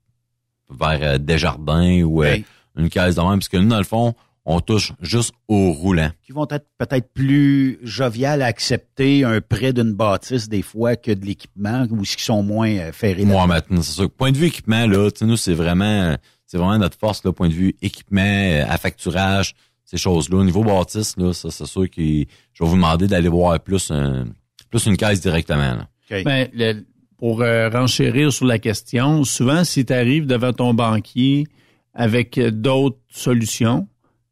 [0.69, 2.37] vers euh, Desjardins ou euh,
[2.75, 4.15] une caisse de même, puisque nous, dans le fond,
[4.45, 6.09] on touche juste au roulant.
[6.23, 11.11] Qui vont être peut-être plus joviales à accepter un prêt d'une bâtisse des fois que
[11.11, 13.25] de l'équipement ou ce qui sont moins euh, ferrés.
[13.25, 14.09] Moi, maintenant, c'est sûr.
[14.09, 16.15] Point de vue équipement, là, tu sais, nous, c'est vraiment,
[16.45, 20.37] c'est vraiment notre force, là, point de vue équipement, euh, affacturage, ces choses-là.
[20.37, 23.89] Au niveau bâtisse, là, ça, c'est sûr que je vais vous demander d'aller voir plus
[23.91, 24.25] un,
[24.69, 25.87] plus une caisse directement, là.
[26.23, 26.85] Ben, le-
[27.17, 31.47] pour euh, renchérir sur la question, souvent, si tu arrives devant ton banquier
[31.93, 33.87] avec euh, d'autres solutions,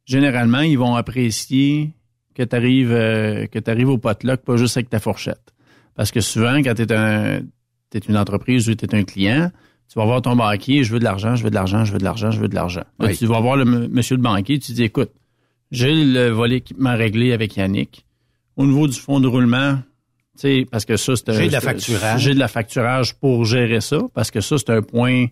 [0.06, 1.92] généralement, ils vont apprécier
[2.36, 5.54] que tu arrives, que tu au potluck, pas juste avec ta fourchette.
[5.96, 7.42] Parce que souvent, quand tu es, un,
[7.90, 9.52] t'es une entreprise ou tu es un client,
[9.92, 12.00] tu vas voir ton banquier, je veux de l'argent, je veux de l'argent, je veux
[12.00, 12.84] de l'argent, je veux de l'argent.
[13.00, 13.16] Oui.
[13.16, 15.12] Tu vas voir le monsieur le banquier, tu dis, écoute,
[15.72, 18.06] j'ai le volet équipement réglé avec Yannick.
[18.58, 19.76] Au niveau du fonds de roulement,
[20.36, 22.22] tu sais, parce que ça, c'est un- J'ai de la facturage.
[22.22, 25.28] J'ai de la facturage pour gérer ça, parce que ça, c'est un point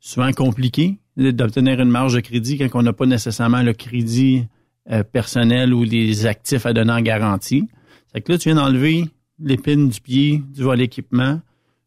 [0.00, 4.46] souvent compliqué d'obtenir une marge de crédit quand on n'a pas nécessairement le crédit
[4.90, 7.68] euh, personnel ou les actifs à donner en garantie.
[8.12, 9.04] C'est que là, tu viens d'enlever
[9.38, 11.40] l'épine du pied du volet équipement,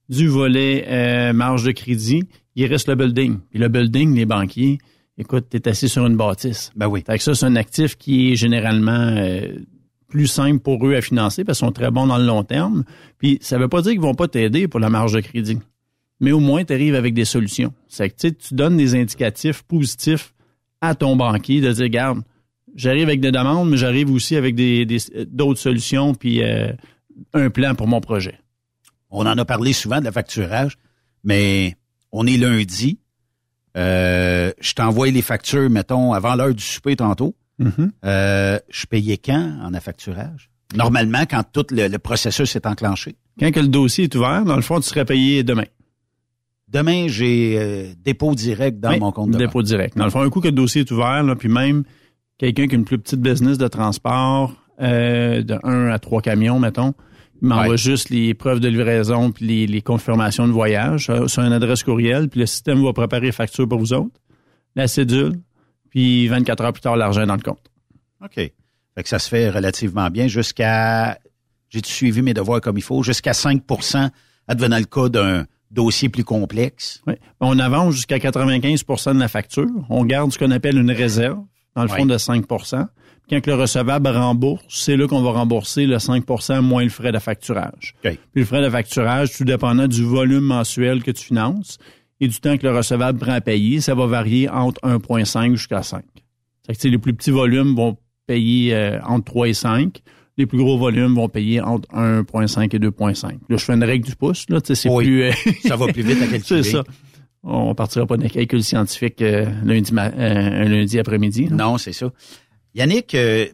[0.09, 2.23] du volet euh, marge de crédit,
[2.55, 3.39] il reste le building.
[3.49, 4.77] Puis le building, les banquiers,
[5.17, 6.71] écoute, tu es assis sur une bâtisse.
[6.75, 7.03] Ben oui.
[7.05, 9.57] Fait que ça, c'est un actif qui est généralement euh,
[10.07, 12.83] plus simple pour eux à financer parce qu'ils sont très bons dans le long terme.
[13.17, 15.57] Puis ça veut pas dire qu'ils vont pas t'aider pour la marge de crédit.
[16.23, 17.73] Mais au moins, tu arrives avec des solutions.
[17.89, 20.33] C'est que tu donnes des indicatifs positifs
[20.79, 22.21] à ton banquier de dire, regarde,
[22.75, 24.87] j'arrive avec des demandes, mais j'arrive aussi avec des
[25.27, 26.71] d'autres solutions puis euh,
[27.33, 28.39] un plan pour mon projet.
[29.09, 30.77] On en a parlé souvent de la facturage,
[31.25, 31.75] mais
[32.13, 32.99] on est lundi.
[33.75, 37.35] Euh, je t'envoie les factures, mettons, avant l'heure du souper tantôt.
[37.59, 37.91] Mhm.
[38.05, 40.49] Euh, je payais quand en affacturage?
[40.73, 43.17] Normalement, quand tout le, le processus est enclenché.
[43.37, 45.65] Quand que le dossier est ouvert, dans le fond, tu serais payé demain.
[46.73, 49.67] Demain, j'ai euh, dépôt direct dans Oui, mon compte de dépôt banque.
[49.67, 49.95] direct.
[49.97, 51.83] Dans le fond, un coup que le dossier est ouvert, là, puis même
[52.39, 56.59] quelqu'un qui a une plus petite business de transport, euh, de 1 à 3 camions,
[56.59, 56.93] mettons,
[57.41, 57.77] il m'envoie Ouais.
[57.77, 62.27] juste les preuves de livraison puis les, les confirmations de voyage sur une adresse courriel,
[62.27, 64.19] puis le système va préparer les factures pour vous autres,
[64.75, 65.33] la cédule,
[65.91, 67.69] puis 24 heures plus tard, l'argent est dans le compte.
[68.23, 68.33] OK.
[68.35, 68.51] Fait
[69.03, 71.19] que ça se fait relativement bien jusqu'à...
[71.69, 73.03] J'ai suivi mes devoirs comme il faut?
[73.03, 74.09] Jusqu'à 5%
[74.47, 77.01] advenant le cas d'un dossier plus complexe.
[77.07, 77.15] Oui.
[77.39, 79.67] On avance jusqu'à 95% de la facture.
[79.89, 81.39] On garde ce qu'on appelle une réserve,
[81.75, 82.07] dans le fond, Oui.
[82.07, 82.57] de 5 Puis
[83.29, 87.19] Quand le recevable rembourse, c'est là qu'on va rembourser le 5% moins le frais de
[87.19, 87.95] facturage.
[88.01, 91.77] Puis le frais de facturage, tout dépendant du volume mensuel que tu finances
[92.19, 95.81] et du temps que le recevable prend à payer, ça va varier entre 1,5 jusqu'à
[95.83, 96.03] 5.
[96.65, 97.97] C'est que tu sais, les plus petits volumes vont
[98.27, 100.01] payer euh, entre 3 et 5.
[100.37, 103.23] Les plus gros volumes vont payer entre 1,5 et 2,5.
[103.31, 104.45] Là, je fais une règle du pouce.
[104.49, 105.05] Là, c'est Oui.
[105.05, 105.23] plus...
[105.23, 105.31] euh,
[105.67, 106.63] Ça va plus vite à calculer.
[106.63, 106.83] c'est ça.
[107.43, 111.49] On partira pas d'un calcul scientifique euh, lundi, euh, un lundi après-midi.
[111.51, 112.11] Non, c'est ça.
[112.73, 113.45] Yannick, euh,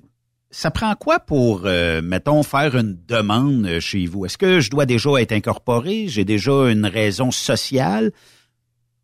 [0.51, 1.61] ça prend quoi pour,
[2.01, 4.25] mettons, faire une demande chez vous?
[4.25, 6.07] Est-ce que je dois déjà être incorporé?
[6.07, 8.11] J'ai déjà une raison sociale?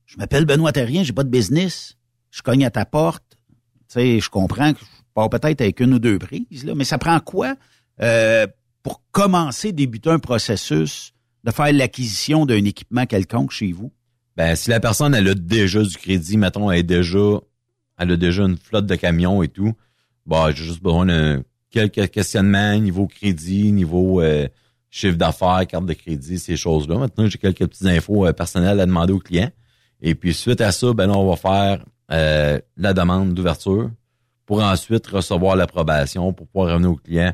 [0.05, 1.97] Je m'appelle Benoît Terrien, j'ai pas de business.
[2.31, 3.23] Je cogne à ta porte.
[3.89, 4.79] Tu sais, je comprends que
[5.15, 7.55] peut-être avec une ou deux prises, là, mais ça prend quoi
[8.01, 8.47] euh,
[8.83, 11.13] pour commencer, débuter un processus
[11.43, 13.91] de faire l'acquisition d'un équipement quelconque chez vous?
[14.35, 17.39] Ben, si la personne, elle a déjà du crédit, mettons, elle est déjà,
[17.97, 19.73] elle a déjà une flotte de camions et tout,
[20.25, 24.47] bah, j'ai juste besoin de quelques questionnements niveau crédit, niveau euh,
[24.89, 26.97] chiffre d'affaires, carte de crédit, ces choses-là.
[26.97, 29.49] Maintenant, j'ai quelques petites infos euh, personnelles à demander au client.
[30.01, 33.89] Et puis, suite à ça, ben là, on va faire euh, la demande d'ouverture
[34.45, 37.33] pour ensuite recevoir l'approbation pour pouvoir revenir au client.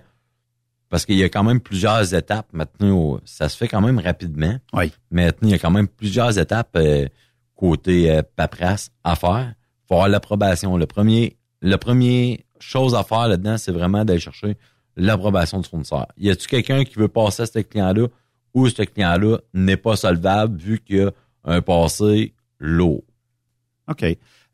[0.90, 3.20] Parce qu'il y a quand même plusieurs étapes maintenant.
[3.24, 4.58] Ça se fait quand même rapidement.
[4.74, 4.92] Oui.
[5.10, 7.08] Mais maintenant, il y a quand même plusieurs étapes euh,
[7.56, 9.54] côté euh, paperasse à faire.
[9.88, 10.76] faut avoir l'approbation.
[10.76, 14.58] Le premier, le premier chose à faire là-dedans, c'est vraiment d'aller chercher
[14.98, 16.08] l'approbation du fournisseur.
[16.18, 18.08] Y a-tu quelqu'un qui veut passer à ce client-là
[18.54, 21.12] ou ce client-là n'est pas solvable vu qu'il y a
[21.46, 23.04] un passé lourd?
[23.88, 24.04] OK.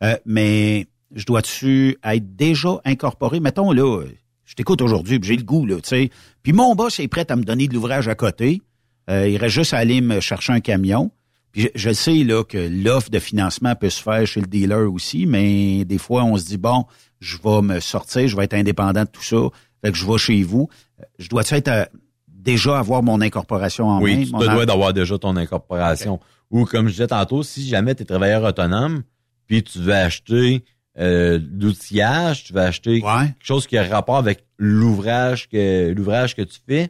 [0.03, 3.39] Euh, mais je dois-tu être déjà incorporé?
[3.39, 4.03] Mettons, là,
[4.45, 6.09] je t'écoute aujourd'hui, j'ai le goût, là, tu sais.
[6.43, 8.61] Puis mon boss est prêt à me donner de l'ouvrage à côté.
[9.09, 11.11] Euh, il reste juste à aller me chercher un camion.
[11.51, 14.91] Puis je, je sais, là, que l'offre de financement peut se faire chez le dealer
[14.91, 16.85] aussi, mais des fois, on se dit, bon,
[17.19, 19.38] je vais me sortir, je vais être indépendant de tout ça.
[19.84, 20.69] Fait que je vais chez vous.
[20.99, 21.85] Euh, Je dois être euh,
[22.27, 24.03] déjà avoir mon incorporation en main?
[24.03, 26.19] Oui, tu te dois d'avoir déjà ton incorporation.
[26.51, 29.03] Ou comme je disais tantôt, si jamais tu es travailleur autonome,
[29.47, 30.63] puis tu veux acheter
[30.99, 36.41] euh, l'outillage, tu veux acheter quelque chose qui a rapport avec l'ouvrage que l'ouvrage que
[36.41, 36.90] tu fais,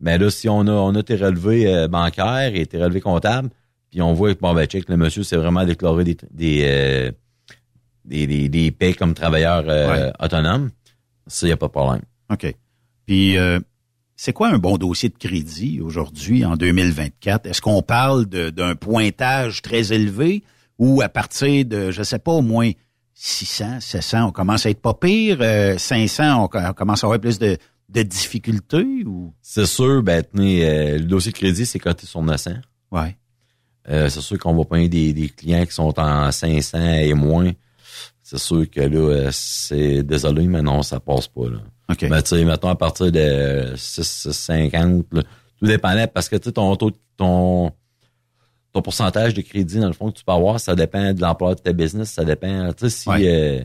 [0.00, 3.50] ben là, si on a on a tes relevés euh, bancaires et tes relevés comptables,
[3.90, 7.12] puis on voit que bon ben check, le monsieur c'est vraiment déclaré des des, euh,
[8.04, 10.70] des, des, des paies comme travailleur euh, autonome,
[11.26, 12.02] ça, y a pas de problème.
[12.30, 12.54] OK.
[13.06, 13.58] Puis, euh,
[14.16, 17.46] c'est quoi un bon dossier de crédit aujourd'hui, en 2024?
[17.46, 20.42] Est-ce qu'on parle d'un pointage très élevé
[20.78, 22.70] ou à partir de, je sais pas, au moins
[23.14, 25.38] 600, 700, on commence à être pas pire?
[25.40, 27.56] euh, 500, on, co- on commence à avoir plus de,
[27.88, 29.04] de difficultés?
[29.06, 29.32] ou?
[29.42, 32.52] C'est sûr, ben, tenez, euh, le dossier de crédit, c'est coté sur 900.
[32.90, 33.16] Ouais.
[33.88, 37.50] Euh, c'est sûr qu'on va payer des, des clients qui sont en 500 et moins.
[38.22, 41.48] C'est sûr que là, euh, c'est désolé, mais non, ça passe pas.
[41.48, 41.58] Là.
[41.90, 42.02] OK.
[42.08, 45.22] Mais tu sais, mettons à partir de 6,50, là,
[45.58, 47.72] tout dépendait parce que tu sais, ton taux, ton,
[48.72, 51.54] ton pourcentage de crédit, dans le fond, que tu peux avoir, ça dépend de l'emploi
[51.54, 52.72] de ta business, ça dépend.
[52.72, 53.60] Tu sais, si, euh,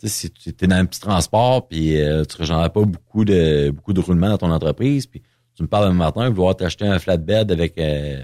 [0.00, 3.24] tu sais, si tu es dans un petit transport puis euh, tu ne pas beaucoup
[3.24, 5.22] de beaucoup de roulement dans ton entreprise, puis
[5.54, 8.22] tu me parles un matin, vouloir t'acheter un flatbed avec euh,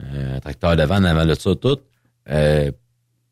[0.00, 1.78] un tracteur devant, avant de ça, tout,
[2.28, 2.70] euh,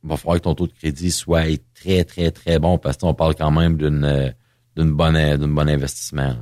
[0.02, 1.44] il va falloir que ton taux de crédit soit
[1.74, 4.30] très, très, très bon parce qu'on parle quand même d'une euh,
[4.76, 6.36] d'une bonne d'une bon investissement.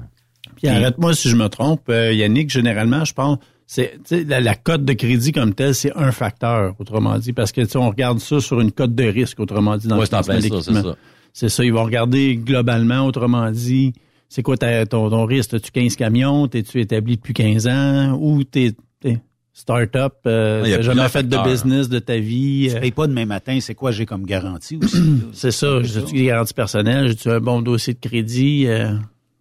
[0.57, 3.39] Puis arrête-moi si je me trompe, euh, Yannick, généralement, je pense,
[3.75, 7.33] c'est tu sais, la, la cote de crédit comme telle, c'est un facteur, autrement dit,
[7.33, 9.95] parce que tu sais, on regarde ça sur une cote de risque, autrement dit, dans
[9.97, 10.97] Ouais, le c'est en financement plein ça, c'est ça.
[11.33, 13.95] C'est ça, ils vont regarder globalement, autrement dit,
[14.29, 15.55] c'est quoi ta- ton, ton risque?
[15.55, 16.49] As-tu 15 camions?
[16.49, 18.19] T'es-tu établi depuis 15 ans?
[18.21, 19.23] Ou t'es t'es
[19.55, 20.17] start-up?
[20.27, 21.45] Euh, t'as jamais fait de facteurs.
[21.51, 22.67] business de ta vie?
[22.71, 24.99] Tu euh, payes pas demain matin, c'est quoi j'ai comme garantie aussi?
[25.33, 25.83] c'est ça.
[25.83, 27.09] J'ai-tu des garanties personnelles?
[27.09, 28.67] J'ai-tu un bon dossier de crédit?
[28.67, 28.93] Euh,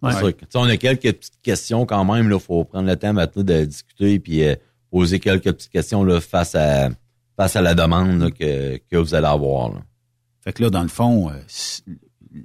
[0.08, 0.12] ouais.
[0.18, 2.30] Sûr que, on a quelques petites questions quand même.
[2.32, 4.54] Il faut prendre le temps maintenant de discuter puis euh,
[4.90, 6.90] poser quelques petites questions là, face à
[7.36, 9.70] face à la demande là, que, que vous allez avoir.
[9.72, 9.80] là.
[10.42, 11.34] Fait que là, dans le fond, euh,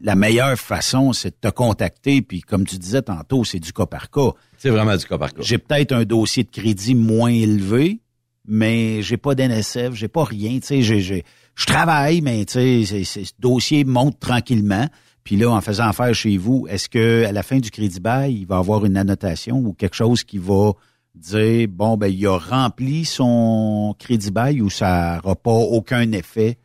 [0.02, 3.86] la meilleure façon, c'est de te contacter, puis comme tu disais tantôt, c'est du cas
[3.86, 4.32] par cas.
[4.58, 5.42] C'est vraiment du cas par cas.
[5.42, 8.00] J'ai peut-être un dossier de crédit moins élevé,
[8.46, 11.24] mais j'ai pas d'NSF, j'ai pas rien, tu sais, j'ai, j'ai-
[11.56, 14.88] je travaille, mais tu sais, ce dossier monte tranquillement.
[15.28, 18.34] Puis là, en faisant affaire chez vous, est-ce que à la fin du crédit bail,
[18.34, 20.72] il va avoir une annotation ou quelque chose qui va
[21.16, 26.58] dire bon ben il a rempli son crédit bail ou ça n'aura pas aucun effet?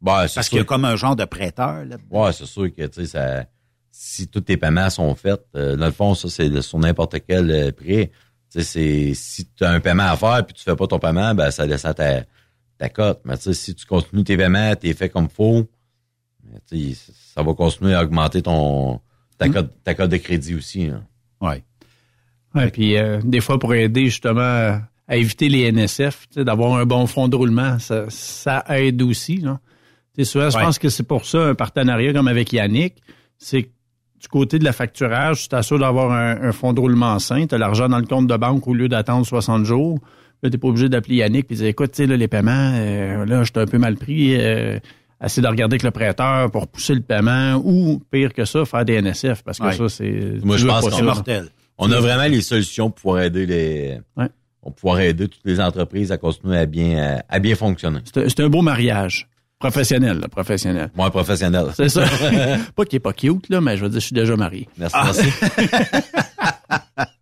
[0.00, 1.98] Ben, c'est parce qu'il y a comme un genre de prêteur là.
[2.10, 3.44] Ouais, c'est sûr que tu sais, ça,
[3.90, 7.50] si tous tes paiements sont faits, euh, dans le fond, ça, c'est sur n'importe quel
[7.50, 8.12] euh, prêt.
[8.50, 10.98] Tu sais, c'est si tu as un paiement à faire puis tu fais pas ton
[10.98, 12.22] paiement, ben ça laisse à ta,
[12.78, 13.20] ta cote.
[13.26, 15.68] Mais tu sais, si tu continues tes paiements, t'es fait comme faut,
[16.94, 19.00] ça va continuer à augmenter ton
[19.38, 19.46] ta
[19.84, 20.84] ta cote de crédit aussi.
[20.86, 21.02] Hein.
[21.40, 21.62] Ouais.
[22.54, 27.06] Ouais, puis euh, des fois pour aider justement à, éviter les NSF, d'avoir un bon
[27.06, 29.36] fonds de roulement, ça, ça aide aussi.
[29.36, 29.60] Là.
[30.24, 30.62] Souvent, je Ouais.
[30.64, 32.94] pense que c'est pour ça un partenariat comme avec Yannick,
[33.36, 33.68] c'est que
[34.20, 37.54] du côté de la facturage, tu t'assures d'avoir un, un fonds de roulement sain, tu
[37.54, 39.98] as l'argent dans le compte de banque au lieu d'attendre 60 jours.
[40.42, 43.44] Là, t'es pas obligé d'appeler Yannick et dire écoute, tu sais, les paiements, euh, là,
[43.44, 44.34] j'étais un peu mal pris.
[44.40, 44.78] Euh,
[45.24, 48.84] essayer de regarder avec le prêteur pour pousser le paiement ou pire que ça, faire
[48.84, 49.72] des NSF parce que Ouais.
[49.76, 50.44] ça, c'est.
[50.44, 51.42] Moi, je pense pas qu'on ça.
[51.78, 54.28] On a vraiment les solutions pour pouvoir aider les Ouais.
[54.62, 58.00] pour pouvoir aider toutes les entreprises à continuer à bien à, à bien fonctionner.
[58.04, 59.28] C'est un- c'est beau mariage.
[59.58, 60.90] Professionnel, là, professionnel.
[60.94, 61.66] Moi, professionnel.
[61.74, 62.04] C'est ça.
[62.76, 64.68] pas qu'il est pas cute, là, mais je veux dire, je suis déjà marié.
[64.76, 65.12] Merci, Ah.
[65.14, 65.30] merci.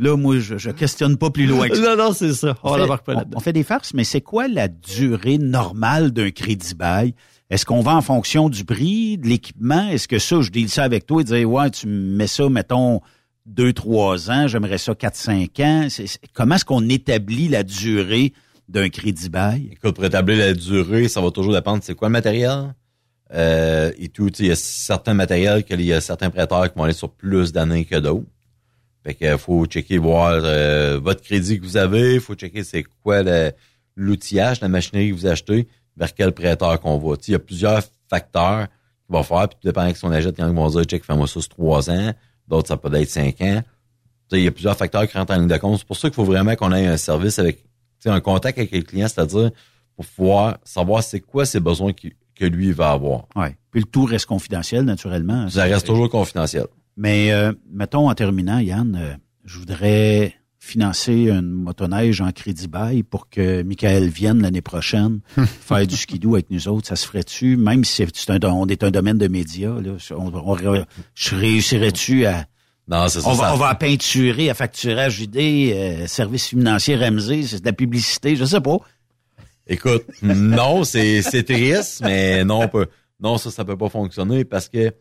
[0.00, 1.94] Là, moi, je, je questionne pas plus loin que ça.
[1.94, 2.56] Non, non, c'est ça.
[2.62, 6.10] On On fait, pas on- on fait des farces, mais c'est quoi la durée normale
[6.10, 7.14] d'un crédit bail?
[7.50, 9.88] Est-ce qu'on va en fonction du prix, de l'équipement?
[9.88, 13.00] Est-ce que ça, je dis ça avec toi et dire, ouais, tu mets ça, mettons,
[13.44, 15.86] deux, trois ans, j'aimerais ça quatre, cinq ans.
[16.32, 18.32] Comment est-ce qu'on établit la durée
[18.68, 19.68] d'un crédit bail?
[19.72, 22.72] Écoute, pour établir la durée, ça va toujours dépendre c'est quoi le matériel?
[23.32, 26.84] Euh, et tout, il y a certains matériels qu'il y a certains prêteurs qui vont
[26.84, 28.24] aller sur plus d'années que d'autres.
[29.04, 33.22] Fait que faut checker voir euh, votre crédit que vous avez, faut checker c'est quoi
[33.96, 35.66] l'outillage, la machinerie que vous achetez,
[35.96, 37.16] vers quel prêteur qu'on va.
[37.26, 38.66] Il y a plusieurs facteurs
[39.06, 40.56] qu'il va faire, puis tout dépend de ce qu'on achète, il y en a qui
[40.56, 42.12] vont dire check, fais-moi ça sur trois ans,
[42.48, 43.62] d'autres ça peut être cinq ans.
[44.32, 45.78] Il y a plusieurs facteurs qui rentrent en ligne de compte.
[45.80, 47.64] C'est pour ça qu'il faut vraiment qu'on ait un service avec
[48.04, 49.50] un contact avec le client, c'est-à-dire
[49.96, 53.26] pour pouvoir savoir c'est quoi ses besoins qui- que lui va avoir.
[53.34, 53.56] Ouais.
[53.72, 55.48] Puis le tout reste confidentiel, naturellement.
[55.50, 56.66] Ça reste toujours confidentiel.
[57.02, 59.14] Mais euh, mettons en terminant, Yann, euh,
[59.46, 65.86] je voudrais financer une motoneige en crédit bail pour que Michael vienne l'année prochaine faire
[65.86, 66.88] du skidoo avec nous autres.
[66.88, 70.30] Ça se ferait-tu, même si c'est un, on est un domaine de médias, là, on,
[70.34, 72.44] on- je réussirais-tu à...
[72.86, 73.28] Non, c'est ça.
[73.30, 77.64] On va, ça- on va peinturer, à facturage JD, euh, service financier RMZ, c'est de
[77.66, 78.76] la publicité, je sais pas.
[79.66, 82.88] Écoute, non, c'est c'est triste, mais non, on peut,
[83.20, 84.92] non, ça, ça peut pas fonctionner parce que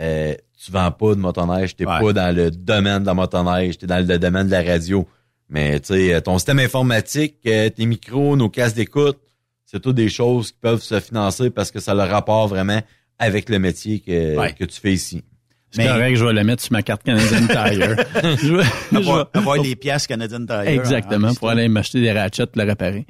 [0.00, 2.00] euh, tu vends pas de motoneige, t'es Ouais.
[2.00, 5.06] pas dans le domaine de la motoneige, t'es dans le domaine de la radio.
[5.48, 9.18] Mais tu sais, ton système informatique, euh, tes micros, nos casques d'écoute,
[9.64, 12.80] c'est toutes des choses qui peuvent se financer parce que ça a le rapport vraiment
[13.18, 15.22] avec le métier que, que tu fais ici.
[15.70, 17.96] C'est correct, je vais la mettre sur ma carte Canadian Tire.
[18.38, 18.62] je vais,
[18.92, 20.60] je Avoir, vais- avoir les pièces Canadian Tire.
[20.62, 23.06] Exactement, hein, pour aller m'acheter des ratchets, le réparer.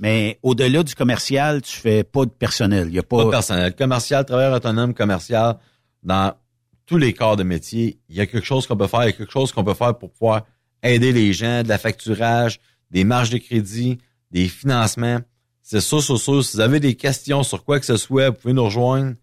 [0.00, 2.86] Mais au-delà du commercial, tu fais pas de personnel.
[2.88, 3.74] Il y a pas, Pas de personnel.
[3.74, 5.56] Commercial, travailleur autonome, commercial,
[6.02, 6.34] dans
[6.86, 9.10] tous les corps de métier, il y a quelque chose qu'on peut faire, il y
[9.10, 10.42] a quelque chose qu'on peut faire pour pouvoir
[10.82, 12.60] aider les gens, de la facturage,
[12.90, 13.98] des marges de crédit,
[14.30, 15.18] des financements.
[15.62, 16.42] C'est sûr, sûr, sûr.
[16.42, 19.14] Si vous avez des questions sur quoi que ce soit, vous pouvez nous rejoindre.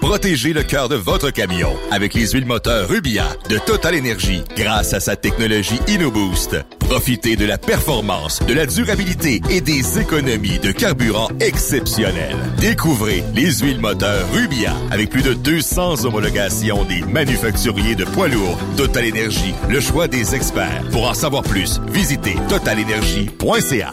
[0.00, 4.94] Protégez le cœur de votre camion avec les huiles moteurs Rubia de Total Energy grâce
[4.94, 6.56] à sa technologie InnoBoost.
[6.78, 12.36] Profitez de la performance, de la durabilité et des économies de carburant exceptionnelles.
[12.58, 18.58] Découvrez les huiles moteurs Rubia avec plus de 200 homologations des manufacturiers de poids lourds.
[18.76, 20.84] Total Energy, le choix des experts.
[20.92, 23.92] Pour en savoir plus, visitez totalenergy.ca.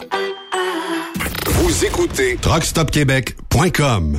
[1.46, 4.18] Vous écoutez TruckStopQuébec.com.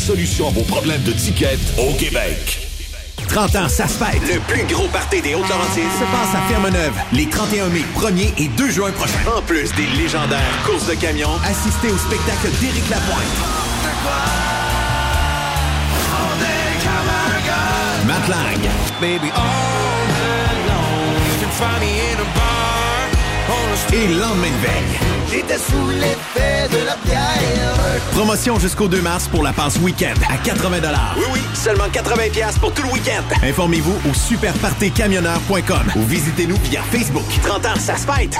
[0.01, 2.67] solution à vos problèmes de ticket au Québec.
[3.27, 4.21] 30 ans, ça se fête.
[4.27, 8.47] Le plus gros party des Hautes-Laurentides se passe à Ferme-Neuve les 31 mai, 1er et
[8.47, 9.37] 2 juin prochains.
[9.37, 13.21] En plus des légendaires courses de camions, assistez au spectacle d'Éric Lapointe.
[18.07, 18.59] Matt Lang.
[18.99, 20.07] Baby, all
[20.67, 22.50] long, you can find me in a bar on a
[23.93, 24.99] Et lendemain de veille.
[25.29, 27.99] J'étais sous l'effet de la bière.
[28.11, 30.79] Promotion jusqu'au 2 mars pour la passe week-end à 80
[31.17, 32.15] Oui, oui, seulement 80
[32.61, 33.23] pour tout le week-end.
[33.43, 37.25] Informez-vous au superpartycamionneur.com ou visitez-nous via Facebook.
[37.43, 38.39] 30 ans, ça se fête!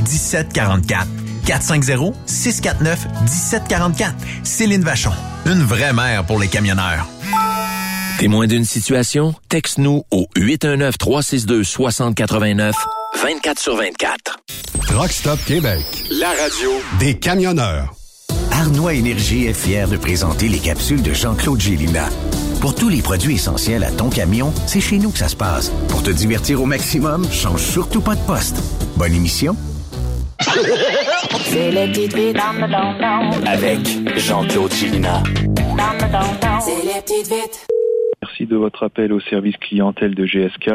[0.00, 1.06] 1744.
[1.46, 4.12] 450-649-1744.
[4.44, 5.10] Céline Vachon.
[5.46, 7.06] Une vraie mère pour les camionneurs.
[8.18, 9.34] Témoin d'une situation?
[9.48, 12.72] Texte-nous au 819-362-6089,
[13.22, 14.38] 24 sur 24.
[14.86, 17.94] Truck Stop Québec, la radio des camionneurs.
[18.50, 22.08] Arnois Énergie est fier de présenter les capsules de Jean-Claude Gélina.
[22.60, 25.70] Pour tous les produits essentiels à ton camion, c'est chez nous que ça se passe.
[25.88, 28.56] Pour te divertir au maximum, change surtout pas de poste.
[28.96, 29.54] Bonne émission.
[31.44, 33.46] C'est les petites vites dans le don-don.
[33.46, 33.80] Avec
[34.18, 35.22] Jean-Claude Chilina.
[35.56, 36.60] Dans le don-don.
[36.60, 37.66] C'est les petites vites.
[38.22, 40.68] Merci de votre appel au service clientèle de GSK.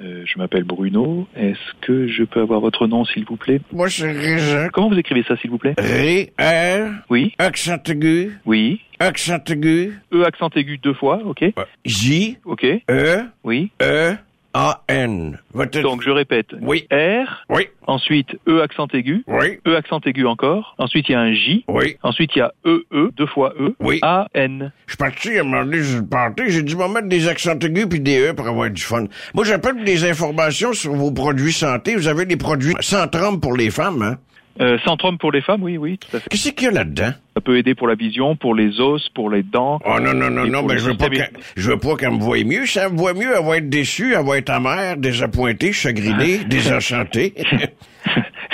[0.00, 1.26] Euh, je m'appelle Bruno.
[1.36, 3.60] Est-ce que je peux avoir votre nom, s'il vous plaît?
[3.72, 4.68] Moi, c'est Régent.
[4.72, 5.74] Comment vous écrivez ça, s'il vous plaît?
[5.78, 6.90] Ré, R.
[7.10, 7.34] Oui.
[7.38, 8.38] Accent aigu.
[8.46, 8.80] Oui.
[9.00, 9.98] Accent aigu.
[10.12, 11.44] E accent aigu deux fois, ok.
[11.84, 12.38] J.
[12.44, 12.64] Ok.
[12.64, 13.24] E.
[13.44, 13.70] Oui.
[13.82, 14.14] E.
[14.52, 14.82] A.
[14.88, 15.38] N.
[15.54, 16.48] Votre- Donc je répète.
[16.60, 16.86] Oui.
[16.90, 17.44] R.
[17.48, 17.68] Oui.
[17.86, 19.22] Ensuite E accent aigu.
[19.28, 19.58] Oui.
[19.66, 20.74] E accent aigu encore.
[20.78, 21.64] Ensuite il y a un J.
[21.68, 21.96] Oui.
[22.02, 23.74] Ensuite il y a E E deux fois E.
[23.80, 24.00] Oui.
[24.02, 24.72] A N.
[24.86, 28.30] Je suis parti à le party, j'ai dû m'en mettre des accents aigus puis des
[28.30, 29.04] E pour avoir du fun.
[29.34, 31.94] Moi, j'appelle des informations sur vos produits santé.
[31.94, 33.06] Vous avez des produits sans
[33.40, 34.16] pour les femmes, hein?
[34.60, 36.28] Euh, trompe pour les femmes, oui, oui, tout à fait.
[36.28, 37.12] Qu'est-ce qu'il y a là-dedans?
[37.34, 39.80] Ça peut aider pour la vision, pour les os, pour les dents.
[39.86, 41.08] Oh non, non, non, non, mais le je veux pas
[41.56, 42.66] je veux pas qu'elle me voie mieux.
[42.66, 46.38] Si elle me voit mieux, elle va être déçue, elle va être amère, désappointée, chagrinée,
[46.46, 47.34] désenchantée.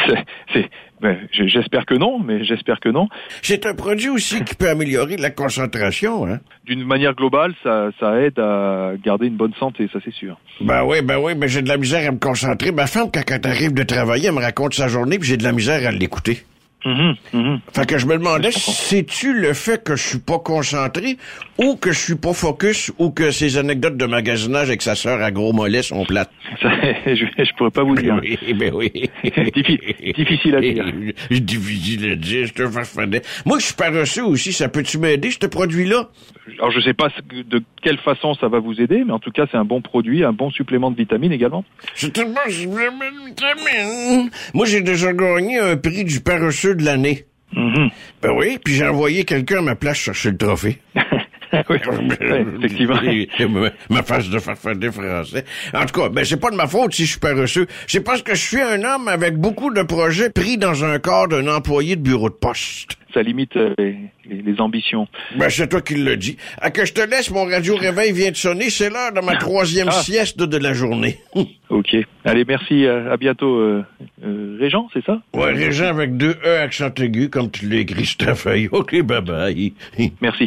[0.07, 0.65] C'est- ben,
[1.33, 3.09] j'espère que non, mais j'espère que non.
[3.43, 6.41] C'est un produit aussi qui peut améliorer la concentration, hein?
[6.65, 10.39] D'une manière globale, ça, ça aide à garder une bonne santé, ça c'est sûr.
[10.61, 12.73] Ben oui, ben oui, mais j'ai de la misère à me concentrer.
[12.73, 15.45] Ma femme, quand elle arrive de travailler, elle me raconte sa journée, puis j'ai de
[15.45, 16.43] la misère à l'écouter.
[17.73, 21.17] Fait que je me demandais, c'est-tu le fait que je suis pas concentré,
[21.59, 25.21] ou que je suis pas focus, ou que ces anecdotes de magasinage avec sa sœur
[25.23, 26.31] à gros mollets sont plates?
[26.63, 26.71] Ça,
[27.07, 28.19] je, je pourrais pas vous dire.
[28.23, 28.93] Oui, ben oui.
[29.25, 30.85] Diffi- difficile à dire.
[31.31, 32.63] difficile à dire, je te.
[33.45, 36.09] Moi, je suis paresseux aussi, ça peut-tu m'aider, ce produit-là?
[36.59, 39.47] Alors je sais pas de quelle façon ça va vous aider, mais en tout cas
[39.51, 41.65] c'est un bon produit, un bon supplément de vitamines également.
[41.95, 44.31] C'est un bon supplément de vitamines.
[44.55, 47.27] Moi, j'ai déjà gagné un prix du paresseux de l'année.
[48.23, 50.79] Ben oui, puis j'ai envoyé quelqu'un à ma place chercher le trophée.
[51.71, 51.77] oui,
[52.63, 53.69] effectivement.
[53.91, 55.45] ma, face de farfadet français.
[55.73, 57.67] En tout cas, ben c'est pas de ma faute si je suis paresseux.
[57.87, 61.29] C'est parce que je suis un homme avec beaucoup de projets pris dans un corps
[61.29, 62.99] d'un employé de bureau de poste.
[63.17, 63.97] Ça limite euh, les,
[64.29, 65.09] les- les ambitions.
[65.39, 66.37] Ben, c'est toi qui le dis.
[66.61, 68.69] À que je te laisse, mon radio-réveil vient de sonner.
[68.69, 69.93] C'est l'heure de ma troisième Ah.
[70.03, 71.19] sieste de la journée.
[71.69, 71.97] Ok.
[72.25, 72.85] Allez, merci.
[72.85, 73.83] euh, à bientôt, euh,
[74.25, 75.21] euh, Régent, c'est ça?
[75.35, 78.69] Ouais, Régent avec deux E accent aigu, comme tu l'as écrit sur ta feuille.
[78.73, 79.73] OK, bye-bye.
[80.21, 80.47] Merci.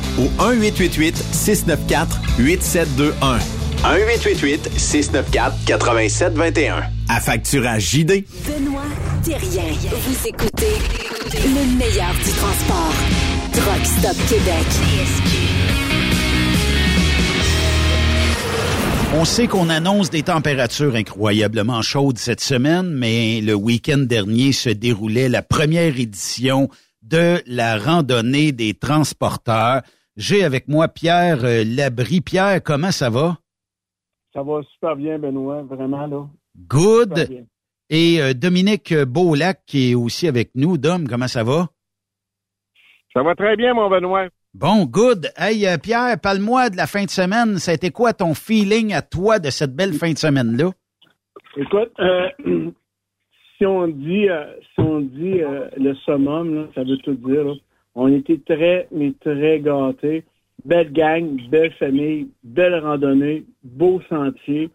[0.17, 3.39] au 1-888-694-8721.
[3.83, 6.83] 1-888-694-8721.
[7.09, 8.23] À facturage JD.
[8.45, 8.83] Benoît
[9.23, 9.73] Thérien.
[9.89, 10.77] Vous écoutez
[11.33, 12.93] le meilleur du transport.
[13.53, 14.65] Truck Stop Québec.
[19.13, 24.69] On sait qu'on annonce des températures incroyablement chaudes cette semaine, mais le week-end dernier se
[24.69, 26.69] déroulait la première édition
[27.01, 29.81] de la randonnée des transporteurs.
[30.17, 32.21] J'ai avec moi Pierre euh, Labrie.
[32.21, 33.37] Pierre, comment ça va?
[34.33, 36.27] Ça va super bien, Benoît, vraiment, là.
[36.67, 37.45] Good.
[37.89, 40.77] Et euh, Dominique Beaulac qui est aussi avec nous.
[40.77, 41.67] Dom, comment ça va?
[43.13, 44.27] Ça va très bien, mon Benoît.
[44.53, 45.31] Bon, good.
[45.37, 47.57] Hey, euh, Pierre, parle-moi de la fin de semaine.
[47.57, 50.71] Ça a été quoi ton feeling à toi de cette belle fin de semaine-là?
[51.57, 52.29] Écoute, euh,
[53.57, 57.43] si on dit, euh, si on dit euh, le summum, là, ça veut tout dire.
[57.45, 57.53] là.
[57.95, 60.23] On était très, mais très gâtés.
[60.63, 64.69] Belle gang, belle famille, belle randonnée, beau sentier.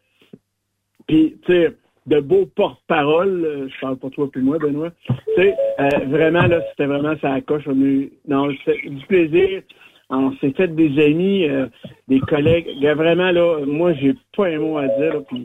[1.06, 1.76] Puis, tu sais,
[2.06, 3.44] de beaux porte-paroles.
[3.44, 4.90] euh, Je parle pour toi puis moi, Benoît.
[5.06, 7.64] Tu sais, euh, vraiment, là, c'était vraiment ça coche.
[7.66, 9.62] On a eu, non, du plaisir.
[10.08, 11.66] On s'est fait des amis, euh,
[12.06, 12.66] des collègues.
[12.80, 15.14] Gars, Vraiment, là, moi, j'ai pas un mot à dire.
[15.14, 15.44] là, puis,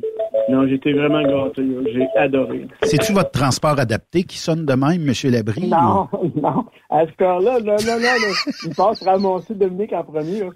[0.50, 1.64] non, j'étais vraiment gâté.
[1.64, 1.82] là.
[1.92, 2.68] J'ai adoré.
[2.84, 5.14] C'est-tu votre transport adapté qui sonne de même, M.
[5.32, 5.68] Labrie?
[5.68, 6.66] Non, non.
[6.92, 8.16] À ce heure-là, non, non, non, là,
[8.64, 10.42] il passe ramasser Dominique en premier.
[10.42, 10.50] là.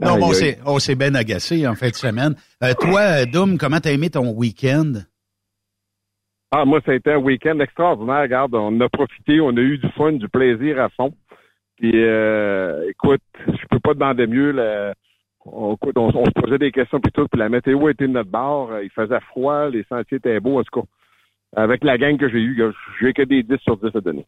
[0.00, 2.34] Non, mais on s'est, on s'est bien agacé en fin de semaine.
[2.62, 4.92] Euh, toi, Doom, comment t'as aimé ton week-end?
[6.54, 8.20] Ah, moi, ça a été un week-end extraordinaire.
[8.20, 11.14] Regarde, on a profité, on a eu du fun, du plaisir à fond.
[11.78, 14.54] Puis, euh, écoute, je peux pas demander mieux.
[15.46, 17.26] On, on, se posait des questions puis tout.
[17.26, 18.70] Puis la météo était de notre bord.
[18.82, 20.60] Il faisait froid, les sentiers étaient beaux.
[20.60, 20.86] En tout cas,
[21.56, 22.62] avec la gang que j'ai eue,
[23.00, 24.26] j'ai que des 10 sur 10 à donner.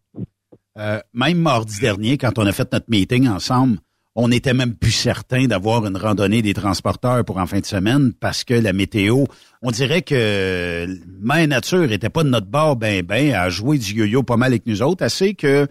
[0.79, 3.77] Euh, même mardi dernier, quand on a fait notre meeting ensemble,
[4.17, 8.13] on n'était même plus certain d'avoir une randonnée des transporteurs pour en fin de semaine
[8.13, 9.25] parce que la météo,
[9.61, 10.87] on dirait que
[11.21, 14.53] Mère Nature était pas de notre bord ben ben à jouer du yo-yo pas mal
[14.53, 15.67] avec nous autres, assez que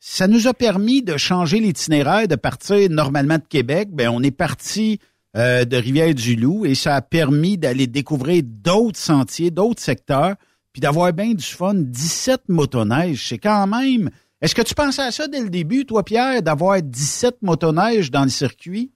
[0.00, 3.88] ça nous a permis de changer l'itinéraire, de partir normalement de Québec.
[3.92, 5.00] Ben, on est parti
[5.36, 10.36] euh, de Rivière-du-Loup et ça a permis d'aller découvrir d'autres sentiers, d'autres secteurs,
[10.72, 11.74] puis d'avoir bien du fun.
[11.74, 14.10] 17 motoneiges, c'est quand même...
[14.40, 18.22] Est-ce que tu pensais à ça dès le début, toi, Pierre, d'avoir 17 motoneiges dans
[18.22, 18.92] le circuit?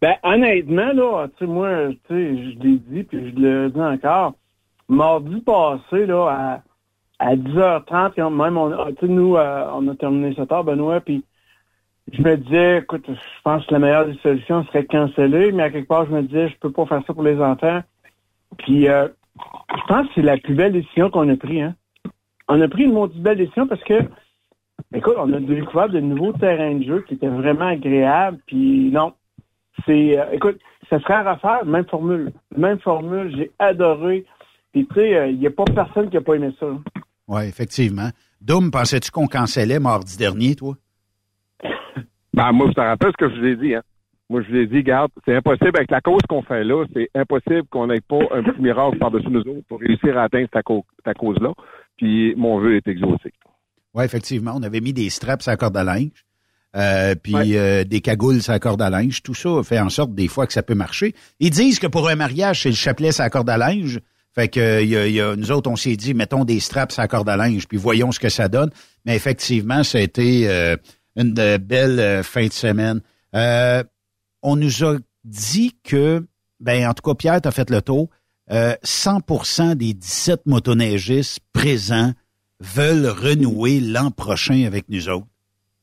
[0.00, 3.80] Ben, honnêtement, là, tu sais, moi, tu sais, je l'ai dit, puis je le dis
[3.80, 4.34] encore,
[4.88, 6.62] mardi passé, là,
[7.18, 11.24] à, à 10h30, quand même, on, nous, euh, on a terminé 7 heures, Benoît, puis
[12.12, 15.64] je me disais, écoute, je pense que la meilleure des solutions serait de canceller, mais
[15.64, 17.80] à quelque part, je me disais, je peux pas faire ça pour les enfants.
[18.58, 21.74] Puis, euh, je pense que c'est la plus belle décision qu'on a prise, hein.
[22.48, 24.00] On a pris une maudite belle décision parce que,
[24.94, 29.12] écoute, on a découvert de nouveaux terrains de jeu qui étaient vraiment agréables, puis non,
[29.84, 30.58] c'est, euh, écoute,
[30.88, 32.32] ça serait à refaire, même formule.
[32.56, 34.24] Même formule, j'ai adoré.
[34.72, 36.66] Puis, tu sais, il n'y a pas personne qui n'a pas aimé ça.
[37.28, 38.08] Oui, effectivement.
[38.40, 40.74] Doom, pensais-tu qu'on cancellait mardi dernier, toi?
[42.34, 43.82] Ben, moi, je te rappelle ce que je vous ai dit, hein.
[44.30, 47.08] Moi, je vous ai dit, garde, c'est impossible avec la cause qu'on fait là, c'est
[47.14, 51.14] impossible qu'on n'ait pas un petit miracle par-dessus nous autres pour réussir à atteindre ta
[51.14, 51.52] cause-là.
[51.98, 53.32] Puis mon vœu est exaucé.
[53.94, 54.52] Oui, effectivement.
[54.56, 56.24] On avait mis des straps à la corde à linge,
[56.76, 59.22] euh, puis euh, des cagoules à corde à linge.
[59.22, 61.14] Tout ça fait en sorte des fois que ça peut marcher.
[61.40, 64.00] Ils disent que pour un mariage, c'est le chapelet à corde à linge.
[64.34, 67.08] Fait que y a- y a- nous autres, on s'est dit, mettons des straps à
[67.08, 68.70] corde à linge, puis voyons ce que ça donne.
[69.04, 70.76] Mais effectivement, ça a été euh,
[71.16, 73.00] une belle euh, fin de semaine.
[73.34, 73.82] Euh,
[74.42, 76.24] on nous a dit que,
[76.60, 78.08] ben en tout cas, Pierre, tu as fait le tour.
[78.50, 82.12] Euh, 100% des 17 motoneigistes présents
[82.60, 85.26] veulent renouer l'an prochain avec nous autres.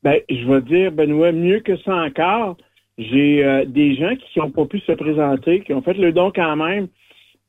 [0.04, 2.58] Ben, je vais dire, Benoît, mieux que ça encore,
[2.98, 6.32] j'ai euh, des gens qui n'ont pas pu se présenter, qui ont fait le don
[6.34, 6.88] quand même.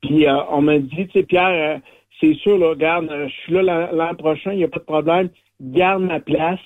[0.01, 1.79] Puis euh, on m'a dit, tu sais, Pierre, euh,
[2.19, 4.85] c'est sûr, là, regarde, euh, je suis là l'an- prochain, il n'y a pas de
[4.85, 5.29] problème,
[5.61, 6.59] garde ma place.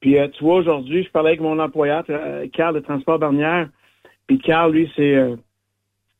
[0.00, 2.04] Puis tu vois, aujourd'hui, je parlais avec mon employeur,
[2.52, 3.70] Carl de Transport Barnière.
[4.26, 5.16] Puis Carl, lui, c'est...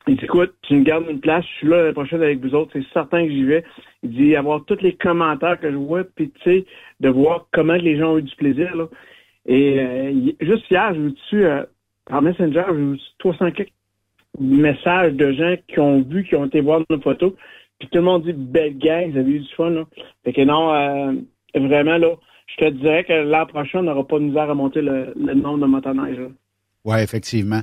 [0.07, 2.53] il dit, écoute, tu me gardes une place, je suis là l'année prochaine avec vous
[2.53, 3.63] autres, c'est certain que j'y vais.
[4.03, 6.65] Il dit, avoir tous les commentaires que je vois, puis tu sais,
[6.99, 8.87] de voir comment les gens ont eu du plaisir, là.
[9.47, 11.63] Et euh, juste hier, j'ai eu dessus, euh,
[12.05, 13.71] par Messenger, j'ai eu 300 quelques
[14.39, 17.33] messages de gens qui ont vu, qui ont été voir nos photos,
[17.79, 19.85] puis tout le monde dit, belle gang, vous avez eu du fun, là.
[20.23, 21.13] Fait que non, euh,
[21.55, 22.15] vraiment, là,
[22.47, 25.33] je te dirais que l'an prochain, on n'aura pas de misère à monter le, le
[25.33, 26.29] nombre de motoneiges.
[26.85, 27.61] Oui, effectivement.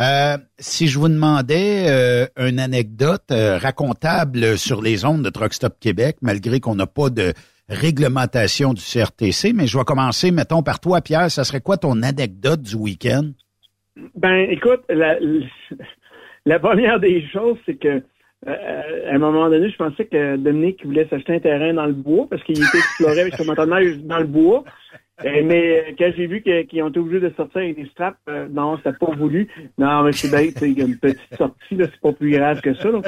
[0.00, 5.52] Euh, si je vous demandais euh, une anecdote euh, racontable sur les ondes de Truck
[5.52, 7.34] Stop Québec, malgré qu'on n'a pas de
[7.68, 11.30] réglementation du CRTC, mais je vais commencer, mettons, par toi, Pierre.
[11.30, 13.32] Ça serait quoi ton anecdote du week-end?
[14.16, 18.02] Ben, écoute, la, première des choses, c'est que
[18.44, 22.26] à un moment donné, je pensais que Dominique voulait s'acheter un terrain dans le bois
[22.28, 24.64] parce qu'il était exploré avec son dans le bois.
[25.24, 28.48] Euh, mais quand j'ai vu qu'ils ont été obligés de sortir avec des straps, euh,
[28.50, 29.48] non, c'était pas voulu.
[29.78, 32.60] Non, mais c'est sais, il y a une petite sortie, là, c'est pas plus grave
[32.60, 32.90] que ça.
[32.90, 33.00] là.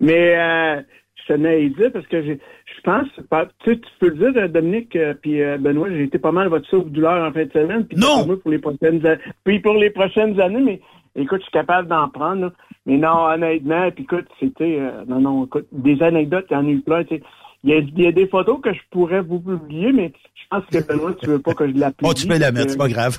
[0.00, 0.80] Mais euh,
[1.16, 2.38] je tenais à y dire parce que j'ai-
[2.76, 6.04] je pense, tu sais, tu peux le dire, euh, Dominique, euh, puis euh, Benoît, j'ai
[6.04, 7.84] été pas mal votre sauve-douleur en fin de semaine.
[7.86, 8.26] Puis non!
[8.36, 9.00] Pour les prochaines,
[9.44, 10.80] puis pour les prochaines années, mais
[11.16, 12.42] écoute, je suis capable d'en prendre.
[12.42, 12.52] là.
[12.86, 16.66] Mais non, honnêtement, puis écoute, c'était, euh, non, non, écoute, des anecdotes, il y en
[16.66, 17.22] a eu plein, tu sais.
[17.62, 20.42] Il y, a, il y a des photos que je pourrais vous publier, mais je
[20.50, 22.10] pense que Benoît, tu veux pas que je la publie.
[22.10, 23.18] Oh, tu peux la mettre, c'est pas grave.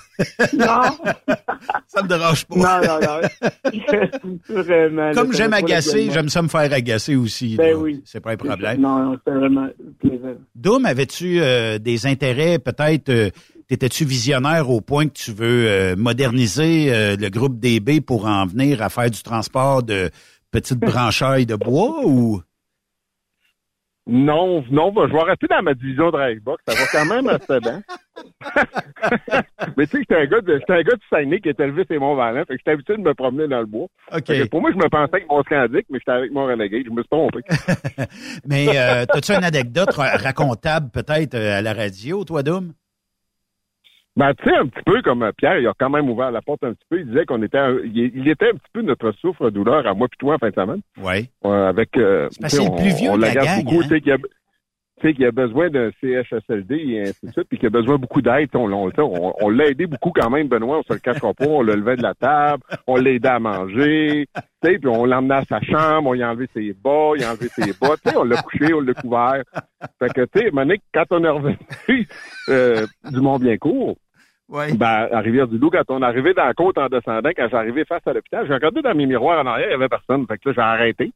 [0.53, 1.35] Non!
[1.88, 2.55] ça me dérange pas.
[2.55, 4.39] Non, non, non.
[4.63, 5.11] Vraiment.
[5.13, 7.55] Comme j'aime agacer, j'aime ça me faire agacer aussi.
[7.55, 7.77] Ben là.
[7.77, 8.01] oui.
[8.03, 8.81] C'est pas un problème.
[8.81, 9.68] Non, non, c'était vraiment
[9.99, 10.35] plaisant.
[10.55, 13.30] Doom, avais-tu euh, des intérêts, peut-être, euh,
[13.72, 18.45] t'étais-tu visionnaire au point que tu veux euh, moderniser euh, le groupe DB pour en
[18.45, 20.09] venir à faire du transport de
[20.51, 22.41] petites branchailles de bois ou...
[24.07, 26.63] Non, non, je vais rester dans ma division de Racebox.
[26.67, 27.81] Ça va quand même assez bien.
[29.77, 31.85] Mais tu sais, j'étais un gars de, j'étais un gars de Saguenay qui était élevé
[31.89, 32.39] sur Mont-Valent.
[32.45, 33.87] Fait que j'étais habitué de me promener dans le bois.
[34.49, 36.81] Pour moi, je me pensais avec mon Scandic, mais j'étais avec mon Renegade.
[36.85, 37.39] Je me suis trompé.
[38.47, 42.73] Mais euh, as-tu une anecdote ra- racontable peut-être euh, à la radio, toi, Doom?
[44.17, 46.41] Ben, tu sais, un petit peu comme euh, Pierre, il a quand même ouvert la
[46.41, 46.99] porte un petit peu.
[46.99, 50.07] Il disait qu'on était, un- il, il était un petit peu notre souffre-douleur à moi
[50.09, 50.81] puis toi en fin de semaine.
[51.01, 51.29] Oui.
[51.45, 53.88] Euh, avec, euh, c'est le plus on- vieux on de la l'agace gang, beaucoup, hein?
[55.01, 57.97] Tu sais, qu'il a, besoin d'un CHSLD et ainsi de suite, puis qu'il a besoin
[57.97, 58.49] beaucoup d'aide.
[58.53, 61.45] On, on, on, on l'a aidé beaucoup quand même, Benoît, on se le cachera pas.
[61.45, 65.05] On l'a levé de la table, on l'a aidé à manger, tu sais, puis on
[65.05, 67.73] l'a emmené à sa chambre, on lui a enlevé ses bas, il a enlevé ses
[67.79, 69.43] bottes, tu sais, on l'a couché, on l'a couvert.
[69.99, 71.57] Fait que, tu sais, Monique, quand on est revenu
[72.49, 73.97] euh, du Mont-Biencourt,
[74.51, 78.05] ben, à Rivière-du-Loup, quand on est arrivé dans la côte en descendant, quand j'arrivais face
[78.05, 80.27] à l'hôpital, j'ai regardé dans mes miroirs en arrière, il y avait personne.
[80.27, 81.11] Fait que là, j'ai arrêté.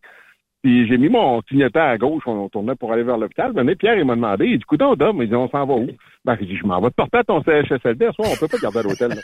[0.66, 3.54] Puis j'ai mis mon clignotant à gauche, on tournait pour aller vers l'hôpital.
[3.54, 5.88] Venez, Pierre, il m'a demandé, il dit, écoute, Dom, il dit, on s'en va où?
[6.26, 8.48] Ben, il dit, je m'en vais te porter à ton CHSLD, à soir, on peut
[8.48, 9.12] pas te garder à l'hôtel.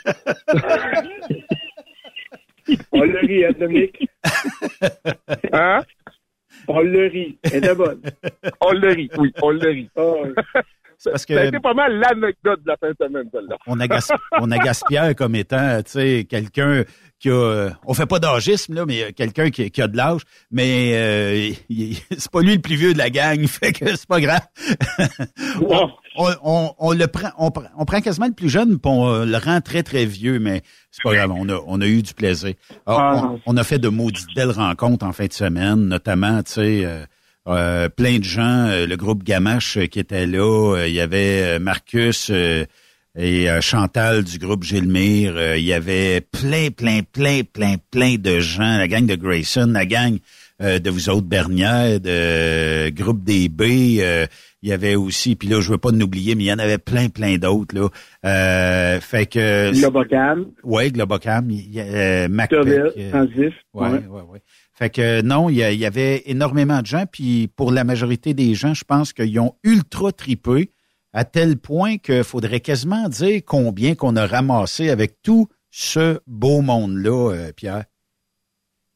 [2.92, 4.08] On le rit, hein, Dominique?
[5.52, 5.80] Hein?
[6.68, 7.36] On le rit.
[7.52, 8.02] Elle est bonne.
[8.60, 9.90] On le rit, oui, on le rit.
[11.10, 13.56] Parce que- Ça a été pas mal l'anecdote de la fin de semaine, celle-là.
[13.66, 14.10] On agace,
[14.40, 16.84] on agace Pierre comme étant, tu sais, quelqu'un
[17.18, 20.92] qui a, on fait pas d'âgisme, là, mais quelqu'un qui, qui a de l'âge, mais
[20.94, 24.20] euh, il- c'est pas lui le plus vieux de la gang, fait que c'est pas
[24.20, 24.40] grave.
[25.60, 28.90] on, on, on, on le prend, on, prend- on prend quasiment le plus jeune, puis
[28.90, 32.02] on le rend très, très vieux, mais c'est pas grave, on a, on a eu
[32.02, 32.54] du plaisir.
[32.86, 36.52] Ah, on, on a fait de maudites belles rencontres en fin de semaine, notamment, tu
[36.52, 37.04] sais, euh,
[37.48, 41.58] euh, plein de gens, euh, le groupe Gamache euh, qui était là, il y avait
[41.58, 42.30] Marcus
[43.18, 48.78] et Chantal du groupe Gilmire, il y avait plein, plein, plein, plein, plein de gens,
[48.78, 50.18] la gang de Grayson, la gang
[50.60, 54.28] de vous autres Bernière, de groupe DB,
[54.62, 56.58] il y avait aussi, puis là, je veux pas nous oublier, mais il y en
[56.58, 57.88] avait plein, plein d'autres, là.
[58.24, 59.72] Euh, fait que...
[59.72, 60.46] Globocam.
[60.62, 63.54] Oui, Globocam, il y a, euh, Macpac, Turville, euh, Transif.
[63.74, 64.06] Ouais, ouais.
[64.08, 64.42] ouais, ouais.
[64.74, 68.72] Fait que non, il y, avait énormément de gens, puis pour la majorité des gens,
[68.72, 70.70] je pense qu'ils ont ultra tripé
[71.12, 76.62] à tel point qu'il faudrait quasiment dire combien qu'on a ramassé avec tout ce beau
[76.62, 77.84] monde-là, euh, Pierre.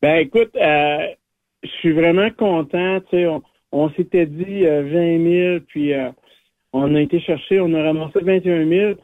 [0.01, 1.09] Ben écoute, euh,
[1.63, 3.01] je suis vraiment content.
[3.73, 6.11] On, s'était dit euh, 20 000, puis euh,
[6.73, 8.95] on a été chercher, on a ramassé 21 000.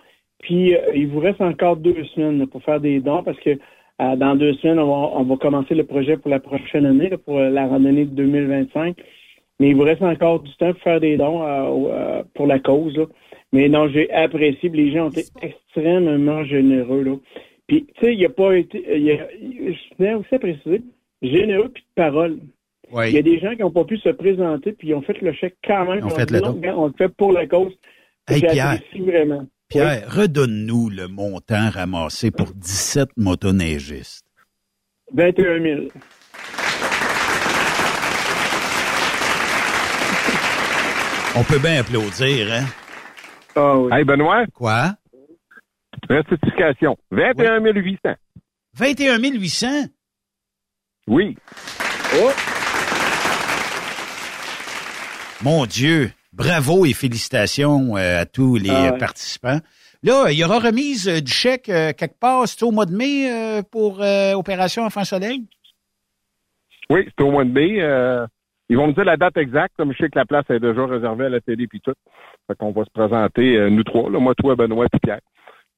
[0.41, 3.59] Puis euh, il vous reste encore deux semaines pour faire des dons parce que
[4.03, 7.09] euh, dans deux semaines, on va, on va commencer le projet pour la prochaine année,
[7.09, 8.97] là, pour euh, la randonnée de 2025.
[9.61, 12.97] Mais il vous reste encore du temps pour faire des dons euh, pour la cause.
[12.97, 13.05] là.
[13.53, 14.71] Mais non, j'ai apprécié.
[14.71, 17.03] Les gens ont été extrêmement généreux.
[17.03, 17.17] Là.
[17.67, 18.83] Puis, tu sais, il n'y a pas été.
[18.97, 20.83] il y a- je tenais aussi à préciser,
[21.23, 22.39] généreux puis de parole.
[23.11, 25.19] Il y a des gens qui n'ont pas pu se présenter puis ils ont fait
[25.21, 26.01] le chèque quand même.
[26.05, 26.61] Ils fait le don.
[26.77, 27.73] on fait pour la cause.
[28.29, 28.79] Hey, Pierre.
[29.01, 29.47] Vraiment.
[29.73, 34.23] Pierre, redonne-nous le montant ramassé pour 17 motoneigistes.
[35.15, 35.89] 21 000.
[41.35, 42.67] On peut bien applaudir, hein?
[43.57, 43.91] Ah oui.
[43.95, 44.45] Hey, Benoît?
[44.53, 44.93] Quoi?
[46.11, 46.99] Rectification.
[47.11, 48.11] 21 800.
[48.75, 49.67] 21 800?
[51.07, 51.35] Oui.
[52.17, 52.31] Oh!
[55.43, 56.13] Mon Dieu,
[56.43, 58.93] bravo et félicitations euh, à tous les Ah ouais.
[58.95, 59.59] euh, participants.
[60.03, 63.63] Là, il y aura remise euh, du chèque quelque part, c'est au mois de mai
[63.71, 64.01] pour
[64.35, 65.45] Opération Enfant Soleil?
[66.91, 67.77] Oui, c'est au mois de mai.
[68.69, 70.85] ils vont me dire la date exacte, comme je sais que la place est déjà
[70.87, 71.95] réservée à la télé puis tout.
[72.49, 75.21] Fait qu'on va se présenter, euh, nous trois, là, moi, toi, Benoît puis Pierre.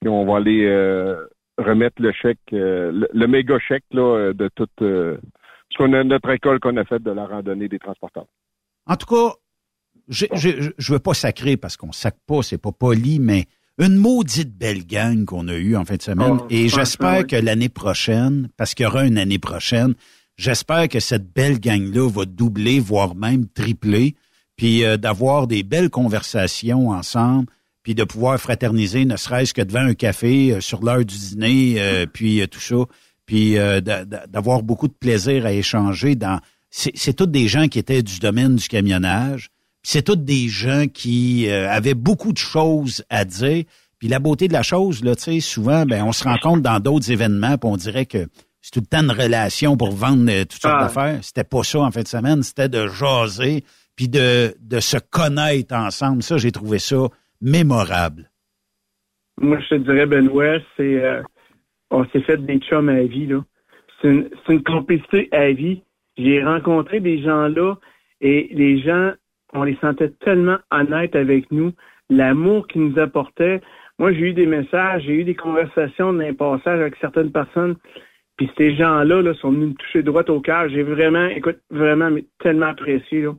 [0.01, 1.27] Puis on va aller euh,
[1.59, 6.31] remettre le chèque, euh, le, le méga chèque là, de toute ce qu'on a, notre
[6.31, 8.27] école qu'on a faite de la randonnée des transporteurs.
[8.87, 9.35] En tout cas,
[10.09, 13.47] je je je veux pas sacrer parce qu'on sac pas, c'est pas poli, mais
[13.79, 16.39] une maudite belle gang qu'on a eue en fin de semaine.
[16.41, 17.27] Oh, et j'espère oui.
[17.27, 19.95] que l'année prochaine, parce qu'il y aura une année prochaine,
[20.37, 24.15] j'espère que cette belle gang-là va doubler, voire même tripler,
[24.57, 27.47] puis euh, d'avoir des belles conversations ensemble,
[27.83, 31.75] puis de pouvoir fraterniser, ne serait-ce que devant un café euh, sur l'heure du dîner,
[31.79, 32.77] euh, puis euh, tout ça,
[33.27, 36.41] puis euh, d'a- d'a- d'avoir beaucoup de plaisir à échanger dans...
[36.71, 39.51] C'est tous des gens qui étaient du domaine du camionnage,
[39.85, 43.65] c'est tous des gens qui euh, avaient beaucoup de choses à dire.
[44.01, 46.81] Puis la beauté de la chose, là, tu sais, souvent, ben, on se rencontre dans
[46.81, 48.27] d'autres événements, puis on dirait que
[48.61, 50.83] c'est tout le temps une relation pour vendre euh, toutes sortes Ah.
[50.85, 51.19] d'affaires.
[51.23, 53.63] C'était pas ça en fin de semaine, c'était de jaser,
[53.95, 56.23] puis de, de se connaître ensemble.
[56.23, 57.07] Ça, j'ai trouvé ça
[57.41, 58.31] mémorable.
[59.41, 61.23] Moi, je te dirais, Benoît, c'est euh,
[61.91, 63.45] on s'est fait des chums à vie, là.
[64.01, 65.83] C'est une, c'est une complicité à vie.
[66.17, 67.75] J'ai rencontré des gens là
[68.21, 69.13] et les gens,
[69.55, 71.73] on les sentait tellement honnêtes avec nous.
[72.11, 73.61] L'amour qu'ils nous apportaient.
[73.99, 77.77] Moi, j'ai eu des messages, j'ai eu des conversations d'un passage avec certaines personnes.
[78.37, 80.69] Puis ces gens-là là, sont venus me toucher droit au cœur.
[80.69, 83.23] J'ai vraiment, écoute, vraiment mais tellement apprécié.
[83.23, 83.33] Là.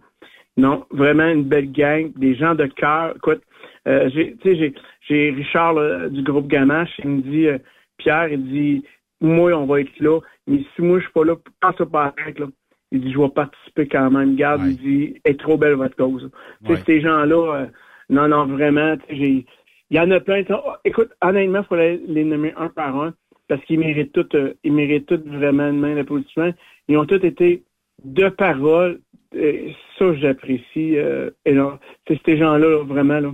[0.57, 3.13] Non, vraiment une belle gang, des gens de cœur.
[3.17, 3.41] Écoute,
[3.87, 7.57] euh, j'ai, Richard là, du groupe Gamache, il me dit, euh,
[7.97, 8.83] Pierre, il dit,
[9.19, 12.29] moi, on va être là, mais si moi, je suis pas là, pense pas à
[12.39, 12.47] là.
[12.95, 14.35] Il dit, je vais participer quand même.
[14.35, 16.29] Garde, il dit, est trop belle votre cause.
[16.65, 17.65] Tu sais, ces gens-là, euh,
[18.09, 19.43] non, non, vraiment, il
[19.91, 20.43] y en a plein.
[20.49, 23.13] oh, écoute, honnêtement, il faudrait les nommer un par un,
[23.47, 26.51] parce qu'ils méritent tous, euh, ils méritent tous vraiment une main d'applaudissement.
[26.87, 27.63] Ils ont tous été
[28.03, 28.99] de parole.
[29.35, 29.69] Euh,
[29.99, 30.97] ça, j'apprécie.
[30.97, 31.29] Euh,
[32.07, 33.31] sais, ces gens-là, là, vraiment, là,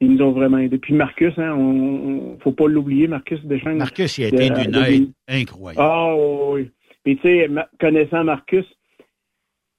[0.00, 0.78] ils nous ont vraiment aidés.
[0.78, 3.78] Puis Marcus, hein, on, on faut pas l'oublier, Marcus Deschênes.
[3.78, 5.82] Marcus, il a été de- d'une de- aide incroyable.
[5.84, 6.70] Ah oui.
[7.04, 8.64] Puis tu sais, ma- connaissant Marcus,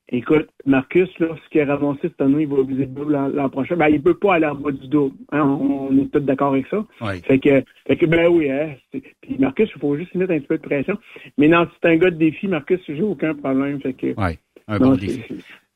[0.10, 3.50] Écoute, Marcus, là, ce qu'il a ramassé cette année, il va viser le double l'an
[3.50, 3.76] prochain.
[3.76, 5.16] Ben, il peut pas aller en bas du double.
[5.34, 6.86] hein, on, on est tous d'accord avec ça.
[7.02, 7.20] Oui.
[7.28, 8.76] Fait que, fait que ben oui, hein.
[8.92, 10.98] Puis Marcus, il faut juste mettre un petit peu de pression.
[11.38, 13.82] Mais non, c'est un gars de défi, Marcus, j'ai aucun problème.
[13.82, 14.08] Fait que.
[14.18, 14.38] Oui,
[14.70, 15.22] un Non, bon défi.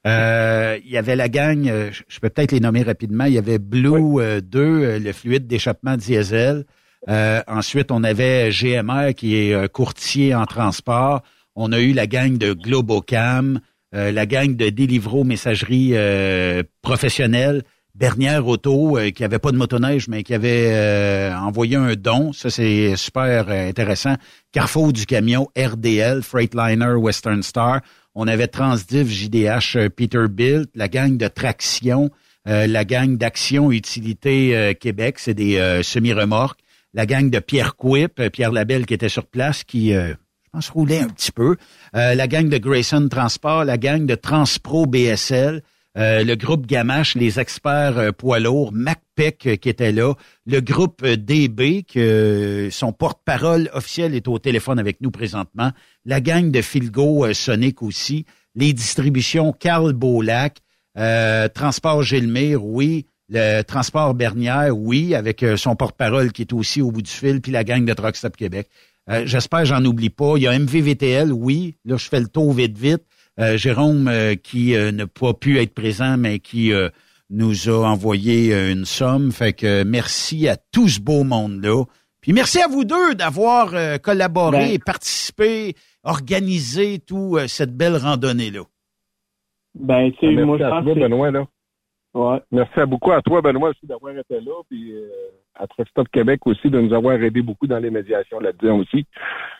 [0.07, 3.25] Euh, il y avait la gang, euh, je peux peut-être les nommer rapidement.
[3.25, 6.63] Il y avait Blue euh, 2, euh, le fluide d'échappement diesel.
[7.09, 11.21] Euh, ensuite, on avait GMR qui est euh, courtier en transport.
[11.55, 13.59] On a eu la gang de Globocam,
[13.93, 17.63] euh, la gang de Deliveroo messagerie euh, professionnelle,
[17.93, 22.31] Bernière Auto euh, qui avait pas de motoneige mais qui avait euh, envoyé un don.
[22.31, 24.15] Ça c'est super intéressant.
[24.53, 27.81] Carrefour du camion, RDL, Freightliner, Western Star.
[28.15, 32.11] On avait Transdiv, JDH, Peterbilt, la gang de Traction,
[32.45, 36.59] la gang d'Action Utilité Québec, c'est des semi-remorques,
[36.93, 39.93] la gang de Pierre Quip, Pierre Labelle qui était sur place, qui,
[40.51, 41.55] pense, roulait un petit peu,
[41.95, 45.61] euh, la gang de Grayson Transport, la gang de Transpro BSL,
[45.97, 50.13] euh, le groupe Gamache, les experts euh, poids lourds, MacPec qui était là,
[50.45, 55.71] le groupe DB, que son porte-parole officiel est au téléphone avec nous présentement,
[56.05, 58.25] la gang de Filgo Sonic aussi,
[58.55, 60.57] les distributions Carl Beaulac,
[61.53, 67.01] Transport Gilmire, oui, le Transport Bernière, oui, avec son porte-parole qui est aussi au bout
[67.01, 68.67] du fil, puis la gang de Truck Québec.
[69.09, 70.33] Euh, J'espère j'en oublie pas.
[70.37, 71.75] Il y a MVVTL, oui.
[71.85, 73.03] Là, je fais le tour vite, vite.
[73.39, 76.89] Euh, Jérôme, euh, qui euh, n'a pas pu être présent, mais qui euh,
[77.29, 79.31] nous a envoyé euh, une somme.
[79.31, 81.85] Fait que merci à tout ce beau monde-là.
[82.19, 84.79] Puis merci à vous deux d'avoir euh, collaboré, Ben.
[84.85, 85.73] participé,
[86.03, 88.61] organisé tout euh, cette belle randonnée-là.
[89.73, 90.99] Ben, tu sais, Merci moi, je à pense toi, que.
[90.99, 91.45] Benoît, là.
[92.13, 92.39] Ouais.
[92.51, 95.09] Merci à beaucoup à toi, Benoît, aussi d'avoir été là, puis euh,
[95.55, 99.05] à Truck Stop Québec aussi de nous avoir aidé beaucoup dans les médiations là-dedans aussi.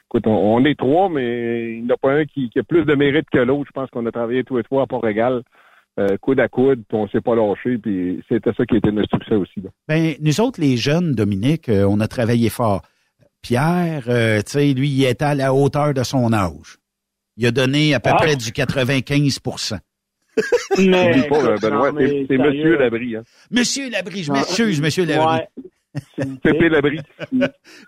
[0.08, 2.64] Écoute, on, on est trois, mais il n'y en a pas un qui, qui a
[2.64, 3.66] plus de mérite que l'autre.
[3.68, 5.44] Je pense qu'on a travaillé tous les trois à Port-Régal,
[6.00, 9.10] euh, coude à coude, puis on s'est pas lâché, puis c'était ça qui était notre
[9.18, 9.62] succès aussi.
[9.62, 9.70] Là.
[9.88, 12.82] Ben, nous autres, les jeunes, Dominique, euh, on a travaillé fort.
[13.42, 16.78] Pierre, euh, tu sais, lui, il était à la hauteur de son âge.
[17.38, 18.18] Il a donné à peu Ah.
[18.18, 19.40] près du 95
[20.78, 23.16] Mais, pas, euh, Benoît, c'est Monsieur Labrie.
[23.16, 23.24] Hein.
[23.50, 25.40] Monsieur Labrie, je m'excuse, Monsieur Labrie.
[25.40, 25.48] Ouais.
[26.44, 26.70] Pépé.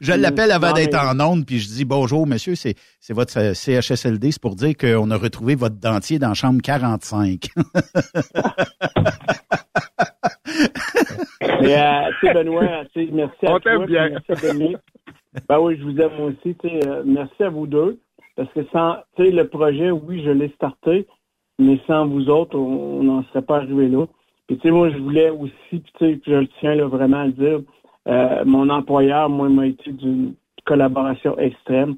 [0.01, 3.53] Je l'appelle avant d'être en onde, puis je dis bonjour, monsieur, c'est c'est votre euh,
[3.53, 7.47] CHSLD, c'est pour dire qu'on a retrouvé votre dentier dans la chambre 45.
[11.61, 14.09] Mais, euh, tu sais, Benoît, tu sais, merci à On toi, bien.
[14.09, 14.77] merci à Dominique.
[15.47, 17.99] Ben oui, je vous aime aussi, tu sais, euh, merci à vous deux,
[18.35, 21.07] parce que sans, tu sais, le projet, oui, je l'ai starté,
[21.57, 24.05] mais sans vous autres, on n'en serait pas arrivé là.
[24.47, 26.87] Puis, tu sais, moi, je voulais aussi, puis, tu sais, puis je le tiens là,
[26.87, 27.59] vraiment à le dire,
[28.07, 30.33] euh, mon employeur, moi, m'a été d'une
[30.65, 31.95] collaboration extrême.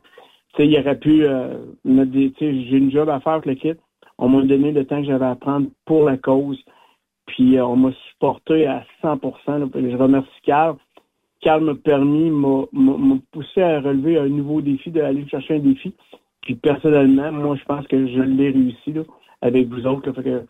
[0.54, 3.34] Tu sais, il aurait pu euh, me dire, tu sais, j'ai une job à faire
[3.34, 3.80] avec le kit.
[4.18, 6.64] On m'a donné le temps que j'avais à prendre pour la cause.
[7.26, 9.66] Puis euh, on m'a supporté à 100 là.
[9.74, 10.78] Je remercie Carl.
[11.42, 12.66] Carl m'a permis, m'a
[13.32, 15.94] poussé à relever un nouveau défi, d'aller chercher un défi.
[16.42, 19.02] Puis personnellement, moi, je pense que je l'ai réussi là,
[19.42, 20.08] avec vous autres.
[20.08, 20.14] là.
[20.14, 20.46] Fait que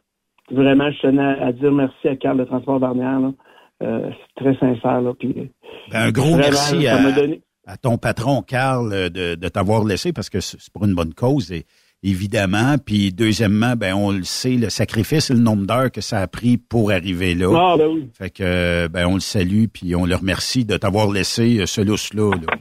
[0.52, 3.20] vraiment, je tenais à, à dire merci à Carl de Transport Barnière.
[3.84, 5.02] Euh, c'est très sincère.
[5.02, 5.14] Là.
[5.20, 5.34] Puis,
[5.92, 9.84] Ben, un gros merci à, m'a donné- à ton patron, Carl, euh, de, de t'avoir
[9.84, 11.66] laissé parce que c'est pour une bonne cause, et-
[12.04, 12.76] évidemment.
[12.84, 16.28] Puis deuxièmement, ben on le sait, le sacrifice et le nombre d'heures que ça a
[16.28, 17.52] pris pour arriver là.
[17.56, 18.10] Ah, ben oui.
[18.14, 21.82] Fait que ben on le salue puis on le remercie de t'avoir laissé euh, ce
[21.82, 22.32] lousse-là.
[22.36, 22.58] là.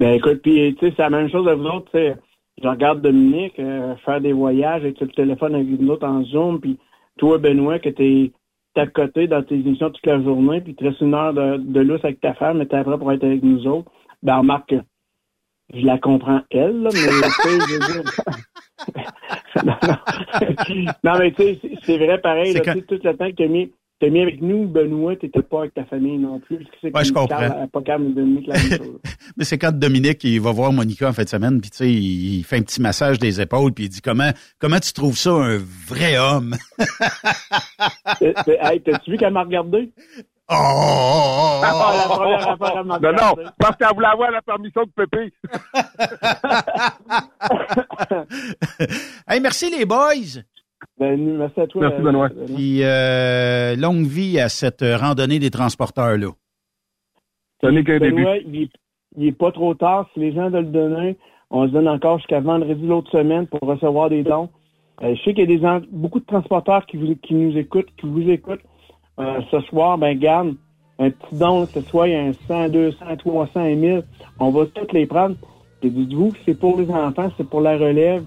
[0.00, 2.16] Ben écoute, puis tu sais, c'est la même chose à vous autres, tu sais.
[2.62, 6.60] Je regarde Dominique euh, faire des voyages avec le téléphone avec nous autres en Zoom,
[6.60, 6.78] puis
[7.18, 8.32] toi, Benoît, que t'es
[8.74, 11.56] t'es à côté dans tes émissions toute la journée, puis tu restes une heure de,
[11.58, 13.90] de lousse avec ta femme, mais t'es après pour être avec nous autres.
[14.22, 14.76] Ben remarque que
[15.74, 19.04] je la comprends elle, là, mais tu je veux dire-
[19.64, 19.96] non, non.
[21.04, 23.46] Non, mais tu sais, c'est- vrai pareil, là, tu sais, tout le temps que t'as
[23.48, 26.56] mis, t'as mis avec nous, Benoît, t'étais pas avec ta famille non plus.
[26.58, 27.38] Parce que c'est Ouais, je comprends.
[27.38, 28.98] Carl, pas calme de Dominique la même chose.
[29.36, 31.92] Mais c'est quand Dominique il va voir Monica en fin de semaine, puis tu sais,
[31.92, 35.16] il il fait un petit massage des épaules, puis il dit comment comment tu trouves
[35.16, 36.56] ça un vrai homme?
[38.22, 39.90] Euh, euh, hey, t'as-tu vu qu'elle m'a regardé?
[40.50, 43.44] Oh, oh, oh, Ah, la m'a Non, regardé.
[43.44, 45.32] non, parce qu'elle voulait avoir la permission de Pépé.
[49.28, 50.42] Hey, merci les boys.
[51.00, 51.80] Ben, merci à toi.
[51.82, 52.28] Merci, euh, Benoît.
[52.54, 56.28] Puis euh, longue vie à cette randonnée des transporteurs là.
[57.62, 58.16] Ce n'est qu'un début.
[58.22, 58.70] Benoît, il est,
[59.16, 60.08] il est pas trop tard.
[60.14, 61.16] Si les gens veulent le donner,
[61.50, 64.50] on se donne encore jusqu'à vendredi l'autre semaine pour recevoir des dons.
[65.02, 67.56] Euh, je sais qu'il y a des gens- beaucoup de transporteurs qui, vous, qui nous
[67.56, 68.60] écoutent, qui vous écoutent.
[69.18, 70.54] Euh, ce soir, ben garde
[70.98, 74.02] un petit don, que ce soit il y a un 100, 200, 300, 1000,
[74.38, 75.34] on va toutes les prendre.
[75.82, 78.22] Et dites-vous que c'est pour les enfants, c'est pour la relève.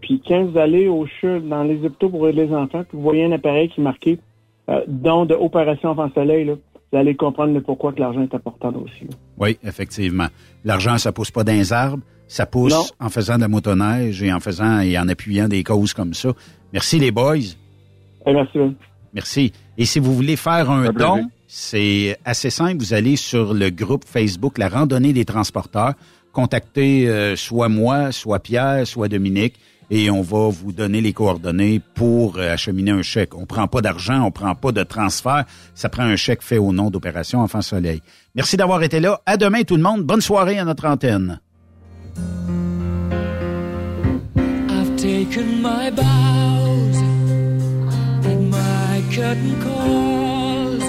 [0.00, 3.24] Puis quand vous allez au CHUL, dans les hôpitaux pour les enfants, puis vous voyez
[3.24, 4.18] un appareil qui est marqué
[4.68, 6.54] euh, don de opération enfant soleil, là,
[6.92, 9.04] vous allez comprendre le pourquoi que l'argent est important aussi.
[9.04, 9.16] là.
[9.38, 10.26] Oui, effectivement.
[10.64, 13.06] L'argent, ça pousse pas dans les arbres, ça pousse Non.
[13.06, 16.30] en faisant de la motoneige et en faisant et en appuyant des causes comme ça.
[16.72, 17.36] Merci les boys.
[18.26, 18.58] Eh, merci.
[18.58, 18.74] Ben.
[19.14, 19.52] Merci.
[19.78, 22.78] Et si vous voulez faire un don, c'est assez simple.
[22.78, 25.94] Vous allez sur le groupe Facebook La Randonnée des transporteurs.
[26.32, 29.54] Contactez euh, soit moi, soit Pierre, soit Dominique
[29.90, 33.34] et on va vous donner les coordonnées pour euh, acheminer un chèque.
[33.34, 35.44] On prend pas d'argent, on prend pas de transfert.
[35.74, 38.02] Ça prend un chèque fait au nom d'Opération Enfant Soleil.
[38.34, 39.20] Merci d'avoir été là.
[39.26, 40.02] À demain tout le monde.
[40.02, 41.40] Bonne soirée à notre antenne.
[44.68, 46.96] I've taken my bows
[48.24, 50.82] and my calls.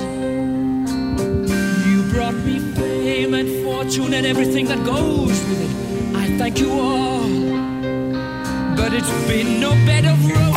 [1.86, 6.16] You brought me fame and fortune and everything that goes with it.
[6.16, 7.24] I thank you all,
[8.78, 10.57] but it's been no bed of roses.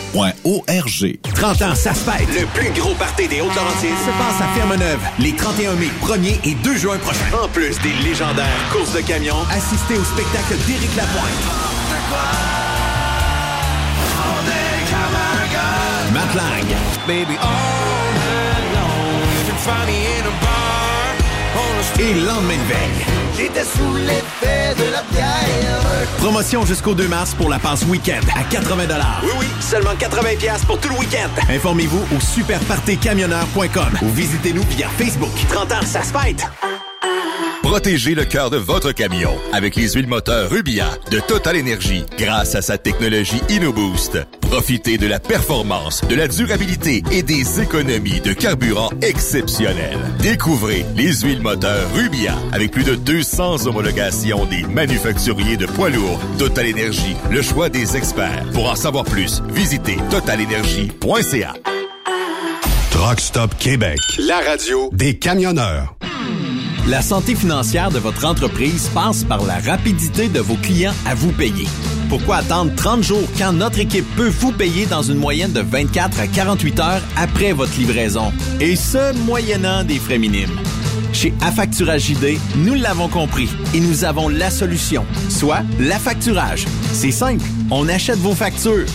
[0.15, 1.19] arpq.org.
[1.35, 2.27] 30 ans, ça se fête.
[2.39, 6.55] Le plus gros party des Hautes-Laurentides se passe à Ferme-Neuve les 31 mai, 1er et
[6.55, 7.43] 2 juin prochains.
[7.43, 11.21] En plus des légendaires courses de camions, assistez au spectacle d'Éric Lapointe.
[16.13, 16.65] Matt Lang.
[17.07, 18.31] Baby, all night
[21.99, 23.05] Et lendemain de veille.
[23.37, 26.07] J'étais sous l'effet de la bière.
[26.17, 28.85] Promotion jusqu'au 2 mars pour la passe week-end à 80
[29.23, 31.29] Oui, oui, seulement 80 pièces pour tout le week-end.
[31.49, 35.31] Informez-vous au superpartecamionneur.com ou visitez-nous via Facebook.
[35.49, 36.43] 30 ans, ça se fête.
[37.61, 42.55] Protégez le cœur de votre camion avec les huiles moteurs Rubia de Total Energy grâce
[42.55, 44.17] à sa technologie InnoBoost.
[44.51, 49.97] Profitez de la performance, de la durabilité et des économies de carburant exceptionnelles.
[50.19, 56.19] Découvrez les huiles moteurs Rubia avec plus de 200 homologations des manufacturiers de poids lourds.
[56.37, 58.43] Total Energy, le choix des experts.
[58.53, 61.53] Pour en savoir plus, visitez totalenergy.ca.
[62.91, 63.99] Truck Stop Québec.
[64.19, 65.95] La radio des camionneurs.
[66.89, 71.31] La santé financière de votre entreprise passe par la rapidité de vos clients à vous
[71.31, 71.67] payer.
[72.11, 76.19] Pourquoi attendre 30 jours quand notre équipe peut vous payer dans une moyenne de 24
[76.19, 78.33] à 48 heures après votre livraison?
[78.59, 80.59] Et ce, moyennant des frais minimes.
[81.13, 86.65] Chez Affacturage JD, nous l'avons compris et nous avons la solution, soit l'affacturage.
[86.91, 88.87] C'est simple, on achète vos factures.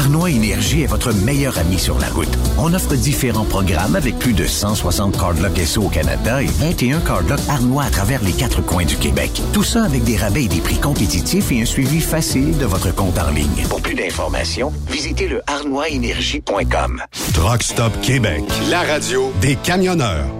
[0.00, 2.34] Arnois Énergie est votre meilleur ami sur la route.
[2.56, 7.46] On offre différents programmes avec plus de 160 cardlocks SO au Canada et 21 cardlocks
[7.50, 9.30] Arnois à travers les quatre coins du Québec.
[9.52, 12.94] Tout ça avec des rabais et des prix compétitifs et un suivi facile de votre
[12.94, 13.66] compte en ligne.
[13.68, 17.02] Pour plus d'informations, visitez le arnoisénergie.com.
[17.34, 20.39] Truck Stop Québec, la radio des camionneurs.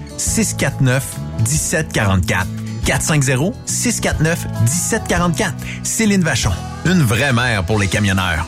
[0.21, 1.03] 649
[1.39, 2.47] 1744.
[2.85, 5.53] 450-649-1744.
[5.83, 6.51] Céline Vachon,
[6.85, 8.47] une vraie mère pour les camionneurs.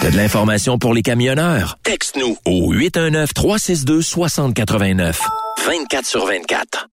[0.00, 1.78] T'as de l'information pour les camionneurs?
[1.82, 5.16] Texte-nous au 819-362-6089.
[5.66, 6.84] 24 sur 24.